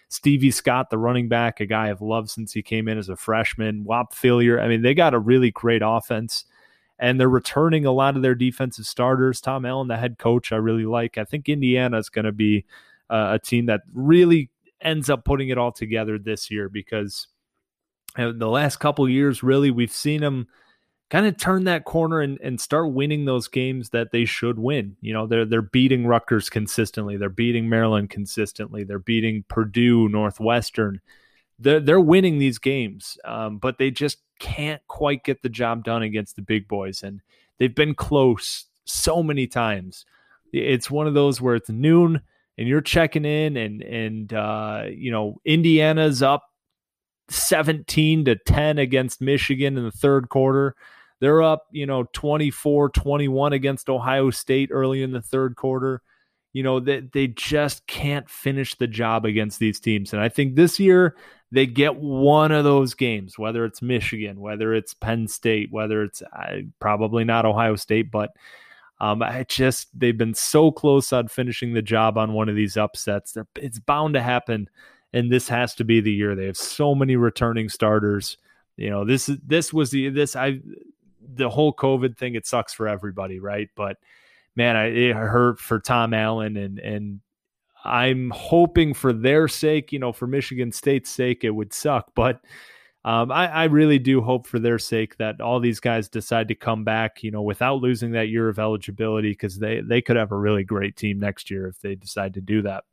Stevie 0.08 0.50
Scott, 0.50 0.90
the 0.90 0.98
running 0.98 1.28
back, 1.28 1.60
a 1.60 1.66
guy 1.66 1.88
I've 1.88 2.02
loved 2.02 2.30
since 2.30 2.52
he 2.52 2.62
came 2.62 2.86
in 2.86 2.98
as 2.98 3.08
a 3.08 3.16
freshman. 3.16 3.84
Whop 3.84 4.14
Philyor. 4.14 4.62
I 4.62 4.68
mean, 4.68 4.82
they 4.82 4.94
got 4.94 5.14
a 5.14 5.18
really 5.18 5.50
great 5.50 5.82
offense. 5.84 6.44
And 6.98 7.18
they're 7.18 7.28
returning 7.28 7.84
a 7.84 7.90
lot 7.90 8.14
of 8.14 8.22
their 8.22 8.36
defensive 8.36 8.86
starters. 8.86 9.40
Tom 9.40 9.64
Allen, 9.64 9.88
the 9.88 9.96
head 9.96 10.18
coach, 10.18 10.52
I 10.52 10.56
really 10.56 10.84
like. 10.84 11.18
I 11.18 11.24
think 11.24 11.48
Indiana 11.48 11.98
is 11.98 12.08
going 12.08 12.26
to 12.26 12.32
be 12.32 12.64
uh, 13.10 13.30
a 13.32 13.38
team 13.40 13.66
that 13.66 13.80
really 13.92 14.50
ends 14.82 15.10
up 15.10 15.24
putting 15.24 15.48
it 15.48 15.58
all 15.58 15.72
together 15.72 16.18
this 16.18 16.50
year 16.50 16.68
because 16.68 17.28
uh, 18.16 18.32
the 18.34 18.48
last 18.48 18.76
couple 18.76 19.08
years, 19.08 19.42
really, 19.42 19.70
we've 19.70 19.92
seen 19.92 20.20
them– 20.20 20.46
kind 21.12 21.26
of 21.26 21.36
turn 21.36 21.64
that 21.64 21.84
corner 21.84 22.22
and, 22.22 22.40
and 22.40 22.58
start 22.58 22.90
winning 22.90 23.26
those 23.26 23.46
games 23.46 23.90
that 23.90 24.12
they 24.12 24.24
should 24.24 24.58
win. 24.58 24.96
You 25.02 25.12
know, 25.12 25.26
they're 25.26 25.44
they're 25.44 25.60
beating 25.60 26.06
Rutgers 26.06 26.48
consistently, 26.48 27.18
they're 27.18 27.28
beating 27.28 27.68
Maryland 27.68 28.08
consistently, 28.08 28.82
they're 28.82 28.98
beating 28.98 29.44
Purdue, 29.46 30.08
Northwestern. 30.08 31.02
They're 31.58 31.80
they're 31.80 32.00
winning 32.00 32.38
these 32.38 32.58
games, 32.58 33.18
um, 33.26 33.58
but 33.58 33.76
they 33.76 33.90
just 33.90 34.22
can't 34.38 34.80
quite 34.88 35.22
get 35.22 35.42
the 35.42 35.50
job 35.50 35.84
done 35.84 36.02
against 36.02 36.34
the 36.34 36.42
big 36.42 36.66
boys, 36.66 37.02
and 37.02 37.20
they've 37.58 37.74
been 37.74 37.94
close 37.94 38.64
so 38.86 39.22
many 39.22 39.46
times. 39.46 40.06
It's 40.50 40.90
one 40.90 41.06
of 41.06 41.12
those 41.12 41.42
where 41.42 41.56
it's 41.56 41.68
noon 41.68 42.22
and 42.58 42.68
you're 42.68 42.80
checking 42.80 43.24
in, 43.24 43.56
and 43.56 43.82
and 43.82 44.32
uh, 44.32 44.84
you 44.88 45.10
know 45.10 45.40
Indiana's 45.44 46.22
up 46.22 46.44
17 47.28 48.26
to 48.26 48.36
10 48.36 48.78
against 48.78 49.20
Michigan 49.20 49.78
in 49.78 49.84
the 49.84 49.90
third 49.90 50.28
quarter 50.28 50.74
they're 51.22 51.40
up, 51.40 51.68
you 51.70 51.86
know, 51.86 52.02
24 52.12 52.88
21 52.88 53.52
against 53.52 53.88
Ohio 53.88 54.30
State 54.30 54.70
early 54.72 55.04
in 55.04 55.12
the 55.12 55.22
third 55.22 55.54
quarter. 55.54 56.02
You 56.52 56.64
know, 56.64 56.80
they, 56.80 56.98
they 56.98 57.28
just 57.28 57.86
can't 57.86 58.28
finish 58.28 58.74
the 58.74 58.88
job 58.88 59.24
against 59.24 59.60
these 59.60 59.78
teams. 59.78 60.12
And 60.12 60.20
I 60.20 60.28
think 60.28 60.56
this 60.56 60.80
year 60.80 61.14
they 61.52 61.64
get 61.64 61.94
one 61.94 62.50
of 62.50 62.64
those 62.64 62.94
games, 62.94 63.38
whether 63.38 63.64
it's 63.64 63.80
Michigan, 63.80 64.40
whether 64.40 64.74
it's 64.74 64.94
Penn 64.94 65.28
State, 65.28 65.68
whether 65.70 66.02
it's 66.02 66.22
uh, 66.22 66.62
probably 66.80 67.22
not 67.22 67.46
Ohio 67.46 67.76
State, 67.76 68.10
but 68.10 68.30
um, 69.02 69.20
I 69.20 69.44
just 69.48 69.88
they've 69.98 70.16
been 70.16 70.32
so 70.32 70.70
close 70.70 71.12
on 71.12 71.26
finishing 71.26 71.74
the 71.74 71.82
job 71.82 72.16
on 72.16 72.34
one 72.34 72.48
of 72.48 72.54
these 72.54 72.76
upsets. 72.76 73.32
They're, 73.32 73.48
it's 73.56 73.80
bound 73.80 74.14
to 74.14 74.22
happen, 74.22 74.70
and 75.12 75.30
this 75.30 75.48
has 75.48 75.74
to 75.74 75.84
be 75.84 76.00
the 76.00 76.12
year. 76.12 76.36
They 76.36 76.46
have 76.46 76.56
so 76.56 76.94
many 76.94 77.16
returning 77.16 77.68
starters. 77.68 78.38
You 78.76 78.90
know, 78.90 79.04
this 79.04 79.28
this 79.44 79.72
was 79.72 79.90
the 79.90 80.08
this 80.10 80.36
I 80.36 80.60
the 81.34 81.50
whole 81.50 81.74
COVID 81.74 82.16
thing, 82.16 82.36
it 82.36 82.46
sucks 82.46 82.72
for 82.72 82.86
everybody, 82.86 83.40
right? 83.40 83.68
But 83.74 83.96
man, 84.54 84.76
I, 84.76 84.84
it 84.84 85.16
hurt 85.16 85.58
for 85.58 85.80
Tom 85.80 86.14
Allen, 86.14 86.56
and 86.56 86.78
and 86.78 87.20
I'm 87.84 88.30
hoping 88.30 88.94
for 88.94 89.12
their 89.12 89.48
sake, 89.48 89.90
you 89.90 89.98
know, 89.98 90.12
for 90.12 90.28
Michigan 90.28 90.70
State's 90.70 91.10
sake, 91.10 91.42
it 91.42 91.50
would 91.50 91.72
suck, 91.72 92.12
but. 92.14 92.40
Um, 93.04 93.32
I, 93.32 93.48
I, 93.48 93.64
really 93.64 93.98
do 93.98 94.20
hope 94.20 94.46
for 94.46 94.60
their 94.60 94.78
sake 94.78 95.16
that 95.16 95.40
all 95.40 95.58
these 95.58 95.80
guys 95.80 96.08
decide 96.08 96.46
to 96.48 96.54
come 96.54 96.84
back, 96.84 97.24
you 97.24 97.32
know, 97.32 97.42
without 97.42 97.80
losing 97.80 98.12
that 98.12 98.28
year 98.28 98.48
of 98.48 98.60
eligibility, 98.60 99.30
because 99.30 99.58
they 99.58 99.80
they 99.80 100.00
could 100.00 100.14
have 100.14 100.30
a 100.30 100.38
really 100.38 100.62
great 100.62 100.96
team 100.96 101.18
next 101.18 101.50
year 101.50 101.66
if 101.66 101.80
they 101.80 101.96
decide 101.96 102.34
to 102.34 102.40
do 102.40 102.62
that. 102.62 102.84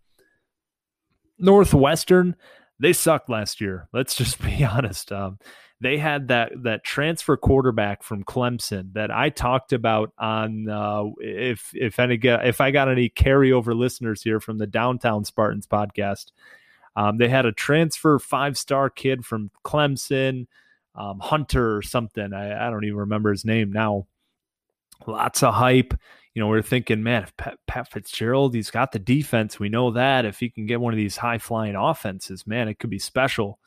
Northwestern, 1.37 2.35
they 2.79 2.91
sucked 2.91 3.29
last 3.29 3.61
year. 3.61 3.87
Let's 3.93 4.15
just 4.15 4.41
be 4.43 4.63
honest. 4.63 5.11
Um, 5.11 5.37
they 5.81 5.97
had 5.97 6.27
that 6.27 6.51
that 6.63 6.83
transfer 6.83 7.37
quarterback 7.37 8.03
from 8.03 8.23
Clemson 8.23 8.93
that 8.93 9.11
I 9.11 9.29
talked 9.29 9.73
about 9.73 10.11
on 10.17 10.67
uh, 10.69 11.03
if 11.19 11.71
if 11.73 11.99
any 11.99 12.19
if 12.23 12.59
I 12.59 12.71
got 12.71 12.89
any 12.89 13.09
carryover 13.09 13.75
listeners 13.75 14.21
here 14.21 14.39
from 14.39 14.57
the 14.57 14.67
Downtown 14.67 15.23
Spartans 15.23 15.67
podcast. 15.67 16.31
Um, 16.99 17.17
they 17.17 17.29
had 17.29 17.45
a 17.45 17.53
transfer 17.53 18.19
five 18.19 18.57
star 18.57 18.89
kid 18.89 19.25
from 19.25 19.51
Clemson, 19.63 20.47
um, 20.95 21.17
Hunter 21.19 21.77
or 21.77 21.81
something. 21.81 22.33
I, 22.33 22.67
I 22.67 22.69
don't 22.69 22.83
even 22.83 22.97
remember 22.97 23.31
his 23.31 23.45
name 23.45 23.71
now. 23.71 24.05
Lots 25.07 25.41
of 25.41 25.53
hype. 25.53 25.93
You 26.33 26.41
know, 26.41 26.49
we 26.49 26.57
are 26.57 26.61
thinking, 26.61 27.01
man, 27.01 27.23
if 27.23 27.37
Pat, 27.37 27.57
Pat 27.67 27.89
Fitzgerald, 27.89 28.53
he's 28.53 28.69
got 28.69 28.91
the 28.91 28.99
defense. 28.99 29.61
We 29.61 29.69
know 29.69 29.91
that. 29.91 30.25
If 30.25 30.41
he 30.41 30.49
can 30.49 30.65
get 30.65 30.81
one 30.81 30.91
of 30.91 30.97
these 30.97 31.15
high 31.15 31.37
flying 31.37 31.77
offenses, 31.77 32.45
man, 32.45 32.67
it 32.67 32.79
could 32.79 32.89
be 32.89 32.99
special. 32.99 33.59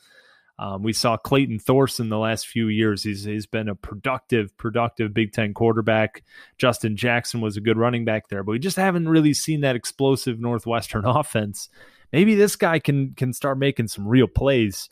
Um, 0.58 0.82
we 0.82 0.92
saw 0.92 1.16
Clayton 1.16 1.58
Thorson 1.58 2.10
the 2.10 2.18
last 2.18 2.48
few 2.48 2.68
years. 2.68 3.02
He's 3.02 3.24
he's 3.24 3.46
been 3.46 3.70
a 3.70 3.74
productive, 3.74 4.54
productive 4.58 5.14
Big 5.14 5.32
Ten 5.32 5.54
quarterback. 5.54 6.22
Justin 6.58 6.98
Jackson 6.98 7.40
was 7.40 7.56
a 7.56 7.62
good 7.62 7.78
running 7.78 8.04
back 8.04 8.28
there, 8.28 8.44
but 8.44 8.52
we 8.52 8.58
just 8.58 8.76
haven't 8.76 9.08
really 9.08 9.32
seen 9.32 9.62
that 9.62 9.74
explosive 9.74 10.38
Northwestern 10.38 11.04
offense. 11.06 11.70
Maybe 12.12 12.34
this 12.34 12.56
guy 12.56 12.78
can 12.78 13.14
can 13.14 13.32
start 13.32 13.58
making 13.58 13.88
some 13.88 14.06
real 14.06 14.26
plays. 14.26 14.88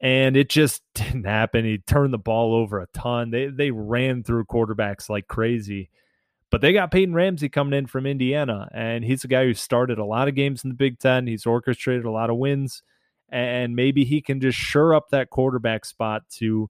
And 0.00 0.36
it 0.36 0.48
just 0.50 0.82
didn't 0.94 1.24
happen. 1.24 1.64
He 1.64 1.78
turned 1.78 2.12
the 2.12 2.18
ball 2.18 2.54
over 2.54 2.80
a 2.80 2.86
ton. 2.88 3.30
They 3.30 3.46
they 3.46 3.70
ran 3.70 4.22
through 4.22 4.46
quarterbacks 4.46 5.08
like 5.08 5.28
crazy. 5.28 5.90
But 6.50 6.60
they 6.60 6.74
got 6.74 6.90
Peyton 6.90 7.14
Ramsey 7.14 7.48
coming 7.48 7.72
in 7.72 7.86
from 7.86 8.04
Indiana, 8.04 8.68
and 8.74 9.02
he's 9.02 9.24
a 9.24 9.28
guy 9.28 9.44
who 9.44 9.54
started 9.54 9.98
a 9.98 10.04
lot 10.04 10.28
of 10.28 10.34
games 10.34 10.64
in 10.64 10.68
the 10.68 10.76
Big 10.76 10.98
Ten. 10.98 11.26
He's 11.26 11.46
orchestrated 11.46 12.04
a 12.04 12.10
lot 12.10 12.28
of 12.28 12.36
wins 12.36 12.82
and 13.32 13.74
maybe 13.74 14.04
he 14.04 14.20
can 14.20 14.40
just 14.40 14.58
shore 14.58 14.94
up 14.94 15.08
that 15.08 15.30
quarterback 15.30 15.86
spot 15.86 16.22
to 16.28 16.68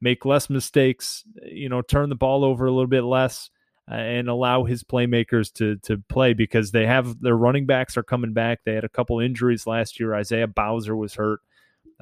make 0.00 0.24
less 0.24 0.48
mistakes, 0.48 1.24
you 1.44 1.68
know, 1.68 1.82
turn 1.82 2.08
the 2.08 2.14
ball 2.14 2.44
over 2.44 2.66
a 2.66 2.70
little 2.70 2.86
bit 2.86 3.02
less 3.02 3.50
and 3.86 4.28
allow 4.28 4.64
his 4.64 4.82
playmakers 4.82 5.52
to 5.54 5.76
to 5.78 5.98
play 6.08 6.32
because 6.32 6.70
they 6.70 6.86
have 6.86 7.20
their 7.20 7.36
running 7.36 7.66
backs 7.66 7.96
are 7.96 8.02
coming 8.02 8.32
back. 8.32 8.60
They 8.64 8.74
had 8.74 8.84
a 8.84 8.88
couple 8.88 9.20
injuries 9.20 9.66
last 9.66 10.00
year. 10.00 10.14
Isaiah 10.14 10.46
Bowser 10.46 10.96
was 10.96 11.14
hurt. 11.14 11.40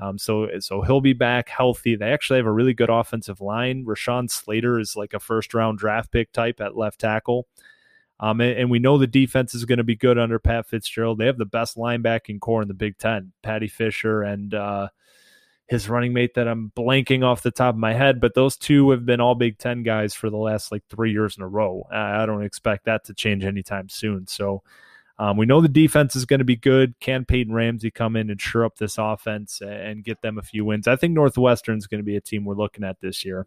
Um, 0.00 0.18
so 0.18 0.48
so 0.60 0.82
he'll 0.82 1.00
be 1.00 1.12
back 1.12 1.48
healthy. 1.48 1.96
They 1.96 2.12
actually 2.12 2.38
have 2.38 2.46
a 2.46 2.52
really 2.52 2.74
good 2.74 2.90
offensive 2.90 3.40
line. 3.40 3.84
Rashawn 3.84 4.30
Slater 4.30 4.78
is 4.78 4.96
like 4.96 5.12
a 5.12 5.20
first 5.20 5.54
round 5.54 5.78
draft 5.78 6.12
pick 6.12 6.32
type 6.32 6.60
at 6.60 6.76
left 6.76 7.00
tackle. 7.00 7.46
Um, 8.20 8.40
and, 8.40 8.56
and, 8.56 8.70
we 8.70 8.78
know 8.78 8.98
the 8.98 9.08
defense 9.08 9.52
is 9.52 9.64
going 9.64 9.78
to 9.78 9.84
be 9.84 9.96
good 9.96 10.16
under 10.16 10.38
Pat 10.38 10.68
Fitzgerald. 10.68 11.18
They 11.18 11.26
have 11.26 11.38
the 11.38 11.44
best 11.44 11.76
linebacking 11.76 12.38
core 12.38 12.62
in 12.62 12.68
the 12.68 12.74
Big 12.74 12.96
Ten, 12.96 13.32
Paddy 13.42 13.66
Fisher 13.66 14.22
and 14.22 14.54
uh, 14.54 14.88
his 15.68 15.88
running 15.88 16.12
mate 16.12 16.34
that 16.34 16.48
I'm 16.48 16.72
blanking 16.76 17.24
off 17.24 17.42
the 17.42 17.50
top 17.50 17.74
of 17.74 17.78
my 17.78 17.94
head, 17.94 18.20
but 18.20 18.34
those 18.34 18.56
two 18.56 18.90
have 18.90 19.06
been 19.06 19.20
all 19.20 19.34
Big 19.34 19.58
Ten 19.58 19.82
guys 19.82 20.14
for 20.14 20.28
the 20.28 20.36
last 20.36 20.70
like 20.70 20.82
three 20.88 21.12
years 21.12 21.36
in 21.36 21.42
a 21.42 21.48
row. 21.48 21.84
I 21.90 22.26
don't 22.26 22.44
expect 22.44 22.84
that 22.84 23.04
to 23.04 23.14
change 23.14 23.44
anytime 23.44 23.88
soon. 23.88 24.26
So 24.26 24.62
um, 25.18 25.36
we 25.36 25.46
know 25.46 25.60
the 25.60 25.68
defense 25.68 26.16
is 26.16 26.24
going 26.24 26.40
to 26.40 26.44
be 26.44 26.56
good. 26.56 26.94
Can 27.00 27.24
Peyton 27.24 27.54
Ramsey 27.54 27.90
come 27.90 28.16
in 28.16 28.30
and 28.30 28.40
sure 28.40 28.64
up 28.64 28.76
this 28.76 28.98
offense 28.98 29.60
and 29.60 30.04
get 30.04 30.20
them 30.20 30.38
a 30.38 30.42
few 30.42 30.64
wins? 30.64 30.88
I 30.88 30.96
think 30.96 31.14
Northwestern 31.14 31.78
is 31.78 31.86
going 31.86 32.00
to 32.00 32.04
be 32.04 32.16
a 32.16 32.20
team 32.20 32.44
we're 32.44 32.54
looking 32.54 32.84
at 32.84 33.00
this 33.00 33.24
year. 33.24 33.46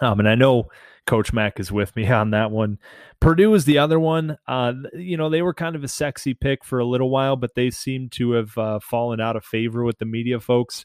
Um, 0.00 0.18
and 0.18 0.28
I 0.28 0.34
know 0.34 0.68
Coach 1.06 1.32
Mack 1.32 1.60
is 1.60 1.70
with 1.70 1.94
me 1.94 2.08
on 2.10 2.30
that 2.30 2.50
one. 2.50 2.78
Purdue 3.20 3.54
is 3.54 3.64
the 3.64 3.78
other 3.78 4.00
one. 4.00 4.38
Uh, 4.46 4.72
you 4.94 5.16
know, 5.16 5.30
they 5.30 5.42
were 5.42 5.54
kind 5.54 5.76
of 5.76 5.84
a 5.84 5.88
sexy 5.88 6.34
pick 6.34 6.64
for 6.64 6.78
a 6.78 6.84
little 6.84 7.10
while, 7.10 7.36
but 7.36 7.54
they 7.54 7.70
seem 7.70 8.08
to 8.10 8.32
have 8.32 8.58
uh, 8.58 8.80
fallen 8.80 9.20
out 9.20 9.36
of 9.36 9.44
favor 9.44 9.84
with 9.84 9.98
the 9.98 10.04
media 10.04 10.40
folks. 10.40 10.84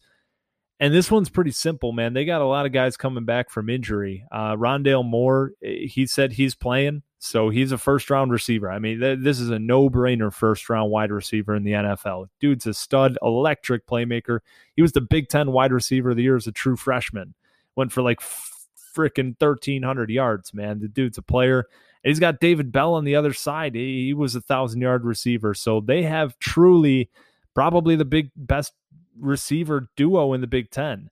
And 0.79 0.93
this 0.93 1.09
one's 1.09 1.29
pretty 1.29 1.51
simple, 1.51 1.91
man. 1.91 2.13
They 2.13 2.23
got 2.23 2.41
a 2.41 2.45
lot 2.45 2.67
of 2.67 2.71
guys 2.71 2.97
coming 2.97 3.25
back 3.25 3.49
from 3.49 3.69
injury. 3.69 4.25
Uh, 4.31 4.55
Rondale 4.55 5.05
Moore, 5.05 5.53
eh, 5.63 5.87
he 5.87 6.05
said 6.05 6.33
he's 6.33 6.53
playing, 6.53 7.01
so 7.17 7.49
he's 7.49 7.71
a 7.71 7.79
first 7.79 8.11
round 8.11 8.31
receiver. 8.31 8.69
I 8.69 8.77
mean, 8.77 8.99
th- 8.99 9.19
this 9.21 9.39
is 9.39 9.49
a 9.49 9.57
no 9.57 9.89
brainer 9.89 10.31
first 10.31 10.69
round 10.69 10.91
wide 10.91 11.11
receiver 11.11 11.55
in 11.55 11.63
the 11.63 11.71
NFL. 11.71 12.27
Dude's 12.39 12.67
a 12.67 12.75
stud, 12.75 13.17
electric 13.23 13.87
playmaker. 13.87 14.39
He 14.75 14.83
was 14.83 14.91
the 14.91 15.01
Big 15.01 15.29
Ten 15.29 15.51
wide 15.51 15.71
receiver 15.71 16.11
of 16.11 16.15
the 16.15 16.23
year 16.23 16.35
as 16.35 16.45
a 16.45 16.51
true 16.51 16.75
freshman. 16.75 17.33
Went 17.75 17.91
for 17.91 18.03
like 18.03 18.19
freaking 18.95 19.35
1,300 19.39 20.11
yards, 20.11 20.53
man. 20.53 20.79
The 20.79 20.87
dude's 20.87 21.17
a 21.17 21.23
player. 21.23 21.67
And 22.03 22.11
he's 22.11 22.19
got 22.19 22.39
David 22.39 22.71
Bell 22.71 22.93
on 22.93 23.03
the 23.03 23.15
other 23.15 23.33
side. 23.33 23.73
He, 23.73 24.05
he 24.05 24.13
was 24.13 24.35
a 24.35 24.41
thousand 24.41 24.81
yard 24.81 25.03
receiver. 25.03 25.55
So 25.55 25.81
they 25.81 26.03
have 26.03 26.37
truly 26.37 27.09
probably 27.55 27.95
the 27.95 28.05
big 28.05 28.29
best 28.35 28.73
receiver 29.19 29.89
duo 29.95 30.33
in 30.33 30.41
the 30.41 30.47
Big 30.47 30.69
Ten. 30.69 31.09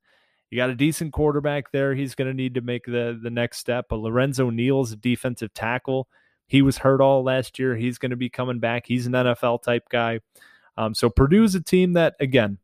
You 0.50 0.58
got 0.58 0.70
a 0.70 0.76
decent 0.76 1.14
quarterback 1.14 1.72
there. 1.72 1.96
He's 1.96 2.16
going 2.16 2.28
to 2.28 2.34
need 2.34 2.54
to 2.56 2.62
make 2.62 2.86
the 2.86 3.20
the 3.22 3.30
next 3.30 3.58
step. 3.58 3.88
But 3.90 3.98
Lorenzo 3.98 4.50
Neal's 4.50 4.92
a 4.92 4.96
defensive 4.96 5.54
tackle. 5.54 6.08
He 6.48 6.62
was 6.62 6.78
hurt 6.78 7.02
all 7.02 7.24
last 7.24 7.58
year. 7.58 7.76
He's 7.76 7.98
going 7.98 8.12
to 8.12 8.16
be 8.16 8.30
coming 8.30 8.60
back. 8.60 8.86
He's 8.86 9.08
an 9.08 9.14
NFL 9.14 9.64
type 9.64 9.90
guy. 9.90 10.20
Um, 10.78 10.94
so 10.94 11.10
Purdue's 11.10 11.56
a 11.56 11.62
team 11.62 11.94
that, 11.94 12.16
again, 12.20 12.60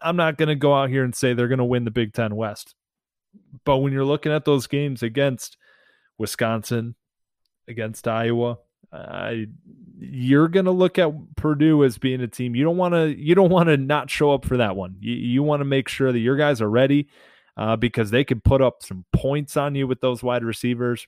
I'm 0.00 0.16
not 0.16 0.38
going 0.38 0.48
to 0.48 0.54
go 0.54 0.74
out 0.74 0.88
here 0.88 1.04
and 1.04 1.14
say 1.14 1.34
they're 1.34 1.48
going 1.48 1.58
to 1.58 1.64
win 1.64 1.84
the 1.84 1.90
Big 1.90 2.14
Ten 2.14 2.36
West. 2.36 2.74
But 3.64 3.78
when 3.78 3.92
you're 3.92 4.04
looking 4.04 4.32
at 4.32 4.44
those 4.44 4.66
games 4.66 5.02
against 5.02 5.56
Wisconsin, 6.18 6.94
against 7.68 8.08
Iowa, 8.08 8.58
uh, 8.92 9.32
you're 9.98 10.48
going 10.48 10.64
to 10.64 10.70
look 10.70 10.98
at 10.98 11.12
Purdue 11.36 11.84
as 11.84 11.98
being 11.98 12.20
a 12.20 12.26
team 12.26 12.56
you 12.56 12.64
don't 12.64 12.76
want 12.76 12.94
to 12.94 13.14
you 13.16 13.34
don't 13.34 13.50
want 13.50 13.68
to 13.68 13.76
not 13.76 14.10
show 14.10 14.32
up 14.32 14.44
for 14.44 14.56
that 14.56 14.76
one. 14.76 14.96
You, 15.00 15.14
you 15.14 15.42
want 15.42 15.60
to 15.60 15.64
make 15.64 15.88
sure 15.88 16.10
that 16.10 16.18
your 16.18 16.36
guys 16.36 16.60
are 16.60 16.70
ready 16.70 17.08
uh, 17.56 17.76
because 17.76 18.10
they 18.10 18.24
could 18.24 18.42
put 18.42 18.62
up 18.62 18.82
some 18.82 19.04
points 19.12 19.56
on 19.56 19.74
you 19.74 19.86
with 19.86 20.00
those 20.00 20.22
wide 20.22 20.44
receivers. 20.44 21.06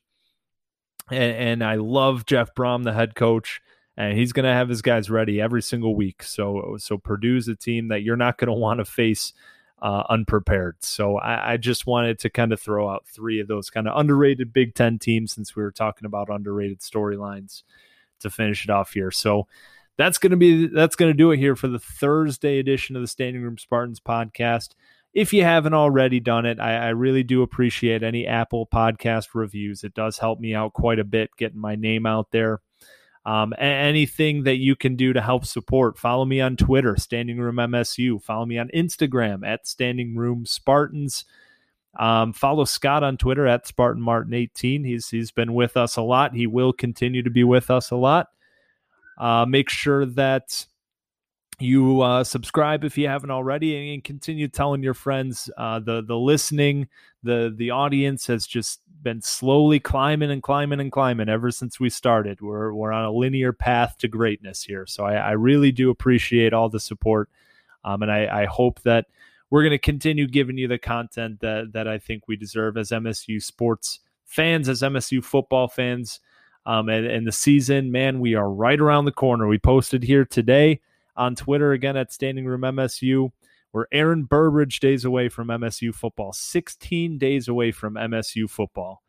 And, 1.11 1.37
and 1.37 1.65
I 1.65 1.77
love 1.77 2.27
Jeff 2.27 2.55
Brohm, 2.55 2.85
the 2.85 2.93
head 2.93 3.15
coach, 3.15 3.61
and 3.97 4.17
he's 4.17 4.33
going 4.33 4.45
to 4.45 4.53
have 4.53 4.69
his 4.69 4.83
guys 4.83 5.11
ready 5.11 5.41
every 5.41 5.63
single 5.63 5.97
week. 5.97 6.23
So 6.23 6.77
so 6.79 6.99
Purdue's 6.99 7.49
a 7.49 7.57
team 7.57 7.89
that 7.89 8.03
you're 8.03 8.17
not 8.17 8.39
going 8.39 8.49
to 8.49 8.53
want 8.53 8.79
to 8.79 8.85
face 8.85 9.33
uh, 9.83 10.05
unprepared. 10.09 10.77
So 10.81 11.19
I, 11.19 11.55
I, 11.55 11.57
just 11.57 11.89
wanted 11.89 12.21
to 12.21 12.31
kind 12.31 12.53
of 12.53 12.61
throw 12.61 12.89
out 12.89 13.05
three 13.05 13.41
of 13.41 13.49
those 13.49 13.69
kind 13.69 13.89
of 13.89 13.99
underrated 13.99 14.53
Big 14.53 14.77
Ten 14.77 14.97
teams 14.97 15.33
since 15.33 15.57
we 15.57 15.63
were 15.65 15.73
talking 15.73 16.07
about 16.07 16.31
underrated 16.31 16.79
storylines 16.79 17.65
to 18.21 18.31
finish 18.31 18.65
it 18.65 18.71
off 18.71 18.93
here. 18.93 19.11
So 19.11 19.49
that's 19.99 20.19
going 20.19 20.31
to 20.31 20.37
be 20.37 20.69
that's 20.69 20.95
going 20.95 21.11
to 21.11 21.17
do 21.17 21.33
it 21.33 21.39
here 21.39 21.57
for 21.57 21.67
the 21.67 21.81
Thursday 21.81 22.61
edition 22.61 22.95
of 22.95 23.03
the 23.03 23.09
Standing 23.09 23.43
Room 23.43 23.59
Spartans 23.59 23.99
podcast. 23.99 24.69
If 25.15 25.33
you 25.33 25.43
haven't 25.43 25.75
already 25.75 26.21
done 26.21 26.47
it, 26.47 26.61
I, 26.61 26.77
I 26.77 26.89
really 26.91 27.25
do 27.25 27.43
appreciate 27.43 28.05
any 28.05 28.25
Apple 28.25 28.69
podcast 28.73 29.31
reviews. 29.35 29.83
It 29.83 29.95
does 29.95 30.17
help 30.17 30.39
me 30.39 30.55
out 30.55 30.75
quite 30.75 31.01
a 31.01 31.05
bit 31.05 31.31
getting 31.37 31.61
my 31.61 31.75
name 31.75 32.07
out 32.07 32.31
there. 32.31 32.61
Um, 33.25 33.55
anything 33.57 34.43
that 34.45 34.57
you 34.57 34.75
can 34.75 34.97
do 34.97 35.13
to 35.13 35.21
help 35.21 35.45
support, 35.45 35.97
follow 35.97 36.25
me 36.25 36.41
on 36.41 36.57
Twitter, 36.57 36.97
Standing 36.97 37.39
Room 37.39 37.57
MSU. 37.57 38.21
Follow 38.21 38.47
me 38.47 38.59
on 38.59 38.69
Instagram 38.75 39.47
at 39.47 39.67
Standing 39.67 40.17
Room 40.17 40.45
Spartans. 40.45 41.25
Um, 41.99 42.33
follow 42.33 42.65
Scott 42.65 43.05
on 43.05 43.17
Twitter 43.17 43.47
at 43.47 43.67
Spartan 43.67 44.03
Martin 44.03 44.35
18. 44.35 44.83
He's 44.83 45.09
he's 45.09 45.31
been 45.31 45.55
with 45.55 45.77
us 45.77 45.97
a 45.97 46.03
lot. 46.03 46.35
He 46.35 46.47
will 46.47 46.73
continue 46.73 47.23
to 47.23 47.31
be 47.31 47.45
with 47.45 47.71
us 47.71 47.91
a 47.91 47.97
lot. 47.97 48.29
Uh, 49.19 49.45
make 49.47 49.69
sure 49.69 50.07
that 50.07 50.67
you 51.61 52.01
uh, 52.01 52.25
subscribe 52.25 52.85
if 52.85 52.97
you 52.99 53.09
haven't 53.09 53.31
already, 53.31 53.95
and 53.95 54.05
continue 54.05 54.49
telling 54.49 54.83
your 54.83 54.95
friends. 54.95 55.51
Uh, 55.57 55.79
the 55.79 56.03
the 56.03 56.17
listening, 56.17 56.89
the 57.23 57.53
the 57.57 57.71
audience 57.71 58.27
has 58.27 58.47
just 58.47 58.81
been 59.03 59.21
slowly 59.21 59.81
climbing 59.81 60.31
and 60.31 60.43
climbing 60.43 60.81
and 60.81 60.93
climbing 60.93 61.29
ever 61.29 61.51
since 61.51 61.79
we 61.81 61.91
started. 61.91 62.41
We're 62.41 62.73
we're 62.73 62.93
on 62.93 63.05
a 63.05 63.13
linear 63.13 63.53
path 63.53 63.97
to 63.99 64.09
greatness 64.09 64.63
here. 64.63 64.87
So 64.87 65.05
I, 65.05 65.15
I 65.15 65.31
really 65.33 65.73
do 65.73 65.91
appreciate 65.91 66.53
all 66.53 66.69
the 66.69 66.81
support, 66.81 67.29
um, 67.85 68.03
and 68.03 68.11
I, 68.11 68.43
I 68.43 68.45
hope 68.47 68.81
that 68.83 69.07
we're 69.51 69.63
going 69.63 69.73
to 69.73 69.79
continue 69.79 70.27
giving 70.27 70.57
you 70.57 70.69
the 70.69 70.79
content 70.79 71.41
that 71.41 71.73
that 71.73 71.87
I 71.87 71.99
think 71.99 72.27
we 72.27 72.37
deserve 72.37 72.77
as 72.77 72.91
MSU 72.91 73.43
sports 73.43 74.01
fans, 74.25 74.69
as 74.69 74.83
MSU 74.83 75.23
football 75.23 75.69
fans. 75.69 76.21
Um, 76.65 76.89
and, 76.89 77.05
and 77.07 77.27
the 77.27 77.33
season, 77.33 77.91
man, 77.91 78.21
we 78.21 78.37
are 78.37 78.49
right 78.49 78.81
around 78.81 79.05
the 79.05 79.11
corner. 79.11 79.49
We 79.49 79.59
posted 79.59 80.05
here 80.05 80.25
today 80.25 80.81
on 81.17 81.35
Twitter 81.35 81.73
again 81.73 81.97
at 81.97 82.13
Standing 82.13 82.47
Room 82.47 82.63
MSU. 82.63 83.31
We're 83.73 83.87
Aaron 83.91 84.25
Burbridge 84.25 84.81
days 84.81 85.05
away 85.05 85.29
from 85.29 85.49
MSU 85.49 85.95
football, 85.95 86.33
16 86.33 87.19
days 87.19 87.49
away 87.49 87.73
from 87.73 87.95
MSU 87.95 88.49
football. 88.49 89.03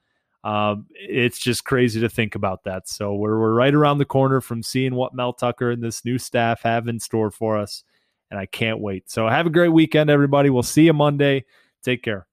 Um, 0.43 0.87
it's 0.93 1.39
just 1.39 1.63
crazy 1.63 2.01
to 2.01 2.09
think 2.09 2.35
about 2.35 2.63
that. 2.65 2.87
So 2.87 3.13
we're, 3.13 3.39
we're 3.39 3.53
right 3.53 3.73
around 3.73 3.97
the 3.97 4.05
corner 4.05 4.41
from 4.41 4.63
seeing 4.63 4.95
what 4.95 5.13
Mel 5.13 5.33
Tucker 5.33 5.71
and 5.71 5.81
this 5.81 6.03
new 6.03 6.17
staff 6.17 6.61
have 6.63 6.87
in 6.87 6.99
store 6.99 7.31
for 7.31 7.57
us. 7.57 7.83
And 8.29 8.39
I 8.39 8.45
can't 8.45 8.79
wait. 8.79 9.09
So 9.09 9.27
have 9.27 9.45
a 9.45 9.51
great 9.51 9.69
weekend, 9.69 10.09
everybody. 10.09 10.49
We'll 10.49 10.63
see 10.63 10.85
you 10.85 10.93
Monday. 10.93 11.45
Take 11.83 12.03
care. 12.03 12.27